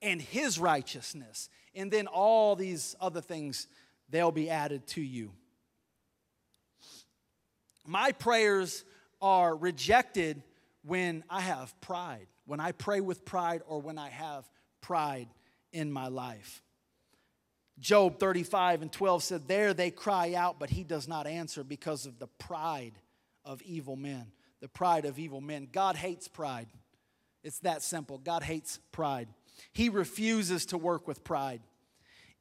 and 0.00 0.22
his 0.22 0.58
righteousness, 0.58 1.50
and 1.74 1.90
then 1.90 2.06
all 2.06 2.56
these 2.56 2.96
other 3.00 3.20
things, 3.20 3.66
they'll 4.08 4.30
be 4.30 4.48
added 4.48 4.86
to 4.88 5.02
you 5.02 5.32
my 7.88 8.12
prayers 8.12 8.84
are 9.20 9.56
rejected 9.56 10.42
when 10.84 11.24
I 11.28 11.40
have 11.40 11.78
pride, 11.80 12.26
when 12.44 12.60
I 12.60 12.72
pray 12.72 13.00
with 13.00 13.24
pride, 13.24 13.62
or 13.66 13.80
when 13.80 13.98
I 13.98 14.10
have 14.10 14.48
pride 14.82 15.28
in 15.72 15.90
my 15.90 16.08
life. 16.08 16.62
Job 17.78 18.18
35 18.20 18.82
and 18.82 18.92
12 18.92 19.22
said, 19.22 19.48
There 19.48 19.72
they 19.72 19.90
cry 19.90 20.34
out, 20.34 20.58
but 20.58 20.70
he 20.70 20.84
does 20.84 21.08
not 21.08 21.26
answer 21.26 21.64
because 21.64 22.04
of 22.04 22.18
the 22.18 22.26
pride 22.26 22.92
of 23.44 23.62
evil 23.62 23.96
men. 23.96 24.26
The 24.60 24.68
pride 24.68 25.04
of 25.04 25.18
evil 25.18 25.40
men. 25.40 25.68
God 25.70 25.96
hates 25.96 26.28
pride. 26.28 26.68
It's 27.44 27.60
that 27.60 27.82
simple. 27.82 28.18
God 28.18 28.42
hates 28.42 28.78
pride. 28.92 29.28
He 29.72 29.88
refuses 29.88 30.66
to 30.66 30.78
work 30.78 31.06
with 31.06 31.24
pride. 31.24 31.60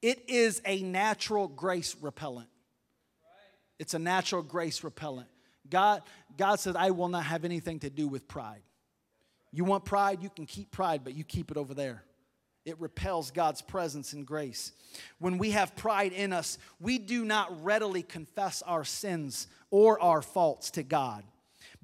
It 0.02 0.30
is 0.30 0.62
a 0.66 0.82
natural 0.82 1.48
grace 1.48 1.96
repellent. 2.02 2.50
It's 3.80 3.94
a 3.94 4.00
natural 4.00 4.42
grace 4.42 4.84
repellent. 4.84 5.28
God, 5.70 6.02
God 6.38 6.60
says, 6.60 6.76
I 6.76 6.92
will 6.92 7.10
not 7.10 7.26
have 7.26 7.46
anything 7.46 7.80
to 7.80 7.90
do 7.90 8.08
with 8.08 8.28
pride. 8.28 8.62
You 9.52 9.64
want 9.64 9.86
pride? 9.86 10.22
You 10.22 10.30
can 10.30 10.46
keep 10.46 10.72
pride, 10.72 11.02
but 11.04 11.14
you 11.16 11.24
keep 11.24 11.52
it 11.52 11.58
over 11.58 11.74
there. 11.74 12.04
It 12.66 12.80
repels 12.82 13.32
God's 13.32 13.62
presence 13.62 14.14
and 14.14 14.26
grace. 14.26 14.74
When 15.20 15.38
we 15.38 15.52
have 15.52 15.76
pride 15.76 16.12
in 16.12 16.34
us, 16.34 16.58
we 16.80 16.98
do 16.98 17.24
not 17.24 17.64
readily 17.64 18.04
confess 18.04 18.62
our 18.62 18.84
sins 18.84 19.48
or 19.72 20.02
our 20.02 20.22
faults 20.22 20.72
to 20.72 20.84
God. 20.84 21.24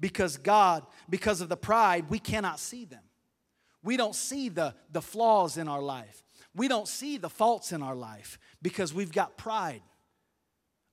Because 0.00 0.36
God, 0.36 0.84
because 1.08 1.40
of 1.40 1.48
the 1.48 1.56
pride, 1.56 2.06
we 2.08 2.18
cannot 2.18 2.58
see 2.58 2.84
them. 2.84 3.02
We 3.82 3.96
don't 3.96 4.14
see 4.14 4.48
the, 4.48 4.74
the 4.90 5.02
flaws 5.02 5.56
in 5.56 5.68
our 5.68 5.82
life. 5.82 6.22
We 6.54 6.68
don't 6.68 6.88
see 6.88 7.18
the 7.18 7.28
faults 7.28 7.72
in 7.72 7.82
our 7.82 7.94
life 7.94 8.38
because 8.62 8.94
we've 8.94 9.12
got 9.12 9.36
pride. 9.36 9.82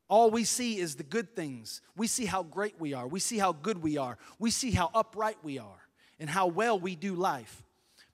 All 0.09 0.29
we 0.29 0.43
see 0.43 0.77
is 0.77 0.95
the 0.95 1.03
good 1.03 1.35
things. 1.35 1.81
We 1.95 2.07
see 2.07 2.25
how 2.25 2.43
great 2.43 2.75
we 2.79 2.93
are. 2.93 3.07
We 3.07 3.21
see 3.21 3.37
how 3.37 3.53
good 3.53 3.81
we 3.81 3.97
are. 3.97 4.17
We 4.39 4.51
see 4.51 4.71
how 4.71 4.91
upright 4.93 5.37
we 5.41 5.57
are 5.57 5.87
and 6.19 6.29
how 6.29 6.47
well 6.47 6.77
we 6.77 6.95
do 6.95 7.15
life. 7.15 7.63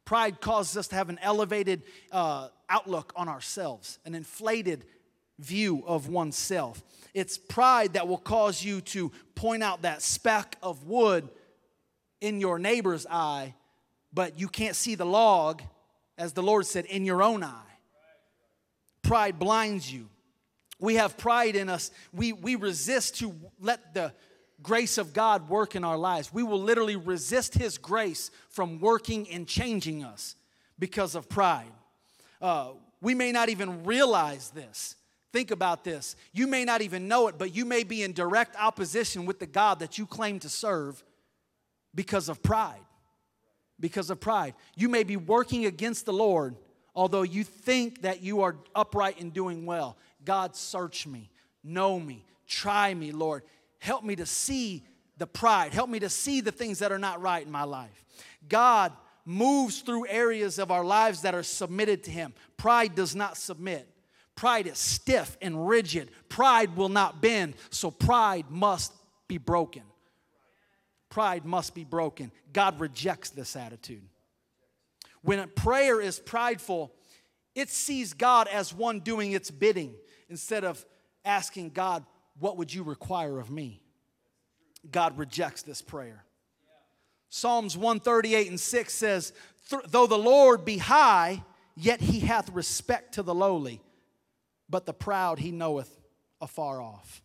Pride 0.06 0.40
causes 0.40 0.78
us 0.78 0.88
to 0.90 0.96
have 0.96 1.10
an 1.10 1.20
elevated 1.22 1.84
uh, 2.12 2.50
outlook 2.70 3.14
on 3.16 3.28
ourselves, 3.28 4.00
an 4.06 4.14
inflated 4.14 4.86
view 5.40 5.84
of 5.86 6.08
oneself. 6.08 6.84
It's 7.14 7.38
pride 7.38 7.94
that 7.94 8.08
will 8.08 8.18
cause 8.18 8.64
you 8.64 8.82
to 8.82 9.12
point 9.36 9.64
out 9.64 9.84
that 9.84 10.02
speck 10.02 10.58
of 10.62 10.86
wood 10.86 11.30
in 12.22 12.42
your 12.42 12.60
neighbor's 12.60 13.06
eye, 13.06 13.54
but 14.14 14.40
you 14.40 14.48
can't 14.48 14.76
see 14.76 14.96
the 14.96 15.06
log, 15.06 15.62
as 16.18 16.34
the 16.34 16.44
Lord 16.44 16.66
said, 16.66 16.86
in 16.86 17.06
your 17.06 17.22
own 17.22 17.44
eye. 17.44 17.62
Pride 19.02 19.40
blinds 19.40 19.92
you. 19.92 20.10
We 20.80 20.96
have 20.96 21.18
pride 21.18 21.56
in 21.56 21.70
us. 21.70 21.92
We, 22.14 22.34
we 22.34 22.56
resist 22.56 23.18
to 23.20 23.34
let 23.60 23.94
the 23.94 24.14
grace 24.62 24.98
of 24.98 25.14
God 25.14 25.50
work 25.50 25.76
in 25.76 25.84
our 25.84 25.98
lives. 25.98 26.34
We 26.34 26.44
will 26.44 26.62
literally 26.62 26.96
resist 26.96 27.54
His 27.56 27.78
grace 27.78 28.32
from 28.50 28.80
working 28.80 29.30
and 29.30 29.48
changing 29.48 30.04
us 30.04 30.36
because 30.78 31.16
of 31.16 31.30
pride. 31.30 31.72
Uh, 32.42 32.72
we 33.02 33.16
may 33.16 33.32
not 33.32 33.50
even 33.50 33.84
realize 33.86 34.50
this. 34.50 34.96
Think 35.34 35.52
about 35.52 35.84
this. 35.84 36.16
You 36.32 36.48
may 36.48 36.64
not 36.64 36.82
even 36.82 37.08
know 37.08 37.28
it, 37.28 37.38
but 37.38 37.54
you 37.54 37.66
may 37.66 37.84
be 37.84 38.04
in 38.04 38.14
direct 38.14 38.56
opposition 38.56 39.26
with 39.26 39.40
the 39.40 39.46
God 39.46 39.80
that 39.80 39.98
you 39.98 40.06
claim 40.06 40.40
to 40.40 40.50
serve 40.50 41.04
because 41.94 42.30
of 42.30 42.42
pride. 42.42 42.80
Because 43.80 44.10
of 44.10 44.20
pride. 44.20 44.56
You 44.76 44.90
may 44.90 45.04
be 45.04 45.18
working 45.18 45.66
against 45.66 46.06
the 46.06 46.14
Lord, 46.14 46.56
although 46.96 47.24
you 47.24 47.44
think 47.44 48.02
that 48.02 48.22
you 48.22 48.42
are 48.42 48.56
upright 48.74 49.20
and 49.20 49.34
doing 49.34 49.66
well. 49.66 49.98
God, 50.24 50.56
search 50.56 51.06
me, 51.06 51.30
know 51.64 52.00
me, 52.00 52.26
try 52.48 52.94
me, 52.94 53.12
Lord. 53.12 53.44
Help 53.80 54.04
me 54.04 54.16
to 54.16 54.26
see 54.26 54.84
the 55.18 55.28
pride. 55.28 55.74
Help 55.74 55.90
me 55.90 56.00
to 56.00 56.10
see 56.10 56.42
the 56.42 56.52
things 56.52 56.80
that 56.80 56.92
are 56.92 57.00
not 57.00 57.22
right 57.22 57.46
in 57.46 57.52
my 57.52 57.64
life. 57.64 58.06
God 58.48 58.94
moves 59.26 59.82
through 59.82 60.08
areas 60.08 60.58
of 60.58 60.72
our 60.72 60.86
lives 60.86 61.24
that 61.24 61.36
are 61.36 61.44
submitted 61.44 62.04
to 62.06 62.12
Him. 62.12 62.34
Pride 62.56 62.96
does 62.96 63.16
not 63.16 63.38
submit. 63.38 63.88
Pride 64.38 64.68
is 64.68 64.78
stiff 64.78 65.36
and 65.42 65.68
rigid. 65.68 66.12
Pride 66.30 66.78
will 66.78 66.90
not 66.90 67.22
bend. 67.22 67.56
So 67.72 67.92
pride 67.92 68.46
must 68.50 68.94
be 69.28 69.40
broken. 69.40 69.82
Pride 71.10 71.44
must 71.44 71.74
be 71.74 71.84
broken. 71.84 72.32
God 72.54 72.80
rejects 72.80 73.32
this 73.32 73.56
attitude. 73.56 74.04
When 75.24 75.40
a 75.40 75.48
prayer 75.48 76.00
is 76.00 76.20
prideful, 76.20 76.94
it 77.56 77.70
sees 77.70 78.14
God 78.14 78.48
as 78.48 78.72
one 78.72 79.00
doing 79.00 79.32
its 79.32 79.50
bidding 79.50 79.96
instead 80.30 80.64
of 80.64 80.86
asking 81.26 81.72
God, 81.72 82.06
What 82.40 82.58
would 82.58 82.72
you 82.72 82.84
require 82.84 83.40
of 83.40 83.50
me? 83.50 83.82
God 84.92 85.18
rejects 85.18 85.64
this 85.64 85.82
prayer. 85.82 86.24
Psalms 87.30 87.76
138 87.76 88.50
and 88.50 88.60
6 88.60 88.94
says, 88.94 89.34
Though 89.88 90.06
the 90.06 90.18
Lord 90.18 90.64
be 90.64 90.78
high, 90.78 91.44
yet 91.76 92.02
he 92.02 92.20
hath 92.20 92.52
respect 92.52 93.16
to 93.16 93.24
the 93.24 93.34
lowly, 93.34 93.82
but 94.70 94.86
the 94.86 94.94
proud 94.94 95.40
he 95.40 95.52
knoweth 95.52 95.90
afar 96.42 96.82
off. 96.82 97.22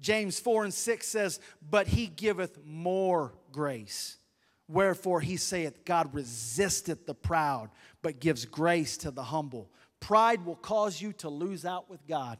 James 0.00 0.40
4 0.40 0.64
and 0.64 0.74
6 0.74 1.06
says, 1.06 1.40
But 1.68 1.86
he 1.86 2.06
giveth 2.06 2.58
more 2.64 3.34
grace. 3.52 4.16
Wherefore 4.68 5.20
he 5.20 5.36
saith, 5.36 5.84
God 5.84 6.14
resisteth 6.14 7.06
the 7.06 7.14
proud, 7.14 7.70
but 8.02 8.20
gives 8.20 8.44
grace 8.44 8.96
to 8.98 9.10
the 9.10 9.24
humble. 9.24 9.70
Pride 9.98 10.46
will 10.46 10.56
cause 10.56 11.00
you 11.00 11.12
to 11.14 11.28
lose 11.28 11.64
out 11.64 11.90
with 11.90 12.06
God, 12.06 12.38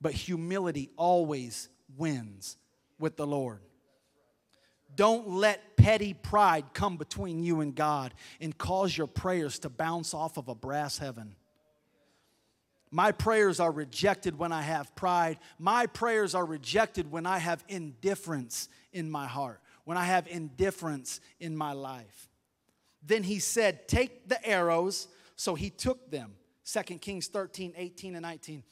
but 0.00 0.12
humility 0.12 0.90
always 0.96 1.68
wins 1.96 2.56
with 2.98 3.16
the 3.16 3.26
Lord. 3.26 3.60
Don't 4.94 5.28
let 5.28 5.76
petty 5.76 6.14
pride 6.14 6.66
come 6.72 6.96
between 6.96 7.42
you 7.42 7.60
and 7.60 7.74
God 7.74 8.14
and 8.40 8.56
cause 8.56 8.96
your 8.96 9.06
prayers 9.06 9.58
to 9.60 9.68
bounce 9.68 10.14
off 10.14 10.38
of 10.38 10.48
a 10.48 10.54
brass 10.54 10.98
heaven. 10.98 11.34
My 12.90 13.12
prayers 13.12 13.60
are 13.60 13.70
rejected 13.70 14.38
when 14.38 14.52
I 14.52 14.62
have 14.62 14.94
pride. 14.94 15.38
My 15.58 15.86
prayers 15.86 16.34
are 16.34 16.44
rejected 16.44 17.10
when 17.10 17.26
I 17.26 17.38
have 17.38 17.64
indifference 17.68 18.68
in 18.92 19.10
my 19.10 19.26
heart, 19.26 19.60
when 19.84 19.96
I 19.96 20.04
have 20.04 20.26
indifference 20.26 21.20
in 21.38 21.56
my 21.56 21.72
life. 21.72 22.28
Then 23.02 23.22
he 23.22 23.38
said, 23.38 23.88
Take 23.88 24.28
the 24.28 24.44
arrows. 24.46 25.08
So 25.36 25.54
he 25.54 25.70
took 25.70 26.10
them. 26.10 26.34
2 26.64 26.82
Kings 26.98 27.28
13, 27.28 27.74
18, 27.76 28.14
and 28.14 28.22
19. 28.22 28.62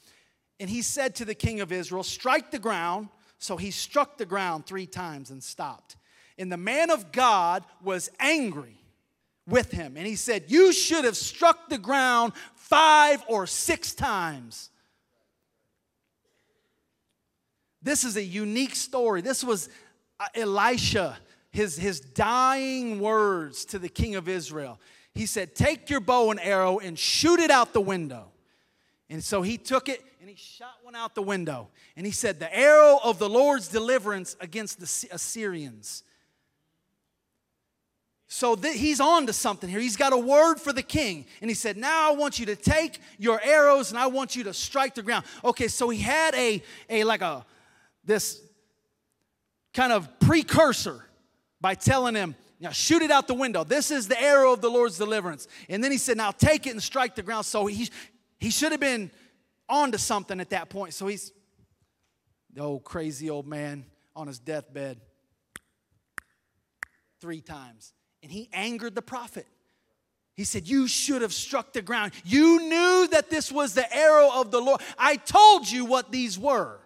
And 0.58 0.70
he 0.70 0.82
said 0.82 1.14
to 1.16 1.24
the 1.24 1.34
king 1.34 1.60
of 1.60 1.72
Israel, 1.72 2.02
Strike 2.02 2.50
the 2.50 2.58
ground. 2.58 3.08
So 3.38 3.56
he 3.56 3.70
struck 3.70 4.16
the 4.16 4.26
ground 4.26 4.66
three 4.66 4.86
times 4.86 5.30
and 5.30 5.42
stopped. 5.42 5.96
And 6.38 6.50
the 6.50 6.56
man 6.56 6.90
of 6.90 7.12
God 7.12 7.64
was 7.82 8.10
angry 8.18 8.78
with 9.46 9.70
him. 9.70 9.96
And 9.96 10.06
he 10.06 10.16
said, 10.16 10.44
You 10.48 10.72
should 10.72 11.04
have 11.04 11.16
struck 11.16 11.68
the 11.68 11.78
ground 11.78 12.32
five 12.68 13.22
or 13.28 13.46
six 13.46 13.94
times. 13.94 14.70
This 17.82 18.02
is 18.02 18.16
a 18.16 18.22
unique 18.22 18.74
story. 18.74 19.20
This 19.20 19.44
was 19.44 19.68
uh, 20.18 20.26
Elisha, 20.34 21.16
his, 21.50 21.76
his 21.76 22.00
dying 22.00 22.98
words 23.00 23.64
to 23.66 23.78
the 23.78 23.88
king 23.88 24.16
of 24.16 24.28
Israel. 24.28 24.80
He 25.14 25.26
said, 25.26 25.54
Take 25.54 25.88
your 25.88 26.00
bow 26.00 26.30
and 26.32 26.40
arrow 26.40 26.78
and 26.78 26.98
shoot 26.98 27.38
it 27.38 27.50
out 27.50 27.72
the 27.72 27.80
window. 27.80 28.32
And 29.08 29.22
so 29.22 29.42
he 29.42 29.56
took 29.56 29.88
it 29.88 30.02
and 30.20 30.28
he 30.28 30.36
shot 30.36 30.78
one 30.82 30.96
out 30.96 31.14
the 31.14 31.22
window. 31.22 31.68
And 31.96 32.04
he 32.04 32.12
said, 32.12 32.40
The 32.40 32.54
arrow 32.54 32.98
of 33.04 33.20
the 33.20 33.28
Lord's 33.28 33.68
deliverance 33.68 34.36
against 34.40 34.80
the 34.80 35.08
Assyrians. 35.14 36.02
So 38.28 38.56
th- 38.56 38.76
he's 38.76 39.00
on 39.00 39.26
to 39.26 39.32
something 39.32 39.70
here. 39.70 39.78
He's 39.78 39.96
got 39.96 40.12
a 40.12 40.18
word 40.18 40.56
for 40.56 40.72
the 40.72 40.82
king. 40.82 41.26
And 41.40 41.48
he 41.48 41.54
said, 41.54 41.76
Now 41.76 42.10
I 42.10 42.14
want 42.14 42.38
you 42.38 42.46
to 42.46 42.56
take 42.56 43.00
your 43.18 43.40
arrows 43.42 43.90
and 43.90 43.98
I 43.98 44.08
want 44.08 44.34
you 44.34 44.44
to 44.44 44.54
strike 44.54 44.94
the 44.94 45.02
ground. 45.02 45.24
Okay, 45.44 45.68
so 45.68 45.88
he 45.88 46.00
had 46.00 46.34
a, 46.34 46.62
a 46.90 47.04
like 47.04 47.22
a 47.22 47.46
this 48.04 48.40
kind 49.72 49.92
of 49.92 50.18
precursor 50.20 51.04
by 51.60 51.74
telling 51.74 52.14
him, 52.14 52.34
now 52.58 52.70
shoot 52.70 53.02
it 53.02 53.10
out 53.10 53.28
the 53.28 53.34
window. 53.34 53.64
This 53.64 53.90
is 53.90 54.08
the 54.08 54.20
arrow 54.20 54.52
of 54.52 54.60
the 54.60 54.70
Lord's 54.70 54.98
deliverance. 54.98 55.46
And 55.68 55.84
then 55.84 55.92
he 55.92 55.98
said, 55.98 56.16
Now 56.16 56.32
take 56.32 56.66
it 56.66 56.70
and 56.70 56.82
strike 56.82 57.14
the 57.14 57.22
ground. 57.22 57.46
So 57.46 57.66
he 57.66 57.88
he 58.38 58.50
should 58.50 58.72
have 58.72 58.80
been 58.80 59.10
on 59.68 59.92
to 59.92 59.98
something 59.98 60.40
at 60.40 60.50
that 60.50 60.68
point. 60.68 60.94
So 60.94 61.06
he's 61.06 61.32
the 62.52 62.62
old 62.62 62.82
crazy 62.82 63.30
old 63.30 63.46
man 63.46 63.84
on 64.16 64.26
his 64.26 64.38
deathbed 64.38 65.00
three 67.20 67.40
times 67.40 67.92
and 68.26 68.32
he 68.32 68.48
angered 68.52 68.96
the 68.96 69.02
prophet. 69.02 69.46
He 70.34 70.42
said, 70.42 70.66
You 70.66 70.88
should 70.88 71.22
have 71.22 71.32
struck 71.32 71.72
the 71.72 71.80
ground. 71.80 72.10
You 72.24 72.58
knew 72.58 73.06
that 73.12 73.30
this 73.30 73.52
was 73.52 73.72
the 73.72 73.96
arrow 73.96 74.28
of 74.34 74.50
the 74.50 74.60
Lord. 74.60 74.80
I 74.98 75.14
told 75.14 75.70
you 75.70 75.84
what 75.84 76.10
these 76.10 76.36
were. 76.36 76.80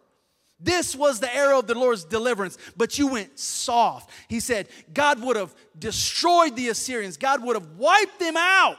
This 0.61 0.95
was 0.95 1.19
the 1.19 1.35
arrow 1.35 1.61
of 1.61 1.67
the 1.67 1.75
Lord's 1.75 2.05
deliverance, 2.05 2.59
but 2.77 2.99
you 2.99 3.07
went 3.07 3.39
soft. 3.39 4.11
He 4.29 4.39
said, 4.39 4.69
God 4.93 5.23
would 5.23 5.37
have 5.37 5.55
destroyed 5.79 6.57
the 6.57 6.69
Assyrians, 6.69 7.17
God 7.17 7.43
would 7.43 7.57
have 7.57 7.79
wiped 7.79 8.19
them 8.19 8.37
out 8.37 8.77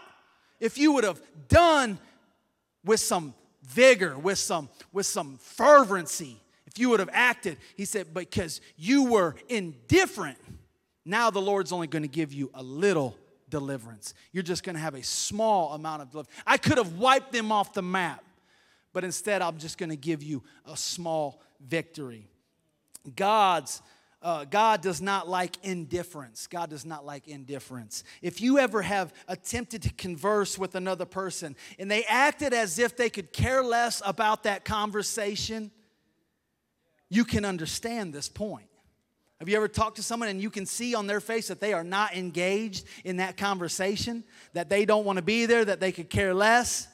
if 0.60 0.78
you 0.78 0.92
would 0.92 1.04
have 1.04 1.20
done 1.48 1.98
with 2.86 3.00
some 3.00 3.34
vigor, 3.64 4.16
with 4.20 4.38
some, 4.38 4.70
with 4.94 5.08
some 5.08 5.40
fervency, 5.40 6.38
if 6.68 6.78
you 6.78 6.90
would 6.90 7.00
have 7.00 7.10
acted. 7.12 7.58
He 7.76 7.86
said, 7.86 8.14
Because 8.14 8.62
you 8.78 9.06
were 9.06 9.34
indifferent 9.50 10.38
now 11.06 11.30
the 11.30 11.42
Lord's 11.42 11.72
only 11.72 11.88
going 11.88 12.04
to 12.04 12.10
give 12.10 12.34
you 12.34 12.50
a 12.54 12.64
little 12.64 13.16
deliverance. 13.50 14.14
You're 14.32 14.44
just 14.44 14.64
going 14.64 14.76
to 14.76 14.82
have 14.82 14.96
a 14.96 15.04
small 15.04 15.74
amount 15.74 16.02
of 16.02 16.12
deliverance. 16.12 16.36
I 16.46 16.58
could 16.58 16.78
have 16.78 16.98
wiped 16.98 17.32
them 17.32 17.52
off 17.52 17.74
the 17.74 17.82
map, 17.82 18.24
but 18.94 19.04
instead 19.04 19.42
I'm 19.42 19.58
just 19.58 19.78
going 19.78 19.90
to 19.90 19.96
give 19.96 20.24
you 20.24 20.44
a 20.66 20.78
small 20.78 21.42
victory. 21.60 22.28
God's 23.16 23.82
uh, 24.24 24.46
God 24.46 24.82
does 24.82 25.02
not 25.02 25.28
like 25.28 25.58
indifference. 25.64 26.46
God 26.46 26.70
does 26.70 26.86
not 26.86 27.04
like 27.06 27.28
indifference. 27.28 28.04
If 28.22 28.40
you 28.40 28.60
ever 28.60 28.84
have 28.84 29.14
attempted 29.28 29.82
to 29.82 29.90
converse 29.94 30.60
with 30.60 30.76
another 30.76 31.06
person 31.06 31.56
and 31.80 31.90
they 31.90 32.04
acted 32.04 32.54
as 32.54 32.78
if 32.78 32.96
they 32.96 33.10
could 33.10 33.34
care 33.34 33.64
less 33.64 34.00
about 34.06 34.44
that 34.44 34.64
conversation, 34.64 35.72
you 37.10 37.26
can 37.26 37.46
understand 37.46 38.14
this 38.14 38.30
point. 38.30 38.68
Have 39.42 39.50
you 39.50 39.58
ever 39.58 39.68
talked 39.68 39.96
to 39.96 40.04
someone 40.04 40.30
and 40.30 40.40
you 40.40 40.52
can 40.52 40.68
see 40.68 40.94
on 40.94 41.08
their 41.08 41.20
face 41.20 41.48
that 41.48 41.60
they 41.60 41.74
are 41.74 41.84
not 41.84 42.16
engaged 42.16 42.86
in 43.04 43.18
that 43.18 43.38
conversation, 43.38 44.24
that 44.54 44.70
they 44.70 44.86
don't 44.86 45.04
want 45.04 45.18
to 45.18 45.24
be 45.24 45.48
there, 45.48 45.66
that 45.66 45.80
they 45.80 45.92
could 45.92 46.12
care 46.12 46.32
less? 46.32 46.88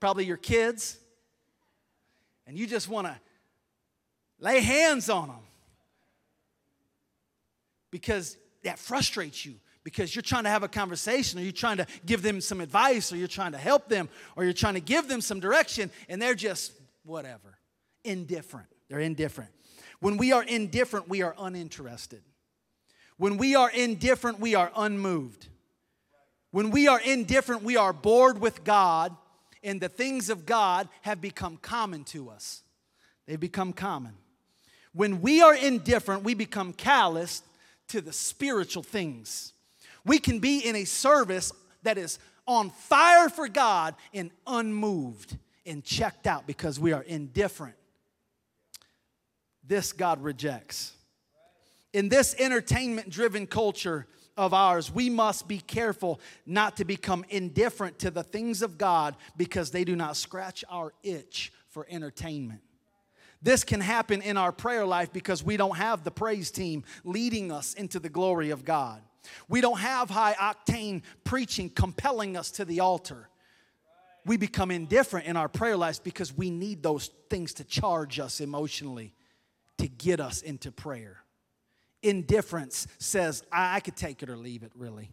Probably 0.00 0.24
your 0.24 0.38
kids. 0.38 0.96
And 2.46 2.58
you 2.58 2.66
just 2.66 2.88
want 2.88 3.08
to 3.08 3.16
lay 4.38 4.60
hands 4.60 5.10
on 5.10 5.28
them 5.28 5.36
because 7.90 8.38
that 8.64 8.78
frustrates 8.78 9.44
you 9.44 9.56
because 9.84 10.16
you're 10.16 10.22
trying 10.22 10.44
to 10.44 10.50
have 10.50 10.62
a 10.62 10.68
conversation 10.68 11.38
or 11.38 11.42
you're 11.42 11.52
trying 11.52 11.76
to 11.76 11.86
give 12.06 12.22
them 12.22 12.40
some 12.40 12.62
advice 12.62 13.12
or 13.12 13.16
you're 13.16 13.28
trying 13.28 13.52
to 13.52 13.58
help 13.58 13.90
them 13.90 14.08
or 14.34 14.44
you're 14.44 14.54
trying 14.54 14.74
to 14.74 14.80
give 14.80 15.08
them 15.08 15.20
some 15.20 15.40
direction 15.40 15.90
and 16.08 16.22
they're 16.22 16.34
just 16.34 16.72
whatever, 17.04 17.58
indifferent. 18.02 18.68
They're 18.88 19.00
indifferent. 19.00 19.50
When 20.00 20.16
we 20.16 20.32
are 20.32 20.42
indifferent, 20.42 21.08
we 21.08 21.22
are 21.22 21.34
uninterested. 21.38 22.22
When 23.16 23.38
we 23.38 23.54
are 23.54 23.70
indifferent, 23.70 24.40
we 24.40 24.54
are 24.54 24.70
unmoved. 24.76 25.48
When 26.50 26.70
we 26.70 26.88
are 26.88 27.00
indifferent, 27.00 27.62
we 27.62 27.76
are 27.76 27.92
bored 27.92 28.38
with 28.40 28.64
God, 28.64 29.16
and 29.62 29.80
the 29.80 29.88
things 29.88 30.30
of 30.30 30.46
God 30.46 30.88
have 31.02 31.20
become 31.20 31.56
common 31.56 32.04
to 32.04 32.30
us. 32.30 32.62
They 33.26 33.36
become 33.36 33.72
common. 33.72 34.14
When 34.92 35.20
we 35.20 35.42
are 35.42 35.54
indifferent, 35.54 36.24
we 36.24 36.34
become 36.34 36.72
callous 36.72 37.42
to 37.88 38.00
the 38.00 38.12
spiritual 38.12 38.82
things. 38.82 39.52
We 40.04 40.18
can 40.18 40.38
be 40.38 40.60
in 40.60 40.76
a 40.76 40.84
service 40.84 41.52
that 41.82 41.98
is 41.98 42.18
on 42.46 42.70
fire 42.70 43.28
for 43.28 43.48
God 43.48 43.94
and 44.14 44.30
unmoved 44.46 45.36
and 45.64 45.82
checked 45.84 46.26
out 46.26 46.46
because 46.46 46.78
we 46.78 46.92
are 46.92 47.02
indifferent 47.02 47.74
this 49.66 49.92
God 49.92 50.22
rejects. 50.22 50.92
In 51.92 52.08
this 52.08 52.34
entertainment 52.38 53.10
driven 53.10 53.46
culture 53.46 54.06
of 54.36 54.52
ours, 54.52 54.92
we 54.92 55.08
must 55.08 55.48
be 55.48 55.58
careful 55.58 56.20
not 56.44 56.76
to 56.76 56.84
become 56.84 57.24
indifferent 57.30 57.98
to 58.00 58.10
the 58.10 58.22
things 58.22 58.62
of 58.62 58.76
God 58.76 59.16
because 59.36 59.70
they 59.70 59.84
do 59.84 59.96
not 59.96 60.16
scratch 60.16 60.64
our 60.68 60.92
itch 61.02 61.52
for 61.68 61.86
entertainment. 61.88 62.60
This 63.42 63.64
can 63.64 63.80
happen 63.80 64.22
in 64.22 64.36
our 64.36 64.52
prayer 64.52 64.84
life 64.84 65.12
because 65.12 65.42
we 65.42 65.56
don't 65.56 65.76
have 65.76 66.04
the 66.04 66.10
praise 66.10 66.50
team 66.50 66.84
leading 67.04 67.52
us 67.52 67.74
into 67.74 67.98
the 67.98 68.08
glory 68.08 68.50
of 68.50 68.64
God. 68.64 69.02
We 69.48 69.60
don't 69.60 69.78
have 69.78 70.10
high 70.10 70.34
octane 70.34 71.02
preaching 71.24 71.70
compelling 71.70 72.36
us 72.36 72.50
to 72.52 72.64
the 72.64 72.80
altar. 72.80 73.28
We 74.24 74.36
become 74.36 74.70
indifferent 74.70 75.26
in 75.26 75.36
our 75.36 75.48
prayer 75.48 75.76
lives 75.76 75.98
because 75.98 76.36
we 76.36 76.50
need 76.50 76.82
those 76.82 77.10
things 77.30 77.54
to 77.54 77.64
charge 77.64 78.18
us 78.18 78.40
emotionally 78.40 79.14
to 79.78 79.88
get 79.88 80.20
us 80.20 80.42
into 80.42 80.72
prayer. 80.72 81.18
Indifference 82.02 82.86
says, 82.98 83.42
I, 83.50 83.76
I 83.76 83.80
could 83.80 83.96
take 83.96 84.22
it 84.22 84.30
or 84.30 84.36
leave 84.36 84.62
it, 84.62 84.72
really. 84.74 85.10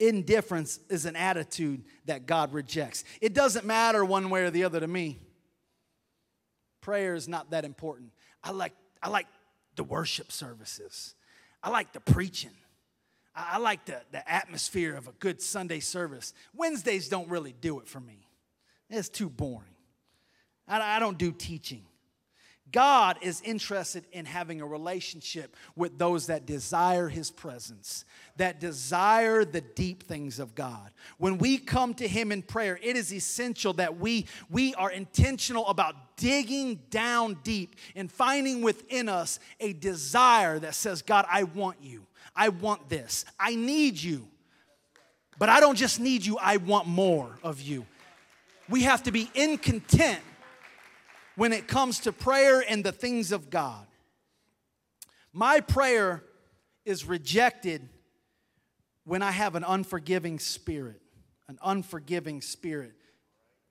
Indifference 0.00 0.78
is 0.88 1.06
an 1.06 1.16
attitude 1.16 1.84
that 2.04 2.26
God 2.26 2.52
rejects. 2.52 3.04
It 3.20 3.34
doesn't 3.34 3.66
matter 3.66 4.04
one 4.04 4.30
way 4.30 4.44
or 4.44 4.50
the 4.50 4.64
other 4.64 4.78
to 4.78 4.86
me. 4.86 5.18
Prayer 6.80 7.14
is 7.14 7.26
not 7.26 7.50
that 7.50 7.64
important. 7.64 8.12
I 8.44 8.52
like, 8.52 8.74
I 9.02 9.08
like 9.08 9.26
the 9.76 9.84
worship 9.84 10.30
services, 10.30 11.14
I 11.62 11.70
like 11.70 11.92
the 11.92 12.00
preaching. 12.00 12.50
I 13.40 13.58
like 13.58 13.84
the, 13.84 14.00
the 14.10 14.28
atmosphere 14.28 14.96
of 14.96 15.06
a 15.06 15.12
good 15.12 15.40
Sunday 15.40 15.78
service. 15.78 16.34
Wednesdays 16.54 17.08
don't 17.08 17.28
really 17.28 17.54
do 17.60 17.78
it 17.78 17.86
for 17.86 18.00
me. 18.00 18.26
It's 18.90 19.08
too 19.08 19.28
boring. 19.28 19.76
I, 20.66 20.96
I 20.96 20.98
don't 20.98 21.18
do 21.18 21.30
teaching. 21.30 21.84
God 22.72 23.18
is 23.22 23.40
interested 23.42 24.04
in 24.12 24.24
having 24.24 24.60
a 24.60 24.66
relationship 24.66 25.56
with 25.76 25.98
those 25.98 26.26
that 26.26 26.46
desire 26.46 27.08
His 27.08 27.30
presence, 27.30 28.04
that 28.36 28.60
desire 28.60 29.44
the 29.44 29.60
deep 29.60 30.04
things 30.04 30.38
of 30.38 30.54
God. 30.54 30.90
When 31.18 31.38
we 31.38 31.58
come 31.58 31.94
to 31.94 32.08
Him 32.08 32.32
in 32.32 32.42
prayer, 32.42 32.78
it 32.82 32.96
is 32.96 33.12
essential 33.12 33.72
that 33.74 33.98
we, 33.98 34.26
we 34.50 34.74
are 34.74 34.90
intentional 34.90 35.66
about 35.66 36.16
digging 36.16 36.80
down 36.90 37.38
deep 37.42 37.76
and 37.94 38.10
finding 38.10 38.62
within 38.62 39.08
us 39.08 39.38
a 39.60 39.72
desire 39.72 40.58
that 40.58 40.74
says, 40.74 41.02
God, 41.02 41.26
I 41.30 41.44
want 41.44 41.78
you. 41.82 42.06
I 42.34 42.50
want 42.50 42.88
this. 42.88 43.24
I 43.38 43.54
need 43.54 44.00
you. 44.00 44.28
But 45.38 45.48
I 45.48 45.60
don't 45.60 45.76
just 45.76 46.00
need 46.00 46.26
you, 46.26 46.36
I 46.38 46.56
want 46.56 46.86
more 46.86 47.38
of 47.42 47.60
you. 47.60 47.86
We 48.68 48.82
have 48.82 49.04
to 49.04 49.12
be 49.12 49.30
incontent 49.34 50.20
when 51.38 51.52
it 51.52 51.68
comes 51.68 52.00
to 52.00 52.12
prayer 52.12 52.64
and 52.68 52.82
the 52.82 52.90
things 52.90 53.30
of 53.30 53.48
God. 53.48 53.86
My 55.32 55.60
prayer 55.60 56.24
is 56.84 57.04
rejected 57.04 57.88
when 59.04 59.22
I 59.22 59.30
have 59.30 59.54
an 59.54 59.62
unforgiving 59.62 60.40
spirit, 60.40 61.00
an 61.46 61.56
unforgiving 61.62 62.40
spirit. 62.40 62.90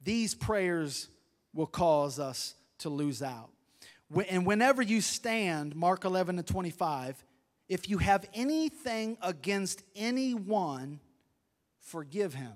These 0.01 0.33
prayers 0.33 1.09
will 1.53 1.67
cause 1.67 2.19
us 2.19 2.55
to 2.79 2.89
lose 2.89 3.21
out. 3.21 3.49
And 4.29 4.45
whenever 4.45 4.81
you 4.81 5.01
stand, 5.01 5.75
Mark 5.75 6.05
11 6.05 6.37
and 6.37 6.47
25, 6.47 7.21
if 7.67 7.89
you 7.89 7.97
have 7.97 8.25
anything 8.33 9.17
against 9.21 9.83
anyone, 9.93 11.01
forgive 11.81 12.33
him. 12.33 12.53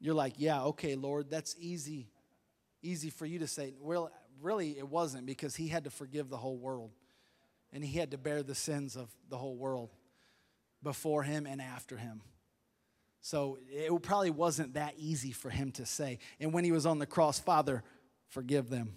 You're 0.00 0.14
like, 0.14 0.36
yeah, 0.38 0.62
okay, 0.62 0.94
Lord, 0.94 1.28
that's 1.28 1.54
easy 1.58 2.08
easy 2.84 3.10
for 3.10 3.26
you 3.26 3.40
to 3.40 3.46
say, 3.46 3.74
well, 3.80 4.10
really, 4.40 4.78
it 4.78 4.88
wasn't 4.88 5.26
because 5.26 5.56
he 5.56 5.68
had 5.68 5.84
to 5.84 5.90
forgive 5.90 6.28
the 6.28 6.36
whole 6.36 6.56
world. 6.56 6.90
And 7.72 7.84
he 7.84 7.98
had 7.98 8.12
to 8.12 8.18
bear 8.18 8.42
the 8.42 8.54
sins 8.54 8.96
of 8.96 9.10
the 9.28 9.36
whole 9.36 9.56
world 9.56 9.90
before 10.82 11.22
him 11.22 11.46
and 11.46 11.60
after 11.60 11.96
him. 11.96 12.20
So 13.20 13.58
it 13.70 13.90
probably 14.02 14.30
wasn't 14.30 14.74
that 14.74 14.94
easy 14.98 15.32
for 15.32 15.48
him 15.48 15.72
to 15.72 15.86
say. 15.86 16.18
And 16.38 16.52
when 16.52 16.62
he 16.62 16.72
was 16.72 16.84
on 16.84 16.98
the 16.98 17.06
cross, 17.06 17.38
Father, 17.38 17.82
forgive 18.28 18.68
them. 18.68 18.92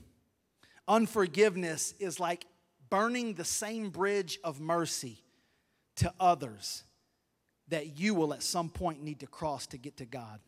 Unforgiveness 0.88 1.94
is 2.00 2.20
like 2.20 2.46
burning 2.90 3.34
the 3.34 3.46
same 3.46 3.90
bridge 3.90 4.38
of 4.44 4.60
mercy 4.60 5.24
to 5.96 6.14
others 6.20 6.84
that 7.70 7.98
you 8.00 8.14
will 8.14 8.34
at 8.34 8.44
some 8.44 8.70
point 8.70 9.02
need 9.02 9.22
to 9.22 9.28
cross 9.28 9.68
to 9.68 9.78
get 9.78 9.98
to 9.98 10.06
God. 10.06 10.40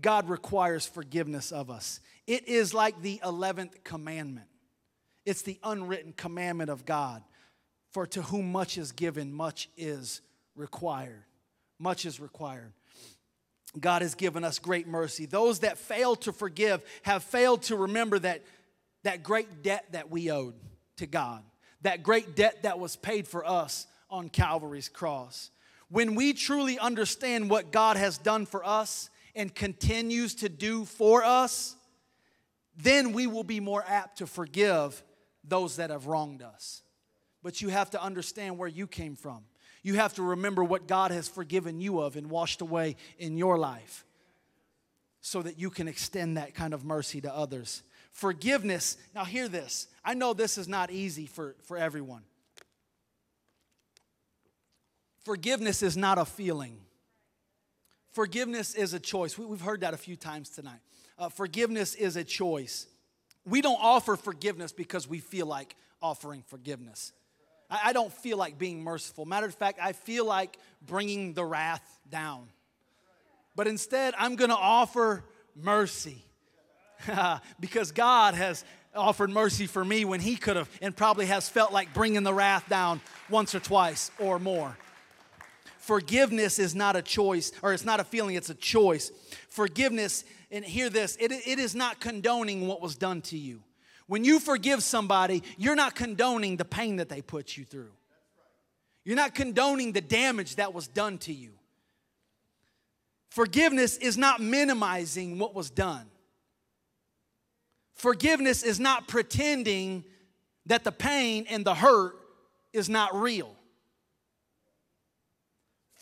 God 0.00 0.28
requires 0.28 0.86
forgiveness 0.86 1.52
of 1.52 1.70
us. 1.70 2.00
It 2.26 2.48
is 2.48 2.72
like 2.72 3.02
the 3.02 3.20
11th 3.22 3.84
commandment, 3.84 4.48
it's 5.24 5.42
the 5.42 5.58
unwritten 5.62 6.12
commandment 6.12 6.70
of 6.70 6.84
God. 6.84 7.22
For 7.92 8.06
to 8.06 8.22
whom 8.22 8.50
much 8.50 8.78
is 8.78 8.92
given, 8.92 9.34
much 9.34 9.68
is 9.76 10.22
required. 10.56 11.24
Much 11.78 12.06
is 12.06 12.20
required. 12.20 12.72
God 13.78 14.02
has 14.02 14.14
given 14.14 14.44
us 14.44 14.58
great 14.58 14.86
mercy. 14.86 15.26
Those 15.26 15.60
that 15.60 15.78
fail 15.78 16.16
to 16.16 16.32
forgive 16.32 16.82
have 17.02 17.22
failed 17.22 17.62
to 17.64 17.76
remember 17.76 18.18
that, 18.18 18.42
that 19.02 19.22
great 19.22 19.62
debt 19.62 19.86
that 19.92 20.10
we 20.10 20.30
owed 20.30 20.54
to 20.96 21.06
God, 21.06 21.42
that 21.82 22.02
great 22.02 22.36
debt 22.36 22.62
that 22.62 22.78
was 22.78 22.96
paid 22.96 23.26
for 23.26 23.46
us 23.46 23.86
on 24.10 24.28
Calvary's 24.28 24.88
cross. 24.88 25.50
When 25.88 26.14
we 26.14 26.32
truly 26.32 26.78
understand 26.78 27.50
what 27.50 27.72
God 27.72 27.96
has 27.96 28.18
done 28.18 28.46
for 28.46 28.64
us, 28.64 29.10
and 29.34 29.54
continues 29.54 30.34
to 30.36 30.48
do 30.48 30.84
for 30.84 31.24
us, 31.24 31.76
then 32.76 33.12
we 33.12 33.26
will 33.26 33.44
be 33.44 33.60
more 33.60 33.84
apt 33.86 34.18
to 34.18 34.26
forgive 34.26 35.02
those 35.44 35.76
that 35.76 35.90
have 35.90 36.06
wronged 36.06 36.42
us. 36.42 36.82
But 37.42 37.60
you 37.60 37.68
have 37.68 37.90
to 37.90 38.02
understand 38.02 38.58
where 38.58 38.68
you 38.68 38.86
came 38.86 39.16
from. 39.16 39.44
You 39.82 39.94
have 39.94 40.14
to 40.14 40.22
remember 40.22 40.62
what 40.62 40.86
God 40.86 41.10
has 41.10 41.28
forgiven 41.28 41.80
you 41.80 42.00
of 42.00 42.16
and 42.16 42.30
washed 42.30 42.60
away 42.60 42.96
in 43.18 43.36
your 43.36 43.58
life 43.58 44.04
so 45.20 45.42
that 45.42 45.58
you 45.58 45.70
can 45.70 45.88
extend 45.88 46.36
that 46.36 46.54
kind 46.54 46.72
of 46.72 46.84
mercy 46.84 47.20
to 47.20 47.34
others. 47.34 47.82
Forgiveness, 48.12 48.96
now 49.14 49.24
hear 49.24 49.48
this. 49.48 49.88
I 50.04 50.14
know 50.14 50.34
this 50.34 50.58
is 50.58 50.68
not 50.68 50.90
easy 50.90 51.26
for, 51.26 51.56
for 51.62 51.76
everyone. 51.76 52.22
Forgiveness 55.24 55.82
is 55.82 55.96
not 55.96 56.18
a 56.18 56.24
feeling. 56.24 56.78
Forgiveness 58.12 58.74
is 58.74 58.92
a 58.92 59.00
choice. 59.00 59.38
We, 59.38 59.46
have 59.48 59.62
heard 59.62 59.80
that 59.80 59.94
a 59.94 59.98
few 59.98 60.16
times 60.16 60.50
tonight. 60.50 60.80
Uh, 61.18 61.28
forgiveness 61.28 61.94
is 61.94 62.16
a 62.16 62.24
choice. 62.24 62.86
We 63.46 63.62
don't 63.62 63.78
offer 63.80 64.16
forgiveness 64.16 64.72
because 64.72 65.08
we 65.08 65.18
feel 65.18 65.46
like 65.46 65.74
offering 66.00 66.44
forgiveness. 66.46 67.12
I, 67.70 67.80
I 67.86 67.92
don't 67.92 68.12
feel 68.12 68.36
like 68.36 68.58
being 68.58 68.82
merciful. 68.84 69.24
Matter 69.24 69.46
of 69.46 69.54
fact, 69.54 69.78
I 69.82 69.92
feel 69.92 70.26
like 70.26 70.58
bringing 70.86 71.32
the 71.32 71.44
wrath 71.44 71.82
down. 72.10 72.48
But 73.56 73.66
instead, 73.66 74.14
I'm 74.18 74.36
going 74.36 74.50
to 74.50 74.56
offer 74.56 75.24
mercy 75.56 76.22
because 77.60 77.92
God 77.92 78.34
has 78.34 78.64
offered 78.94 79.30
mercy 79.30 79.66
for 79.66 79.84
me 79.84 80.04
when 80.04 80.20
He 80.20 80.36
could 80.36 80.56
have 80.56 80.68
and 80.82 80.94
probably 80.94 81.26
has 81.26 81.48
felt 81.48 81.72
like 81.72 81.94
bringing 81.94 82.22
the 82.24 82.34
wrath 82.34 82.68
down 82.68 83.00
once 83.30 83.54
or 83.54 83.60
twice 83.60 84.10
or 84.18 84.38
more. 84.38 84.76
Forgiveness 85.82 86.60
is 86.60 86.76
not 86.76 86.94
a 86.94 87.02
choice, 87.02 87.50
or 87.60 87.72
it's 87.72 87.84
not 87.84 87.98
a 87.98 88.04
feeling, 88.04 88.36
it's 88.36 88.50
a 88.50 88.54
choice. 88.54 89.10
Forgiveness, 89.48 90.24
and 90.48 90.64
hear 90.64 90.88
this, 90.88 91.16
it, 91.18 91.32
it 91.32 91.58
is 91.58 91.74
not 91.74 91.98
condoning 91.98 92.68
what 92.68 92.80
was 92.80 92.94
done 92.94 93.20
to 93.22 93.36
you. 93.36 93.64
When 94.06 94.22
you 94.22 94.38
forgive 94.38 94.84
somebody, 94.84 95.42
you're 95.58 95.74
not 95.74 95.96
condoning 95.96 96.56
the 96.56 96.64
pain 96.64 96.96
that 96.96 97.08
they 97.08 97.20
put 97.20 97.56
you 97.56 97.64
through. 97.64 97.90
You're 99.04 99.16
not 99.16 99.34
condoning 99.34 99.90
the 99.90 100.00
damage 100.00 100.54
that 100.54 100.72
was 100.72 100.86
done 100.86 101.18
to 101.18 101.32
you. 101.32 101.50
Forgiveness 103.30 103.96
is 103.96 104.16
not 104.16 104.40
minimizing 104.40 105.36
what 105.40 105.52
was 105.52 105.68
done. 105.68 106.06
Forgiveness 107.96 108.62
is 108.62 108.78
not 108.78 109.08
pretending 109.08 110.04
that 110.66 110.84
the 110.84 110.92
pain 110.92 111.44
and 111.50 111.64
the 111.64 111.74
hurt 111.74 112.14
is 112.72 112.88
not 112.88 113.12
real. 113.16 113.56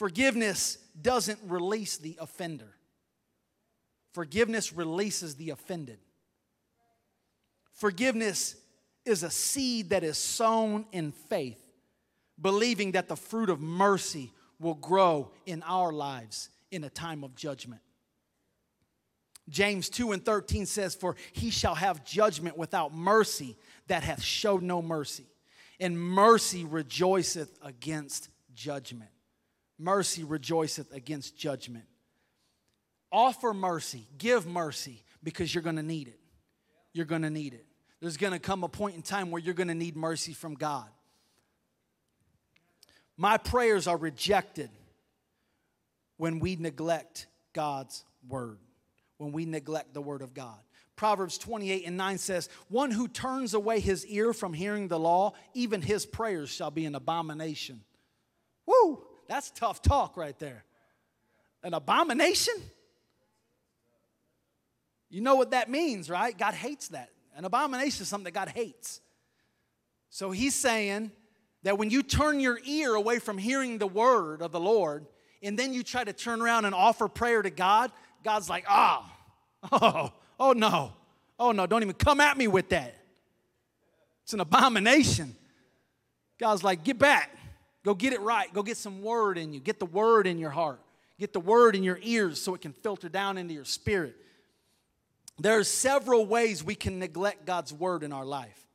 Forgiveness 0.00 0.78
doesn't 1.02 1.38
release 1.46 1.98
the 1.98 2.16
offender, 2.22 2.74
forgiveness 4.14 4.72
releases 4.72 5.34
the 5.34 5.50
offended. 5.50 5.98
Forgiveness 7.74 8.56
is 9.04 9.22
a 9.24 9.30
seed 9.30 9.90
that 9.90 10.02
is 10.02 10.16
sown 10.16 10.86
in 10.90 11.12
faith, 11.12 11.62
believing 12.40 12.92
that 12.92 13.08
the 13.08 13.16
fruit 13.16 13.50
of 13.50 13.60
mercy 13.60 14.32
will 14.58 14.72
grow 14.72 15.32
in 15.44 15.62
our 15.64 15.92
lives 15.92 16.48
in 16.70 16.82
a 16.84 16.88
time 16.88 17.22
of 17.22 17.34
judgment. 17.36 17.82
James 19.50 19.90
2 19.90 20.12
and 20.12 20.24
13 20.24 20.64
says, 20.64 20.94
For 20.94 21.14
he 21.34 21.50
shall 21.50 21.74
have 21.74 22.06
judgment 22.06 22.56
without 22.56 22.94
mercy 22.94 23.54
that 23.88 24.02
hath 24.02 24.22
showed 24.22 24.62
no 24.62 24.80
mercy, 24.80 25.26
and 25.78 26.00
mercy 26.00 26.64
rejoiceth 26.64 27.58
against 27.62 28.30
judgment 28.54 29.10
mercy 29.80 30.24
rejoiceth 30.24 30.92
against 30.92 31.36
judgment. 31.36 31.84
Offer 33.10 33.54
mercy, 33.54 34.06
give 34.18 34.46
mercy, 34.46 35.02
because 35.22 35.54
you're 35.54 35.62
gonna 35.62 35.82
need 35.82 36.08
it. 36.08 36.20
You're 36.92 37.06
gonna 37.06 37.30
need 37.30 37.54
it. 37.54 37.66
There's 38.00 38.16
gonna 38.16 38.38
come 38.38 38.62
a 38.62 38.68
point 38.68 38.96
in 38.96 39.02
time 39.02 39.30
where 39.30 39.42
you're 39.42 39.54
gonna 39.54 39.74
need 39.74 39.96
mercy 39.96 40.32
from 40.32 40.54
God. 40.54 40.88
My 43.16 43.36
prayers 43.36 43.86
are 43.86 43.96
rejected 43.96 44.70
when 46.16 46.38
we 46.38 46.56
neglect 46.56 47.26
God's 47.52 48.04
word, 48.28 48.58
when 49.18 49.32
we 49.32 49.44
neglect 49.44 49.94
the 49.94 50.00
word 50.00 50.22
of 50.22 50.34
God. 50.34 50.58
Proverbs 50.96 51.38
28 51.38 51.86
and 51.86 51.96
9 51.96 52.18
says, 52.18 52.48
One 52.68 52.90
who 52.90 53.08
turns 53.08 53.54
away 53.54 53.80
his 53.80 54.06
ear 54.06 54.32
from 54.32 54.52
hearing 54.52 54.88
the 54.88 54.98
law, 54.98 55.32
even 55.54 55.80
his 55.80 56.04
prayers 56.04 56.50
shall 56.50 56.70
be 56.70 56.84
an 56.84 56.94
abomination. 56.94 57.80
Woo! 58.66 59.02
That's 59.30 59.52
tough 59.52 59.80
talk 59.80 60.16
right 60.16 60.36
there. 60.40 60.64
An 61.62 61.72
abomination? 61.72 62.54
You 65.08 65.20
know 65.20 65.36
what 65.36 65.52
that 65.52 65.70
means, 65.70 66.10
right? 66.10 66.36
God 66.36 66.52
hates 66.52 66.88
that. 66.88 67.10
An 67.36 67.44
abomination 67.44 68.02
is 68.02 68.08
something 68.08 68.24
that 68.24 68.32
God 68.32 68.48
hates. 68.48 69.00
So 70.08 70.32
he's 70.32 70.56
saying 70.56 71.12
that 71.62 71.78
when 71.78 71.90
you 71.90 72.02
turn 72.02 72.40
your 72.40 72.58
ear 72.64 72.96
away 72.96 73.20
from 73.20 73.38
hearing 73.38 73.78
the 73.78 73.86
word 73.86 74.42
of 74.42 74.50
the 74.50 74.58
Lord, 74.58 75.06
and 75.44 75.56
then 75.56 75.72
you 75.72 75.84
try 75.84 76.02
to 76.02 76.12
turn 76.12 76.42
around 76.42 76.64
and 76.64 76.74
offer 76.74 77.06
prayer 77.06 77.40
to 77.40 77.50
God, 77.50 77.92
God's 78.24 78.50
like, 78.50 78.64
oh, 78.68 79.08
oh, 79.70 80.12
oh 80.40 80.52
no, 80.54 80.92
oh 81.38 81.52
no, 81.52 81.68
don't 81.68 81.84
even 81.84 81.94
come 81.94 82.20
at 82.20 82.36
me 82.36 82.48
with 82.48 82.70
that. 82.70 82.96
It's 84.24 84.32
an 84.32 84.40
abomination. 84.40 85.36
God's 86.36 86.64
like, 86.64 86.82
get 86.82 86.98
back. 86.98 87.30
Go 87.84 87.94
get 87.94 88.12
it 88.12 88.20
right. 88.20 88.52
Go 88.52 88.62
get 88.62 88.76
some 88.76 89.02
word 89.02 89.38
in 89.38 89.52
you. 89.52 89.60
Get 89.60 89.78
the 89.78 89.86
word 89.86 90.26
in 90.26 90.38
your 90.38 90.50
heart. 90.50 90.80
Get 91.18 91.32
the 91.32 91.40
word 91.40 91.76
in 91.76 91.82
your 91.82 91.98
ears 92.02 92.40
so 92.40 92.54
it 92.54 92.60
can 92.60 92.72
filter 92.72 93.08
down 93.08 93.38
into 93.38 93.54
your 93.54 93.64
spirit. 93.64 94.16
There 95.38 95.58
are 95.58 95.64
several 95.64 96.26
ways 96.26 96.62
we 96.62 96.74
can 96.74 96.98
neglect 96.98 97.46
God's 97.46 97.72
word 97.72 98.02
in 98.02 98.12
our 98.12 98.24
life. 98.24 98.66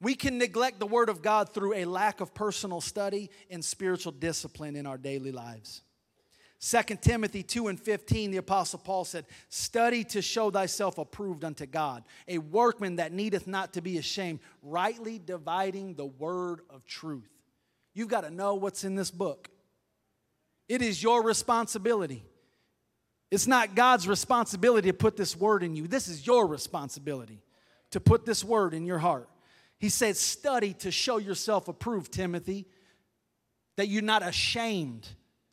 We 0.00 0.16
can 0.16 0.36
neglect 0.36 0.80
the 0.80 0.86
word 0.86 1.08
of 1.08 1.22
God 1.22 1.54
through 1.54 1.74
a 1.74 1.84
lack 1.84 2.20
of 2.20 2.34
personal 2.34 2.80
study 2.80 3.30
and 3.48 3.64
spiritual 3.64 4.10
discipline 4.10 4.74
in 4.74 4.84
our 4.84 4.98
daily 4.98 5.30
lives. 5.30 5.82
2 6.60 6.96
Timothy 7.00 7.42
2 7.42 7.68
and 7.68 7.78
15, 7.80 8.32
the 8.32 8.36
Apostle 8.36 8.80
Paul 8.80 9.04
said, 9.04 9.26
Study 9.48 10.04
to 10.04 10.22
show 10.22 10.50
thyself 10.50 10.98
approved 10.98 11.44
unto 11.44 11.66
God, 11.66 12.04
a 12.28 12.38
workman 12.38 12.96
that 12.96 13.12
needeth 13.12 13.48
not 13.48 13.72
to 13.72 13.80
be 13.80 13.98
ashamed, 13.98 14.40
rightly 14.62 15.20
dividing 15.24 15.94
the 15.94 16.06
word 16.06 16.60
of 16.70 16.84
truth. 16.84 17.28
You've 17.94 18.08
got 18.08 18.22
to 18.22 18.30
know 18.30 18.54
what's 18.54 18.84
in 18.84 18.94
this 18.94 19.10
book. 19.10 19.48
It 20.68 20.82
is 20.82 21.02
your 21.02 21.22
responsibility. 21.22 22.24
It's 23.30 23.46
not 23.46 23.74
God's 23.74 24.06
responsibility 24.08 24.90
to 24.90 24.94
put 24.94 25.16
this 25.16 25.36
word 25.36 25.62
in 25.62 25.74
you. 25.74 25.86
This 25.86 26.08
is 26.08 26.26
your 26.26 26.46
responsibility 26.46 27.42
to 27.90 28.00
put 28.00 28.24
this 28.24 28.44
word 28.44 28.74
in 28.74 28.84
your 28.86 28.98
heart. 28.98 29.28
He 29.78 29.88
said, 29.88 30.16
Study 30.16 30.74
to 30.74 30.90
show 30.90 31.18
yourself 31.18 31.68
approved, 31.68 32.12
Timothy, 32.12 32.66
that 33.76 33.88
you're 33.88 34.02
not 34.02 34.22
ashamed 34.22 35.08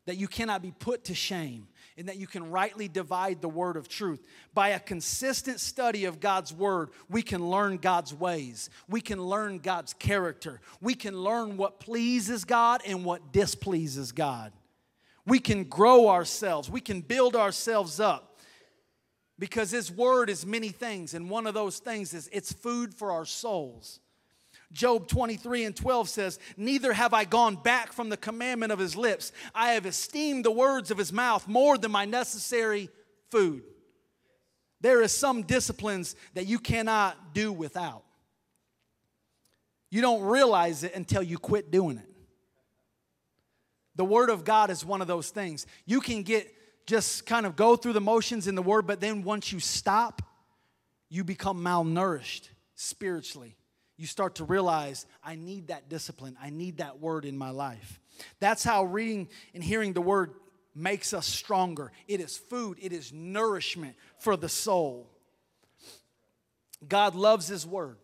that 0.06 0.18
you 0.18 0.28
cannot 0.28 0.62
be 0.62 0.72
put 0.72 1.06
to 1.06 1.16
shame 1.16 1.68
and 2.00 2.08
that 2.08 2.18
you 2.18 2.28
can 2.28 2.50
rightly 2.50 2.88
divide 2.88 3.41
the 3.41 3.50
word 3.50 3.76
of 3.76 3.89
truth. 3.89 4.24
By 4.54 4.70
a 4.70 4.80
consistent 4.80 5.60
study 5.60 6.06
of 6.06 6.22
God's 6.22 6.54
word, 6.54 6.91
we 7.10 7.22
can 7.22 7.50
learn 7.50 7.76
God's 7.76 8.14
ways. 8.14 8.70
We 8.88 9.02
can 9.02 9.22
learn 9.22 9.60
God's 9.60 9.93
character. 9.93 10.62
We 10.80 10.95
can 10.95 11.16
learn 11.16 11.58
what 11.58 11.82
pleases 11.82 12.45
God 12.45 12.82
and 12.88 13.04
what 13.04 13.34
displeases 13.34 14.14
God. 14.14 14.54
We 15.26 15.39
can 15.39 15.66
grow 15.66 16.08
ourselves. 16.08 16.70
We 16.70 16.80
can 16.80 17.02
build 17.02 17.36
ourselves 17.36 18.00
up 18.00 18.39
because 19.38 19.70
His 19.70 19.91
word 19.91 20.30
is 20.30 20.45
many 20.45 20.70
things, 20.70 21.14
and 21.14 21.30
one 21.30 21.47
of 21.47 21.54
those 21.54 21.80
things 21.80 22.14
is 22.14 22.30
it's 22.32 22.54
food 22.54 22.93
for 22.93 23.12
our 23.12 23.26
souls. 23.26 24.00
Job 24.72 25.07
23 25.07 25.65
and 25.65 25.76
12 25.76 26.09
says, 26.09 26.39
Neither 26.55 26.93
have 26.93 27.13
I 27.13 27.26
gone 27.26 27.55
back 27.55 27.91
from 27.91 28.09
the 28.09 28.17
commandment 28.17 28.72
of 28.72 28.78
his 28.78 28.95
lips. 28.95 29.32
I 29.55 29.72
have 29.72 29.86
esteemed 29.86 30.45
the 30.45 30.51
words 30.51 30.91
of 30.91 30.97
his 30.97 31.11
mouth 31.11 31.47
more 31.47 31.78
than 31.78 31.91
my 31.91 32.05
necessary 32.05 32.89
food. 33.32 33.63
There 34.82 35.01
is 35.01 35.11
some 35.11 35.41
disciplines 35.43 36.15
that 36.36 36.45
you 36.45 36.59
cannot 36.59 37.34
do 37.34 37.51
without. 37.51 38.03
You 39.89 40.01
don't 40.01 40.22
realize 40.22 40.84
it 40.84 40.93
until 40.93 41.24
you 41.24 41.39
quit 41.39 41.72
doing 41.72 41.97
it. 41.97 42.05
The 43.95 44.05
Word 44.05 44.30
of 44.30 44.45
God 44.45 44.70
is 44.70 44.86
one 44.86 45.01
of 45.01 45.07
those 45.07 45.32
things. 45.32 45.65
You 45.86 45.99
can 45.99 46.22
get 46.22 46.47
just 46.86 47.26
kind 47.26 47.45
of 47.45 47.55
go 47.55 47.76
through 47.76 47.93
the 47.93 48.01
motions 48.01 48.47
in 48.47 48.55
the 48.55 48.61
Word, 48.61 48.86
but 48.86 49.01
then 49.01 49.24
once 49.24 49.51
you 49.51 49.59
stop, 49.59 50.22
you 51.09 51.24
become 51.24 51.59
malnourished 51.61 52.49
spiritually 52.76 53.55
you 54.00 54.08
start 54.08 54.36
to 54.36 54.45
realize 54.45 55.06
I 55.22 55.36
need 55.36 55.68
that 55.68 55.89
discipline. 55.89 56.38
I 56.41 56.52
need 56.52 56.78
that 56.78 57.02
word 57.02 57.26
in 57.26 57.38
my 57.38 57.50
life. 57.50 58.00
That's 58.39 58.64
how 58.64 58.86
reading 58.86 59.28
and 59.54 59.62
hearing 59.62 59.91
the 59.91 60.02
word 60.02 60.32
makes 60.74 61.14
us 61.14 61.28
stronger. 61.28 61.91
It 62.08 62.22
is 62.22 62.38
food, 62.38 62.78
it 62.82 62.93
is 62.93 63.12
nourishment 63.12 63.97
for 64.18 64.38
the 64.38 64.47
soul. 64.47 65.10
God 66.88 67.14
loves 67.14 67.50
His 67.50 67.68
word, 67.68 67.97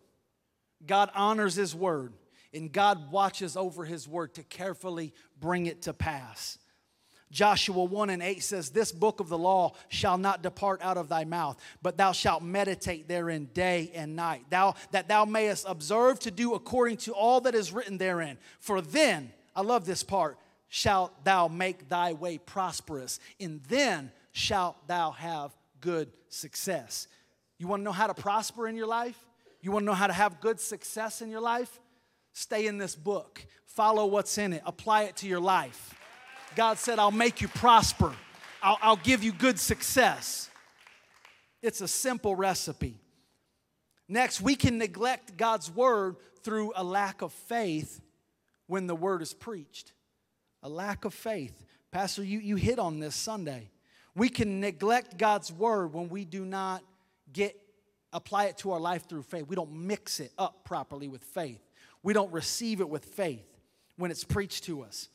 God 0.86 1.10
honors 1.14 1.54
His 1.54 1.74
word, 1.74 2.12
and 2.52 2.70
God 2.70 3.10
watches 3.10 3.56
over 3.56 3.86
His 3.86 4.06
word 4.06 4.34
to 4.34 4.42
carefully 4.42 5.14
bring 5.40 5.64
it 5.64 5.82
to 5.82 5.94
pass. 5.94 6.58
Joshua 7.30 7.84
1 7.84 8.10
and 8.10 8.22
8 8.22 8.42
says, 8.42 8.70
This 8.70 8.92
book 8.92 9.20
of 9.20 9.28
the 9.28 9.38
law 9.38 9.74
shall 9.88 10.16
not 10.16 10.42
depart 10.42 10.80
out 10.82 10.96
of 10.96 11.08
thy 11.08 11.24
mouth, 11.24 11.60
but 11.82 11.96
thou 11.96 12.12
shalt 12.12 12.42
meditate 12.42 13.08
therein 13.08 13.46
day 13.52 13.90
and 13.94 14.14
night, 14.14 14.44
thou, 14.48 14.74
that 14.92 15.08
thou 15.08 15.24
mayest 15.24 15.66
observe 15.68 16.20
to 16.20 16.30
do 16.30 16.54
according 16.54 16.98
to 16.98 17.12
all 17.12 17.40
that 17.42 17.54
is 17.54 17.72
written 17.72 17.98
therein. 17.98 18.38
For 18.60 18.80
then, 18.80 19.32
I 19.54 19.62
love 19.62 19.86
this 19.86 20.02
part, 20.02 20.38
shalt 20.68 21.24
thou 21.24 21.48
make 21.48 21.88
thy 21.88 22.12
way 22.12 22.38
prosperous, 22.38 23.18
and 23.40 23.60
then 23.68 24.12
shalt 24.32 24.86
thou 24.86 25.10
have 25.12 25.56
good 25.80 26.12
success. 26.28 27.08
You 27.58 27.66
want 27.66 27.80
to 27.80 27.84
know 27.84 27.92
how 27.92 28.06
to 28.06 28.14
prosper 28.14 28.68
in 28.68 28.76
your 28.76 28.86
life? 28.86 29.18
You 29.62 29.72
want 29.72 29.82
to 29.82 29.86
know 29.86 29.94
how 29.94 30.06
to 30.06 30.12
have 30.12 30.40
good 30.40 30.60
success 30.60 31.22
in 31.22 31.30
your 31.30 31.40
life? 31.40 31.80
Stay 32.32 32.66
in 32.66 32.78
this 32.78 32.94
book, 32.94 33.44
follow 33.64 34.06
what's 34.06 34.36
in 34.36 34.52
it, 34.52 34.62
apply 34.66 35.04
it 35.04 35.16
to 35.16 35.26
your 35.26 35.40
life. 35.40 35.95
God 36.56 36.78
said, 36.78 36.98
I'll 36.98 37.10
make 37.10 37.40
you 37.40 37.48
prosper, 37.48 38.12
I'll, 38.62 38.78
I'll 38.82 38.96
give 38.96 39.22
you 39.22 39.32
good 39.32 39.58
success. 39.60 40.50
It's 41.62 41.80
a 41.80 41.88
simple 41.88 42.34
recipe. 42.34 42.98
Next, 44.08 44.40
we 44.40 44.54
can 44.54 44.78
neglect 44.78 45.36
God's 45.36 45.70
word 45.70 46.16
through 46.42 46.72
a 46.76 46.84
lack 46.84 47.22
of 47.22 47.32
faith 47.32 48.00
when 48.66 48.86
the 48.86 48.94
word 48.94 49.20
is 49.20 49.34
preached. 49.34 49.92
A 50.62 50.68
lack 50.68 51.04
of 51.04 51.12
faith. 51.12 51.64
Pastor, 51.90 52.22
you, 52.22 52.38
you 52.38 52.56
hit 52.56 52.78
on 52.78 53.00
this 53.00 53.14
Sunday. 53.14 53.70
We 54.14 54.28
can 54.28 54.60
neglect 54.60 55.18
God's 55.18 55.52
word 55.52 55.92
when 55.92 56.08
we 56.08 56.24
do 56.24 56.44
not 56.44 56.82
get 57.32 57.56
apply 58.12 58.46
it 58.46 58.56
to 58.58 58.72
our 58.72 58.80
life 58.80 59.08
through 59.08 59.22
faith. 59.22 59.46
We 59.46 59.56
don't 59.56 59.72
mix 59.72 60.20
it 60.20 60.32
up 60.38 60.64
properly 60.64 61.08
with 61.08 61.22
faith. 61.22 61.60
We 62.02 62.14
don't 62.14 62.32
receive 62.32 62.80
it 62.80 62.88
with 62.88 63.04
faith 63.04 63.46
when 63.96 64.10
it's 64.10 64.24
preached 64.24 64.64
to 64.64 64.82
us. 64.82 65.08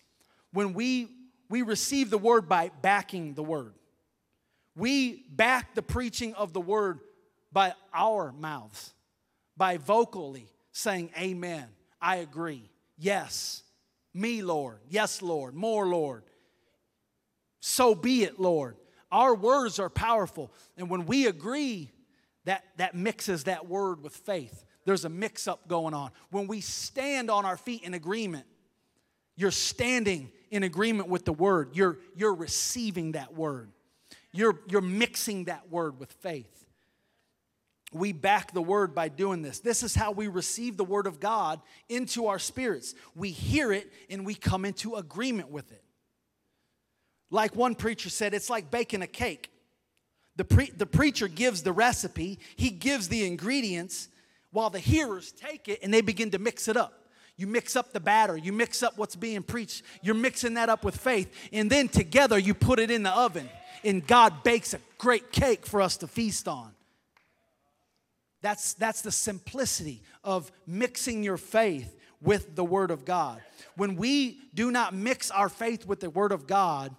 When 0.54 0.74
we 0.74 1.08
we 1.52 1.62
receive 1.62 2.10
the 2.10 2.18
word 2.18 2.48
by 2.48 2.72
backing 2.82 3.34
the 3.34 3.44
word. 3.44 3.74
We 4.76 5.26
back 5.30 5.76
the 5.76 5.82
preaching 5.82 6.34
of 6.34 6.54
the 6.54 6.62
word 6.62 7.00
by 7.52 7.74
our 7.94 8.32
mouths, 8.32 8.94
by 9.58 9.76
vocally 9.76 10.48
saying, 10.72 11.12
Amen, 11.20 11.68
I 12.02 12.18
agree, 12.18 12.70
yes, 12.98 13.64
me, 14.14 14.42
Lord, 14.42 14.80
yes, 14.90 15.22
Lord, 15.22 15.54
more, 15.54 15.88
Lord. 15.88 16.24
So 17.60 17.96
be 17.96 18.24
it, 18.24 18.40
Lord. 18.40 18.78
Our 19.12 19.36
words 19.36 19.78
are 19.78 19.90
powerful. 19.90 20.54
And 20.78 20.90
when 20.90 21.06
we 21.06 21.28
agree, 21.28 21.92
that, 22.46 22.64
that 22.78 22.96
mixes 22.96 23.44
that 23.44 23.68
word 23.68 24.02
with 24.02 24.16
faith. 24.16 24.64
There's 24.86 25.06
a 25.06 25.10
mix 25.10 25.48
up 25.48 25.68
going 25.68 25.94
on. 25.94 26.12
When 26.32 26.48
we 26.48 26.62
stand 26.62 27.30
on 27.30 27.46
our 27.46 27.58
feet 27.58 27.84
in 27.84 27.94
agreement, 27.94 28.46
you're 29.36 29.52
standing 29.52 30.32
in 30.52 30.64
agreement 30.64 31.10
with 31.10 31.26
the 31.26 31.34
word. 31.34 31.70
You're, 31.74 31.98
you're 32.16 32.36
receiving 32.36 33.14
that 33.14 33.34
word. 33.34 33.72
You're, 34.32 34.60
you're 34.68 34.82
mixing 34.82 35.46
that 35.46 35.72
word 35.72 36.00
with 36.00 36.12
faith. 36.14 36.66
We 37.94 38.14
back 38.14 38.54
the 38.54 38.62
word 38.62 38.96
by 38.96 39.10
doing 39.10 39.42
this. 39.42 39.60
This 39.60 39.84
is 39.84 39.96
how 39.96 40.12
we 40.12 40.28
receive 40.28 40.78
the 40.78 40.86
word 40.86 41.08
of 41.08 41.20
God 41.20 41.60
into 41.90 42.28
our 42.28 42.40
spirits. 42.40 42.94
We 43.16 43.32
hear 43.32 43.74
it 43.74 43.92
and 44.10 44.26
we 44.26 44.36
come 44.36 44.64
into 44.64 44.96
agreement 44.96 45.50
with 45.50 45.72
it. 45.72 45.84
Like 47.30 47.56
one 47.56 47.76
preacher 47.76 48.10
said, 48.10 48.34
it's 48.34 48.50
like 48.50 48.72
baking 48.72 49.02
a 49.02 49.08
cake. 49.08 49.50
The, 50.38 50.46
pre- 50.46 50.72
the 50.72 50.86
preacher 50.86 51.28
gives 51.28 51.64
the 51.64 51.74
recipe, 51.74 52.40
he 52.56 52.70
gives 52.70 53.10
the 53.10 53.26
ingredients, 53.26 54.08
while 54.52 54.70
the 54.70 54.80
hearers 54.80 55.32
take 55.32 55.68
it 55.68 55.80
and 55.82 55.94
they 55.94 56.02
begin 56.02 56.32
to 56.32 56.40
mix 56.40 56.68
it 56.68 56.78
up. 56.78 57.01
You 57.42 57.48
mix 57.48 57.76
up 57.76 57.92
the 57.92 58.00
batter, 58.00 58.38
you 58.38 58.54
mix 58.54 58.84
up 58.84 59.00
what's 59.00 59.16
being 59.16 59.42
preached, 59.42 59.82
you're 60.04 60.14
mixing 60.14 60.54
that 60.54 60.70
up 60.70 60.86
with 60.86 60.96
faith, 60.96 61.34
and 61.52 61.72
then 61.72 61.88
together 61.88 62.38
you 62.38 62.54
put 62.54 62.78
it 62.78 62.92
in 62.92 63.02
the 63.02 63.10
oven, 63.10 63.50
and 63.84 64.06
God 64.06 64.44
bakes 64.44 64.76
a 64.76 64.80
great 65.00 65.32
cake 65.32 65.66
for 65.66 65.82
us 65.82 65.98
to 65.98 66.08
feast 66.08 66.48
on. 66.48 66.72
That's, 68.44 68.74
that's 68.74 69.02
the 69.02 69.12
simplicity 69.12 70.04
of 70.24 70.52
mixing 70.68 71.24
your 71.24 71.38
faith 71.38 71.98
with 72.22 72.56
the 72.56 72.64
Word 72.64 72.92
of 72.92 73.06
God. 73.06 73.42
When 73.76 73.96
we 73.96 74.38
do 74.54 74.70
not 74.70 74.94
mix 74.94 75.32
our 75.32 75.50
faith 75.50 75.88
with 75.88 76.00
the 76.00 76.12
Word 76.12 76.32
of 76.32 76.46
God, 76.46 76.96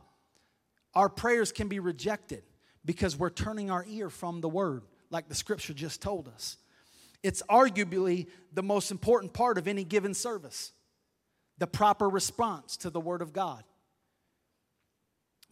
our 0.93 1.09
prayers 1.09 1.53
can 1.53 1.68
be 1.68 1.78
rejected 1.78 2.43
because 2.84 3.16
we're 3.16 3.30
turning 3.30 3.70
our 3.70 3.84
ear 3.88 4.11
from 4.11 4.40
the 4.40 4.49
Word, 4.49 4.82
like 5.09 5.28
the 5.28 5.36
scripture 5.36 5.72
just 5.72 6.03
told 6.03 6.26
us. 6.26 6.57
It's 7.23 7.43
arguably 7.49 8.27
the 8.53 8.62
most 8.62 8.91
important 8.91 9.33
part 9.33 9.59
of 9.59 9.68
any 9.68 9.85
given 9.85 10.14
service 10.14 10.73
the 11.59 11.66
proper 11.66 12.09
response 12.09 12.77
to 12.79 12.91
the 12.91 12.99
Word 12.99 13.23
of 13.23 13.33
God. 13.33 13.62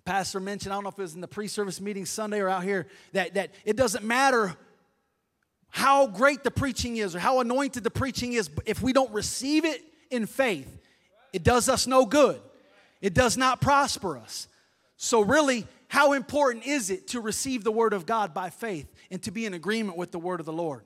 Pastor 0.04 0.40
mentioned, 0.40 0.72
I 0.72 0.76
don't 0.76 0.82
know 0.82 0.88
if 0.88 0.98
it 0.98 1.02
was 1.02 1.14
in 1.14 1.20
the 1.20 1.28
pre 1.28 1.46
service 1.46 1.80
meeting 1.80 2.04
Sunday 2.04 2.40
or 2.40 2.48
out 2.48 2.64
here, 2.64 2.88
that, 3.12 3.34
that 3.34 3.50
it 3.64 3.76
doesn't 3.76 4.04
matter 4.04 4.56
how 5.68 6.08
great 6.08 6.42
the 6.42 6.50
preaching 6.50 6.96
is 6.96 7.14
or 7.14 7.20
how 7.20 7.40
anointed 7.40 7.84
the 7.84 7.90
preaching 7.90 8.32
is, 8.32 8.50
if 8.66 8.82
we 8.82 8.92
don't 8.92 9.12
receive 9.12 9.64
it 9.64 9.82
in 10.10 10.26
faith, 10.26 10.80
it 11.32 11.44
does 11.44 11.68
us 11.68 11.86
no 11.86 12.04
good. 12.04 12.40
It 13.00 13.14
does 13.14 13.36
not 13.36 13.60
prosper 13.60 14.18
us. 14.18 14.48
So, 14.96 15.20
really, 15.20 15.66
how 15.88 16.12
important 16.12 16.66
is 16.66 16.90
it 16.90 17.08
to 17.08 17.20
receive 17.20 17.64
the 17.64 17.72
Word 17.72 17.92
of 17.92 18.04
God 18.04 18.34
by 18.34 18.50
faith 18.50 18.92
and 19.10 19.22
to 19.22 19.30
be 19.30 19.46
in 19.46 19.54
agreement 19.54 19.96
with 19.96 20.10
the 20.10 20.18
Word 20.18 20.40
of 20.40 20.46
the 20.46 20.52
Lord? 20.52 20.82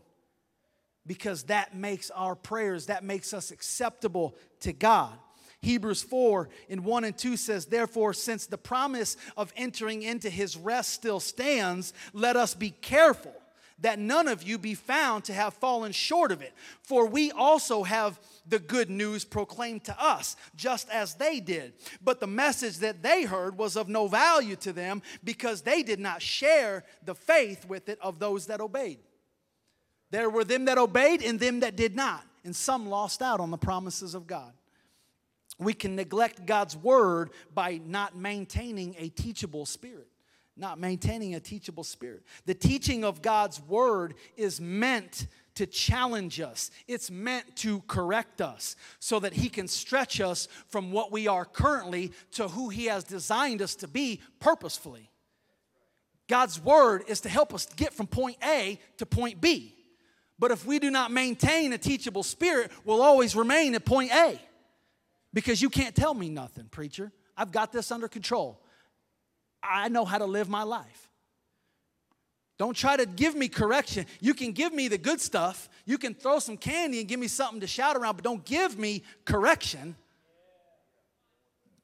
Because 1.07 1.45
that 1.45 1.77
makes 1.77 2.11
our 2.11 2.35
prayers, 2.35 2.87
that 2.87 3.05
makes 3.05 3.35
us 3.35 3.51
acceptable 3.51 4.35
to 4.61 4.73
God. 4.73 5.13
Hebrews 5.61 6.03
4 6.03 6.49
in 6.69 6.85
1 6.85 7.05
and 7.05 7.17
2 7.17 7.37
says, 7.37 7.67
Therefore, 7.67 8.13
since 8.13 8.47
the 8.47 8.59
promise 8.59 9.17
of 9.37 9.53
entering 9.57 10.03
into 10.03 10.29
his 10.29 10.57
rest 10.57 10.93
still 10.93 11.21
stands, 11.21 11.95
let 12.13 12.37
us 12.37 12.55
be 12.55 12.71
careful 12.71 13.35
that 13.81 13.99
none 13.99 14.29
of 14.29 14.43
you 14.43 14.59
be 14.59 14.75
found 14.75 15.25
to 15.25 15.33
have 15.33 15.55
fallen 15.55 15.93
short 15.93 16.31
of 16.33 16.43
it. 16.43 16.53
For 16.83 17.07
we 17.07 17.33
also 17.33 17.83
have 17.83 18.21
the 18.47 18.59
good 18.59 18.89
news 18.89 19.25
proclaimed 19.25 19.85
to 19.85 20.03
us, 20.03 20.37
just 20.55 20.89
as 20.91 21.15
they 21.15 21.41
did. 21.41 21.73
But 22.03 22.21
the 22.21 22.27
message 22.27 22.79
that 22.79 23.03
they 23.03 23.25
heard 23.25 23.59
was 23.59 23.77
of 23.77 23.89
no 23.89 24.07
value 24.07 24.57
to 24.57 24.73
them 24.73 25.03
because 25.25 25.63
they 25.63 25.83
did 25.83 25.99
not 25.99 26.23
share 26.23 26.85
the 27.05 27.15
faith 27.15 27.67
with 27.67 27.89
it 27.89 27.99
of 28.01 28.19
those 28.19 28.47
that 28.47 28.61
obeyed. 28.61 28.99
There 30.15 30.31
were 30.31 30.45
them 30.45 30.67
that 30.67 30.79
obeyed 30.79 31.25
and 31.25 31.41
them 31.41 31.59
that 31.59 31.75
did 31.75 31.97
not, 31.97 32.25
and 32.45 32.55
some 32.55 32.89
lost 32.89 33.21
out 33.21 33.41
on 33.41 33.51
the 33.51 33.59
promises 33.59 34.15
of 34.15 34.29
God. 34.29 34.53
We 35.59 35.75
can 35.75 35.97
neglect 35.97 36.47
God's 36.47 36.77
word 36.77 37.31
by 37.53 37.81
not 37.85 38.17
maintaining 38.17 38.95
a 38.97 39.09
teachable 39.09 39.67
spirit 39.67 40.07
not 40.57 40.79
maintaining 40.79 41.35
a 41.35 41.41
teachable 41.41 41.83
spirit. 41.83 42.23
The 42.47 42.55
teaching 42.55 43.03
of 43.03 43.23
God's 43.23 43.61
word 43.61 44.15
is 44.37 44.61
meant 44.61 45.27
to 45.57 45.67
challenge 45.67 46.39
us, 46.41 46.71
it's 46.87 47.11
meant 47.11 47.57
to 47.57 47.81
correct 47.89 48.41
us 48.41 48.77
so 49.01 49.19
that 49.19 49.33
He 49.33 49.49
can 49.49 49.67
stretch 49.67 50.21
us 50.21 50.47
from 50.69 50.93
what 50.93 51.11
we 51.11 51.27
are 51.27 51.45
currently 51.45 52.13
to 52.35 52.47
who 52.47 52.69
He 52.69 52.85
has 52.85 53.03
designed 53.03 53.61
us 53.63 53.75
to 53.77 53.89
be 53.89 54.21
purposefully. 54.39 55.11
God's 56.29 56.61
word 56.61 57.03
is 57.09 57.21
to 57.23 57.29
help 57.29 57.53
us 57.53 57.67
get 57.67 57.93
from 57.93 58.07
point 58.07 58.37
A 58.45 58.79
to 58.99 59.07
point 59.07 59.41
B. 59.41 59.74
But 60.39 60.51
if 60.51 60.67
we 60.67 60.79
do 60.79 60.91
not 60.91 61.11
maintain 61.11 61.73
a 61.73 61.79
teachable 61.79 62.23
spirit, 62.23 62.71
we'll 62.85 63.03
always 63.03 63.37
remain 63.37 63.75
at 63.75 63.85
point 63.85 64.13
A. 64.13 64.41
Because 65.33 65.61
you 65.63 65.71
can't 65.71 65.95
tell 65.95 66.15
me 66.15 66.29
nothing, 66.29 66.67
preacher. 66.71 67.13
I've 67.37 67.53
got 67.53 67.73
this 67.73 67.91
under 67.91 68.09
control. 68.09 68.61
I 69.63 69.89
know 69.89 70.05
how 70.05 70.19
to 70.19 70.27
live 70.27 70.49
my 70.49 70.63
life. 70.63 71.11
Don't 72.57 72.77
try 72.77 72.97
to 72.97 73.07
give 73.07 73.35
me 73.35 73.49
correction. 73.49 74.07
You 74.21 74.33
can 74.33 74.53
give 74.53 74.73
me 74.73 74.87
the 74.87 74.99
good 74.99 75.21
stuff. 75.21 75.69
You 75.85 75.99
can 75.99 76.15
throw 76.15 76.39
some 76.39 76.57
candy 76.57 77.01
and 77.01 77.09
give 77.09 77.19
me 77.19 77.27
something 77.27 77.61
to 77.61 77.67
shout 77.67 77.97
around, 77.97 78.15
but 78.15 78.25
don't 78.25 78.45
give 78.45 78.79
me 78.79 79.03
correction. 79.25 79.97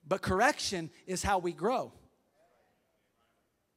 But 0.07 0.23
correction 0.23 0.91
is 1.07 1.23
how 1.23 1.39
we 1.39 1.53
grow. 1.53 1.93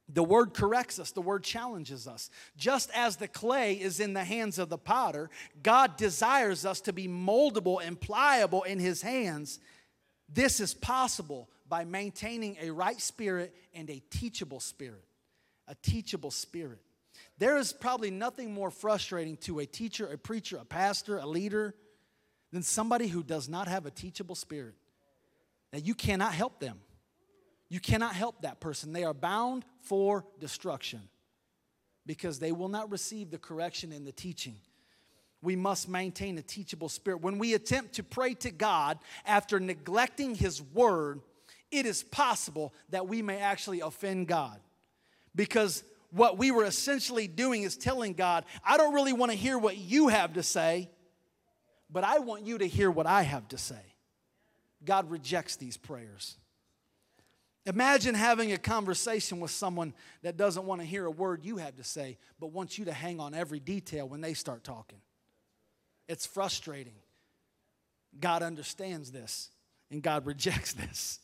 The 0.08 0.24
word 0.24 0.52
corrects 0.52 0.98
us, 0.98 1.12
the 1.12 1.22
word 1.22 1.44
challenges 1.44 2.06
us. 2.06 2.28
Just 2.56 2.90
as 2.94 3.16
the 3.16 3.28
clay 3.28 3.74
is 3.74 4.00
in 4.00 4.12
the 4.12 4.24
hands 4.24 4.58
of 4.58 4.68
the 4.68 4.78
potter, 4.78 5.30
God 5.62 5.96
desires 5.96 6.66
us 6.66 6.82
to 6.82 6.92
be 6.92 7.08
moldable 7.08 7.80
and 7.82 7.98
pliable 7.98 8.64
in 8.64 8.78
his 8.78 9.00
hands. 9.00 9.60
This 10.28 10.60
is 10.60 10.74
possible 10.74 11.48
by 11.68 11.84
maintaining 11.84 12.58
a 12.60 12.70
right 12.70 13.00
spirit 13.00 13.54
and 13.72 13.88
a 13.88 14.02
teachable 14.10 14.60
spirit. 14.60 15.04
A 15.68 15.74
teachable 15.76 16.30
spirit. 16.30 16.80
There 17.38 17.56
is 17.56 17.72
probably 17.72 18.10
nothing 18.10 18.52
more 18.52 18.70
frustrating 18.70 19.38
to 19.38 19.60
a 19.60 19.66
teacher, 19.66 20.06
a 20.06 20.18
preacher, 20.18 20.58
a 20.58 20.64
pastor, 20.66 21.16
a 21.16 21.26
leader 21.26 21.74
than 22.52 22.62
somebody 22.62 23.08
who 23.08 23.22
does 23.22 23.48
not 23.48 23.68
have 23.68 23.86
a 23.86 23.90
teachable 23.90 24.34
spirit. 24.34 24.74
Now, 25.72 25.80
you 25.80 25.94
cannot 25.94 26.34
help 26.34 26.60
them. 26.60 26.78
You 27.68 27.80
cannot 27.80 28.14
help 28.14 28.42
that 28.42 28.60
person. 28.60 28.92
They 28.92 29.04
are 29.04 29.14
bound 29.14 29.64
for 29.80 30.24
destruction 30.38 31.00
because 32.06 32.38
they 32.38 32.52
will 32.52 32.68
not 32.68 32.90
receive 32.90 33.30
the 33.30 33.38
correction 33.38 33.92
and 33.92 34.06
the 34.06 34.12
teaching. 34.12 34.56
We 35.42 35.56
must 35.56 35.88
maintain 35.88 36.38
a 36.38 36.42
teachable 36.42 36.88
spirit. 36.88 37.20
When 37.20 37.38
we 37.38 37.54
attempt 37.54 37.94
to 37.94 38.02
pray 38.02 38.34
to 38.34 38.50
God 38.50 38.98
after 39.26 39.60
neglecting 39.60 40.34
His 40.34 40.62
word, 40.62 41.20
it 41.70 41.86
is 41.86 42.02
possible 42.02 42.72
that 42.90 43.08
we 43.08 43.22
may 43.22 43.38
actually 43.38 43.80
offend 43.80 44.28
God. 44.28 44.60
Because 45.34 45.82
what 46.10 46.38
we 46.38 46.50
were 46.50 46.64
essentially 46.64 47.26
doing 47.26 47.62
is 47.62 47.76
telling 47.76 48.14
God, 48.14 48.44
I 48.64 48.76
don't 48.76 48.94
really 48.94 49.12
want 49.12 49.32
to 49.32 49.36
hear 49.36 49.58
what 49.58 49.76
you 49.76 50.08
have 50.08 50.34
to 50.34 50.42
say, 50.42 50.88
but 51.90 52.04
I 52.04 52.20
want 52.20 52.46
you 52.46 52.58
to 52.58 52.68
hear 52.68 52.90
what 52.90 53.06
I 53.06 53.22
have 53.22 53.48
to 53.48 53.58
say. 53.58 53.82
God 54.84 55.10
rejects 55.10 55.56
these 55.56 55.76
prayers. 55.76 56.36
Imagine 57.66 58.14
having 58.14 58.52
a 58.52 58.58
conversation 58.58 59.40
with 59.40 59.50
someone 59.50 59.94
that 60.22 60.36
doesn't 60.36 60.66
want 60.66 60.82
to 60.82 60.86
hear 60.86 61.06
a 61.06 61.10
word 61.10 61.44
you 61.44 61.56
have 61.56 61.76
to 61.76 61.84
say, 61.84 62.18
but 62.38 62.52
wants 62.52 62.78
you 62.78 62.84
to 62.84 62.92
hang 62.92 63.20
on 63.20 63.32
every 63.32 63.58
detail 63.58 64.06
when 64.06 64.20
they 64.20 64.34
start 64.34 64.64
talking. 64.64 64.98
It's 66.06 66.26
frustrating. 66.26 66.96
God 68.20 68.42
understands 68.42 69.10
this, 69.10 69.50
and 69.90 70.02
God 70.02 70.26
rejects 70.26 70.74
this. 70.74 71.20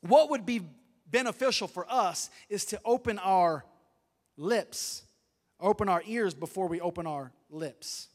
What 0.00 0.30
would 0.30 0.46
be 0.46 0.60
beneficial 1.10 1.66
for 1.66 1.86
us 1.90 2.30
is 2.48 2.64
to 2.66 2.80
open 2.84 3.18
our 3.18 3.64
lips, 4.36 5.02
open 5.60 5.88
our 5.88 6.02
ears 6.06 6.34
before 6.34 6.68
we 6.68 6.80
open 6.80 7.06
our 7.06 7.32
lips. 7.50 8.08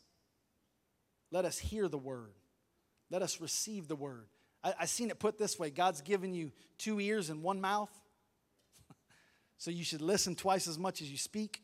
Let 1.32 1.46
us 1.46 1.60
hear 1.60 1.88
the 1.88 1.98
word. 1.98 2.34
Let 3.12 3.22
us 3.22 3.42
receive 3.42 3.88
the 3.88 3.96
word. 3.96 4.28
I, 4.64 4.74
I 4.82 4.86
seen 4.86 5.10
it 5.10 5.20
put 5.20 5.38
this 5.38 5.58
way 5.58 5.70
God's 5.70 6.02
given 6.02 6.34
you 6.34 6.52
two 6.78 7.00
ears 7.00 7.30
and 7.30 7.44
one 7.44 7.62
mouth. 7.62 7.92
so 9.58 9.72
you 9.72 9.84
should 9.84 10.02
listen 10.02 10.36
twice 10.36 10.68
as 10.68 10.78
much 10.78 11.02
as 11.02 11.10
you 11.10 11.18
speak. 11.18 11.62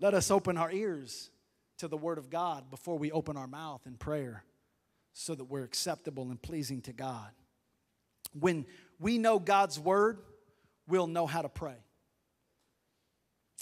Let 0.00 0.14
us 0.14 0.30
open 0.30 0.58
our 0.58 0.70
ears 0.70 1.30
to 1.78 1.88
the 1.88 1.96
word 1.96 2.18
of 2.18 2.30
God 2.30 2.70
before 2.70 2.98
we 2.98 3.10
open 3.10 3.36
our 3.36 3.46
mouth 3.46 3.86
in 3.86 3.96
prayer 3.96 4.44
so 5.12 5.34
that 5.34 5.44
we're 5.44 5.64
acceptable 5.64 6.30
and 6.30 6.40
pleasing 6.40 6.82
to 6.82 6.92
God. 6.92 7.30
When 8.38 8.66
we 8.98 9.18
know 9.18 9.38
God's 9.38 9.78
word, 9.78 10.18
we'll 10.88 11.06
know 11.06 11.26
how 11.26 11.42
to 11.42 11.48
pray. 11.48 11.76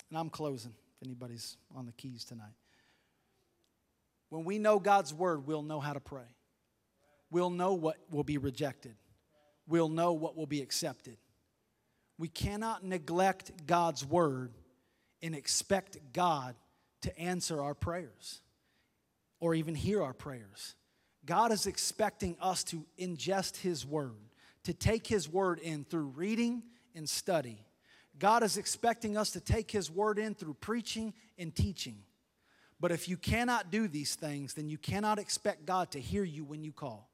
And 0.08 0.18
I'm 0.18 0.30
closing 0.30 0.74
if 0.96 1.06
anybody's 1.06 1.56
on 1.76 1.86
the 1.86 1.92
keys 1.92 2.24
tonight. 2.24 2.54
When 4.32 4.44
we 4.44 4.58
know 4.58 4.78
God's 4.78 5.12
word, 5.12 5.46
we'll 5.46 5.62
know 5.62 5.78
how 5.78 5.92
to 5.92 6.00
pray. 6.00 6.24
We'll 7.30 7.50
know 7.50 7.74
what 7.74 7.98
will 8.10 8.24
be 8.24 8.38
rejected. 8.38 8.94
We'll 9.68 9.90
know 9.90 10.14
what 10.14 10.38
will 10.38 10.46
be 10.46 10.62
accepted. 10.62 11.18
We 12.16 12.28
cannot 12.28 12.82
neglect 12.82 13.66
God's 13.66 14.06
word 14.06 14.54
and 15.20 15.34
expect 15.34 15.98
God 16.14 16.54
to 17.02 17.18
answer 17.18 17.60
our 17.60 17.74
prayers 17.74 18.40
or 19.38 19.54
even 19.54 19.74
hear 19.74 20.02
our 20.02 20.14
prayers. 20.14 20.76
God 21.26 21.52
is 21.52 21.66
expecting 21.66 22.34
us 22.40 22.64
to 22.64 22.86
ingest 22.98 23.58
His 23.58 23.84
Word, 23.84 24.16
to 24.64 24.72
take 24.72 25.06
His 25.06 25.28
Word 25.28 25.58
in 25.58 25.84
through 25.84 26.06
reading 26.16 26.62
and 26.94 27.06
study. 27.06 27.66
God 28.18 28.42
is 28.42 28.56
expecting 28.56 29.14
us 29.14 29.32
to 29.32 29.40
take 29.40 29.70
His 29.70 29.90
Word 29.90 30.18
in 30.18 30.34
through 30.34 30.54
preaching 30.54 31.12
and 31.36 31.54
teaching. 31.54 31.98
But 32.82 32.90
if 32.90 33.08
you 33.08 33.16
cannot 33.16 33.70
do 33.70 33.86
these 33.86 34.16
things, 34.16 34.54
then 34.54 34.68
you 34.68 34.76
cannot 34.76 35.20
expect 35.20 35.64
God 35.64 35.92
to 35.92 36.00
hear 36.00 36.24
you 36.24 36.42
when 36.42 36.64
you 36.64 36.72
call. 36.72 37.08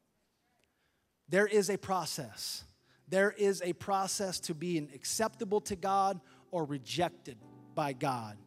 There 1.28 1.46
is 1.46 1.68
a 1.68 1.76
process. 1.76 2.64
There 3.06 3.32
is 3.32 3.60
a 3.62 3.74
process 3.74 4.40
to 4.40 4.54
being 4.54 4.88
acceptable 4.94 5.60
to 5.60 5.76
God 5.76 6.22
or 6.50 6.64
rejected 6.64 7.36
by 7.74 7.92
God. 7.92 8.38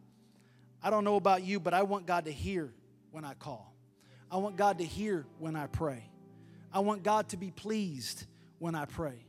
I 0.82 0.90
don't 0.90 1.04
know 1.04 1.14
about 1.14 1.44
you, 1.44 1.60
but 1.60 1.74
I 1.74 1.84
want 1.84 2.06
God 2.06 2.24
to 2.24 2.32
hear 2.32 2.74
when 3.12 3.24
I 3.24 3.34
call. 3.34 3.72
I 4.28 4.38
want 4.38 4.56
God 4.56 4.78
to 4.78 4.84
hear 4.84 5.24
when 5.38 5.54
I 5.54 5.68
pray. 5.68 6.02
I 6.72 6.80
want 6.80 7.04
God 7.04 7.28
to 7.28 7.36
be 7.36 7.52
pleased 7.52 8.26
when 8.58 8.74
I 8.74 8.86
pray. 8.86 9.26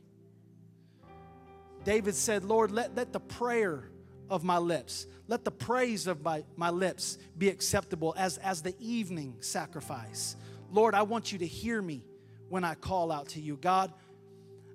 David 1.84 2.16
said, 2.16 2.44
Lord, 2.44 2.72
let, 2.72 2.96
let 2.96 3.12
the 3.12 3.20
prayer 3.20 3.88
of 4.30 4.44
my 4.44 4.58
lips, 4.58 5.06
let 5.28 5.44
the 5.44 5.50
praise 5.50 6.06
of 6.06 6.22
my, 6.22 6.44
my 6.56 6.70
lips 6.70 7.18
be 7.36 7.48
acceptable 7.48 8.14
as, 8.16 8.38
as 8.38 8.62
the 8.62 8.74
evening 8.78 9.36
sacrifice. 9.40 10.36
Lord, 10.70 10.94
I 10.94 11.02
want 11.02 11.32
you 11.32 11.38
to 11.38 11.46
hear 11.46 11.80
me 11.80 12.02
when 12.48 12.64
I 12.64 12.74
call 12.74 13.10
out 13.10 13.28
to 13.30 13.40
you. 13.40 13.56
God, 13.56 13.92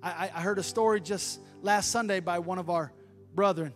I, 0.02 0.32
I 0.34 0.42
heard 0.42 0.60
a 0.60 0.64
story 0.64 1.02
just 1.02 1.40
last 1.62 1.92
Sunday 1.92 2.20
by 2.20 2.40
one 2.40 2.58
of 2.58 2.70
our 2.70 2.92
brethren 3.36 3.74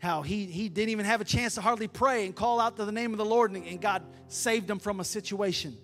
how 0.00 0.22
he, 0.22 0.46
he 0.46 0.68
didn't 0.70 0.88
even 0.90 1.04
have 1.04 1.20
a 1.20 1.24
chance 1.24 1.56
to 1.56 1.60
hardly 1.60 1.86
pray 1.86 2.24
and 2.24 2.34
call 2.34 2.58
out 2.58 2.76
to 2.76 2.84
the 2.86 2.92
name 2.92 3.12
of 3.12 3.18
the 3.18 3.24
Lord, 3.24 3.52
and, 3.52 3.66
and 3.66 3.80
God 3.80 4.02
saved 4.28 4.70
him 4.70 4.78
from 4.78 4.98
a 4.98 5.04
situation. 5.04 5.76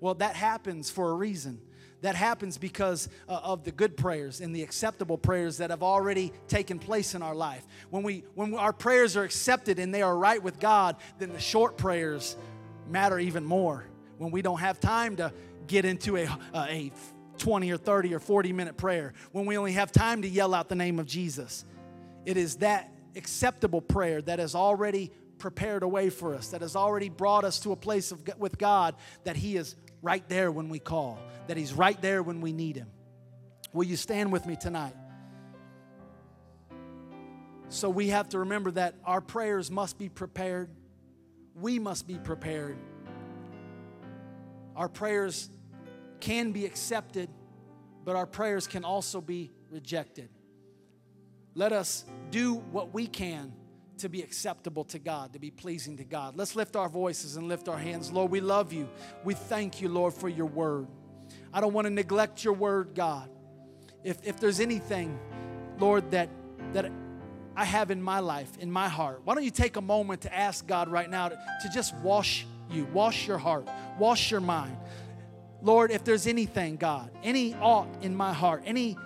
Well, 0.00 0.14
that 0.14 0.34
happens 0.34 0.90
for 0.90 1.10
a 1.10 1.14
reason. 1.14 1.60
That 2.02 2.14
happens 2.14 2.56
because 2.56 3.08
uh, 3.28 3.40
of 3.42 3.64
the 3.64 3.72
good 3.72 3.96
prayers 3.96 4.40
and 4.40 4.54
the 4.54 4.62
acceptable 4.62 5.18
prayers 5.18 5.58
that 5.58 5.70
have 5.70 5.82
already 5.82 6.32
taken 6.48 6.78
place 6.78 7.14
in 7.14 7.22
our 7.22 7.34
life. 7.34 7.66
When, 7.90 8.02
we, 8.02 8.24
when 8.34 8.54
our 8.54 8.72
prayers 8.72 9.16
are 9.16 9.24
accepted 9.24 9.78
and 9.78 9.92
they 9.94 10.02
are 10.02 10.16
right 10.16 10.42
with 10.42 10.58
God, 10.58 10.96
then 11.18 11.32
the 11.32 11.40
short 11.40 11.76
prayers 11.76 12.36
matter 12.88 13.18
even 13.18 13.44
more. 13.44 13.84
When 14.18 14.30
we 14.30 14.42
don't 14.42 14.60
have 14.60 14.80
time 14.80 15.16
to 15.16 15.32
get 15.66 15.84
into 15.84 16.16
a, 16.16 16.28
a 16.54 16.92
20 17.38 17.70
or 17.70 17.76
30 17.76 18.14
or 18.14 18.18
40 18.18 18.52
minute 18.52 18.76
prayer, 18.76 19.12
when 19.32 19.46
we 19.46 19.56
only 19.58 19.72
have 19.72 19.92
time 19.92 20.22
to 20.22 20.28
yell 20.28 20.54
out 20.54 20.68
the 20.68 20.74
name 20.74 20.98
of 20.98 21.06
Jesus. 21.06 21.64
It 22.26 22.36
is 22.36 22.56
that 22.56 22.92
acceptable 23.16 23.80
prayer 23.80 24.22
that 24.22 24.38
has 24.38 24.54
already 24.54 25.10
prepared 25.38 25.82
a 25.82 25.88
way 25.88 26.10
for 26.10 26.34
us, 26.34 26.48
that 26.48 26.60
has 26.60 26.76
already 26.76 27.08
brought 27.08 27.44
us 27.44 27.58
to 27.60 27.72
a 27.72 27.76
place 27.76 28.12
of, 28.12 28.22
with 28.38 28.58
God, 28.58 28.94
that 29.24 29.36
He 29.36 29.56
is 29.56 29.74
right 30.02 30.26
there 30.28 30.50
when 30.50 30.68
we 30.68 30.78
call, 30.78 31.18
that 31.46 31.56
He's 31.56 31.72
right 31.72 32.00
there 32.00 32.22
when 32.22 32.40
we 32.40 32.52
need 32.52 32.76
Him. 32.76 32.88
Will 33.72 33.84
you 33.84 33.96
stand 33.96 34.32
with 34.32 34.46
me 34.46 34.56
tonight? 34.56 34.94
So 37.68 37.88
we 37.88 38.08
have 38.08 38.28
to 38.30 38.40
remember 38.40 38.72
that 38.72 38.96
our 39.04 39.20
prayers 39.20 39.70
must 39.70 39.98
be 39.98 40.08
prepared. 40.08 40.70
We 41.54 41.78
must 41.78 42.06
be 42.06 42.18
prepared. 42.18 42.76
Our 44.74 44.88
prayers 44.88 45.50
can 46.18 46.52
be 46.52 46.66
accepted, 46.66 47.28
but 48.04 48.16
our 48.16 48.26
prayers 48.26 48.66
can 48.66 48.84
also 48.84 49.20
be 49.20 49.52
rejected. 49.70 50.30
Let 51.54 51.72
us 51.72 52.04
do 52.30 52.54
what 52.54 52.92
we 52.92 53.06
can 53.06 53.52
to 54.00 54.08
be 54.08 54.22
acceptable 54.22 54.84
to 54.84 54.98
God, 54.98 55.32
to 55.32 55.38
be 55.38 55.50
pleasing 55.50 55.96
to 55.96 56.04
God. 56.04 56.36
Let's 56.36 56.56
lift 56.56 56.76
our 56.76 56.88
voices 56.88 57.36
and 57.36 57.48
lift 57.48 57.68
our 57.68 57.78
hands. 57.78 58.12
Lord, 58.12 58.30
we 58.30 58.40
love 58.40 58.72
you. 58.72 58.88
We 59.24 59.34
thank 59.34 59.80
you, 59.80 59.88
Lord, 59.88 60.14
for 60.14 60.28
your 60.28 60.46
word. 60.46 60.86
I 61.52 61.60
don't 61.60 61.72
want 61.72 61.86
to 61.86 61.90
neglect 61.90 62.44
your 62.44 62.54
word, 62.54 62.94
God. 62.94 63.28
If, 64.04 64.26
if 64.26 64.40
there's 64.40 64.60
anything, 64.60 65.18
Lord, 65.78 66.10
that, 66.12 66.28
that 66.72 66.90
I 67.56 67.64
have 67.64 67.90
in 67.90 68.02
my 68.02 68.20
life, 68.20 68.50
in 68.58 68.70
my 68.70 68.88
heart, 68.88 69.20
why 69.24 69.34
don't 69.34 69.44
you 69.44 69.50
take 69.50 69.76
a 69.76 69.82
moment 69.82 70.22
to 70.22 70.34
ask 70.34 70.66
God 70.66 70.88
right 70.88 71.10
now 71.10 71.28
to, 71.28 71.38
to 71.62 71.68
just 71.68 71.94
wash 71.96 72.46
you, 72.70 72.86
wash 72.86 73.26
your 73.26 73.38
heart, 73.38 73.68
wash 73.98 74.30
your 74.30 74.40
mind. 74.40 74.76
Lord, 75.62 75.90
if 75.90 76.04
there's 76.04 76.26
anything, 76.26 76.76
God, 76.76 77.10
any 77.22 77.54
ought 77.54 77.88
in 78.00 78.14
my 78.14 78.32
heart, 78.32 78.62
any 78.64 78.96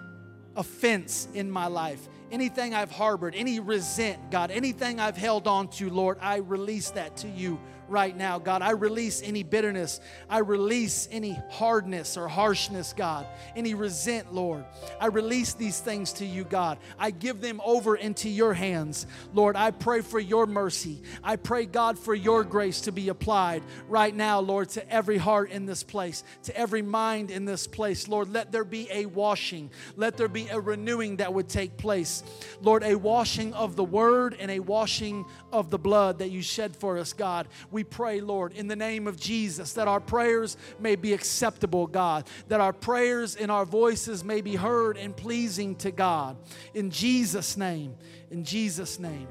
offense 0.56 1.26
in 1.34 1.50
my 1.50 1.66
life, 1.66 2.08
anything 2.34 2.74
I've 2.74 2.90
harbored, 2.90 3.34
any 3.36 3.60
resent, 3.60 4.30
God, 4.30 4.50
anything 4.50 4.98
I've 4.98 5.16
held 5.16 5.46
on 5.46 5.68
to, 5.68 5.88
Lord, 5.88 6.18
I 6.20 6.38
release 6.38 6.90
that 6.90 7.16
to 7.18 7.28
you 7.28 7.60
right 7.88 8.16
now, 8.16 8.38
God. 8.38 8.62
I 8.62 8.70
release 8.70 9.22
any 9.22 9.42
bitterness. 9.42 10.00
I 10.28 10.38
release 10.38 11.08
any 11.10 11.40
hardness 11.50 12.16
or 12.16 12.28
harshness, 12.28 12.94
God. 12.96 13.26
Any 13.56 13.74
resent, 13.74 14.34
Lord. 14.34 14.64
I 15.00 15.06
release 15.06 15.54
these 15.54 15.80
things 15.80 16.12
to 16.14 16.26
you, 16.26 16.44
God. 16.44 16.78
I 16.98 17.10
give 17.10 17.40
them 17.40 17.60
over 17.64 17.96
into 17.96 18.28
your 18.28 18.54
hands. 18.54 19.06
Lord, 19.32 19.56
I 19.56 19.70
pray 19.70 20.00
for 20.00 20.20
your 20.20 20.46
mercy. 20.46 21.02
I 21.22 21.36
pray, 21.36 21.66
God, 21.66 21.98
for 21.98 22.14
your 22.14 22.44
grace 22.44 22.82
to 22.82 22.92
be 22.92 23.08
applied 23.08 23.62
right 23.88 24.14
now, 24.14 24.40
Lord, 24.40 24.68
to 24.70 24.90
every 24.90 25.18
heart 25.18 25.50
in 25.50 25.66
this 25.66 25.82
place, 25.82 26.24
to 26.44 26.56
every 26.56 26.82
mind 26.82 27.30
in 27.30 27.44
this 27.44 27.66
place. 27.66 28.08
Lord, 28.08 28.32
let 28.32 28.52
there 28.52 28.64
be 28.64 28.88
a 28.90 29.06
washing. 29.06 29.70
Let 29.96 30.16
there 30.16 30.28
be 30.28 30.48
a 30.48 30.60
renewing 30.60 31.16
that 31.16 31.32
would 31.32 31.48
take 31.48 31.76
place. 31.76 32.22
Lord, 32.60 32.82
a 32.82 32.94
washing 32.94 33.52
of 33.54 33.76
the 33.76 33.84
word 33.84 34.36
and 34.38 34.50
a 34.50 34.60
washing 34.60 35.24
of 35.52 35.70
the 35.70 35.78
blood 35.78 36.18
that 36.18 36.30
you 36.30 36.42
shed 36.42 36.76
for 36.76 36.98
us, 36.98 37.12
God. 37.12 37.48
We 37.74 37.82
pray, 37.82 38.20
Lord, 38.20 38.52
in 38.52 38.68
the 38.68 38.76
name 38.76 39.08
of 39.08 39.18
Jesus, 39.18 39.72
that 39.72 39.88
our 39.88 39.98
prayers 39.98 40.56
may 40.78 40.94
be 40.94 41.12
acceptable, 41.12 41.88
God, 41.88 42.24
that 42.46 42.60
our 42.60 42.72
prayers 42.72 43.34
and 43.34 43.50
our 43.50 43.64
voices 43.64 44.22
may 44.22 44.42
be 44.42 44.54
heard 44.54 44.96
and 44.96 45.16
pleasing 45.16 45.74
to 45.78 45.90
God. 45.90 46.36
In 46.72 46.92
Jesus' 46.92 47.56
name, 47.56 47.96
in 48.30 48.44
Jesus' 48.44 49.00
name. 49.00 49.26